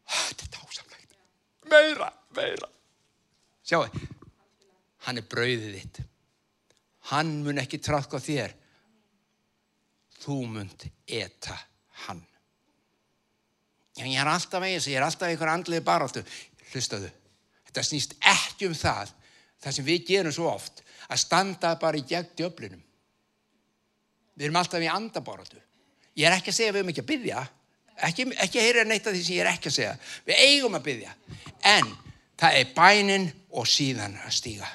Þetta 0.07 0.45
er 0.45 0.53
tásamlegt. 0.55 1.17
Meira, 1.71 2.11
meira. 2.37 2.69
Sjáu, 3.67 3.83
hann 5.07 5.19
er 5.19 5.27
brauðið 5.27 5.75
þitt. 5.81 6.01
Hann 7.11 7.37
mun 7.43 7.59
ekki 7.63 7.79
tráðka 7.83 8.19
þér. 8.23 8.55
Þú 10.23 10.41
munt 10.51 10.87
eta 11.07 11.55
hann. 12.05 12.23
En 13.97 14.11
ég 14.11 14.19
er 14.21 14.29
alltaf 14.29 14.61
vegið 14.61 14.79
þessi, 14.79 14.93
ég 14.93 14.99
er 14.99 15.07
alltaf 15.07 15.29
einhver 15.29 15.51
andlið 15.51 15.85
baráttu. 15.87 16.23
Hlustaðu, 16.71 17.09
þetta 17.77 17.85
snýst 17.85 18.15
ekki 18.25 18.67
um 18.67 18.75
það, 18.77 19.13
það 19.61 19.75
sem 19.77 19.87
við 19.87 20.05
gerum 20.07 20.33
svo 20.33 20.49
oft, 20.49 20.81
að 21.07 21.21
standa 21.21 21.75
bara 21.79 21.99
í 21.99 22.05
gegn 22.07 22.33
djöflinum. 22.37 22.81
Við 24.37 24.47
erum 24.47 24.59
alltaf 24.59 24.83
í 24.83 24.89
andabaráttu. 24.91 25.61
Ég 26.17 26.27
er 26.27 26.37
ekki 26.37 26.51
að 26.53 26.57
segja 26.57 26.73
við 26.73 26.81
erum 26.81 26.91
ekki 26.93 27.03
að 27.03 27.11
byggja, 27.11 27.43
ekki, 28.07 28.27
ekki 28.45 28.59
að 28.59 28.67
heyra 28.67 28.87
neitt 28.89 29.07
af 29.07 29.15
því 29.15 29.23
sem 29.23 29.37
ég 29.37 29.45
er 29.45 29.51
ekki 29.51 29.69
að 29.69 29.77
segja. 29.77 29.93
Við 30.25 30.43
eigum 30.47 30.77
að 30.77 30.85
byggja, 30.89 31.15
en 31.73 31.93
það 32.41 32.59
er 32.59 32.75
bænin 32.77 33.31
og 33.57 33.69
síðan 33.69 34.19
að 34.25 34.35
stíga. 34.37 34.69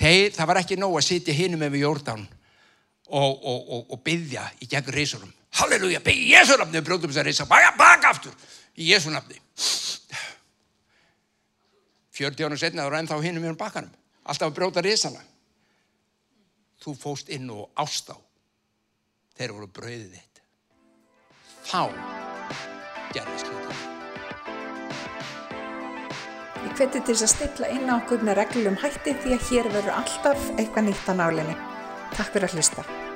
Þeir, 0.00 0.30
það 0.32 0.48
var 0.48 0.62
ekki 0.62 0.78
nóg 0.80 0.96
að 0.96 1.06
sitja 1.10 1.36
hinum 1.36 1.60
með 1.60 1.82
Jórdan 1.82 2.22
og, 3.10 3.32
og, 3.34 3.58
og, 3.60 3.82
og 3.92 4.02
byggja 4.06 4.46
í 4.64 4.70
gegn 4.70 4.94
reysurum. 4.94 5.32
Halleluja, 5.60 6.00
byggja 6.02 6.24
í 6.24 6.32
Jésu 6.32 6.56
nafni 6.56 6.80
og 6.80 6.86
brjóðum 6.86 7.10
þess 7.10 7.20
að 7.20 7.28
reysa 7.28 7.46
baka 7.50 8.12
aftur 8.14 8.34
í 8.78 8.92
Jésu 8.92 9.12
nafni. 9.12 9.36
40 12.20 12.46
ára 12.46 12.58
setna 12.60 12.84
þá 12.84 12.90
er 12.90 12.98
ennþá 13.00 13.20
hinum 13.24 13.46
með 13.46 13.58
bakanum. 13.60 13.92
Alltaf 14.28 14.50
að 14.50 14.56
brjóta 14.58 14.84
reysana. 14.84 15.22
Þú 16.80 16.96
fóst 17.00 17.32
inn 17.32 17.48
og 17.52 17.70
ástá. 17.80 18.16
Þeir 19.36 19.54
voru 19.56 19.70
brauðið 19.72 20.16
þitt. 20.18 20.42
Þá 21.70 21.82
gerðist 23.16 23.48
hlutum. 23.48 23.86
Ég 26.60 26.74
hveti 26.76 27.00
til 27.00 27.14
þess 27.14 27.24
að 27.24 27.32
stilla 27.34 27.70
inn 27.72 27.88
á 27.88 27.96
okkur 27.96 28.24
með 28.24 28.42
reglum 28.42 28.80
hætti 28.80 29.16
því 29.22 29.36
að 29.36 29.46
hér 29.48 29.70
verður 29.72 29.96
alltaf 30.02 30.50
eitthvað 30.58 30.90
nýtt 30.90 31.08
á 31.08 31.14
nálinni. 31.16 31.56
Takk 32.16 32.34
fyrir 32.34 32.50
að 32.50 32.58
hlusta. 32.60 33.09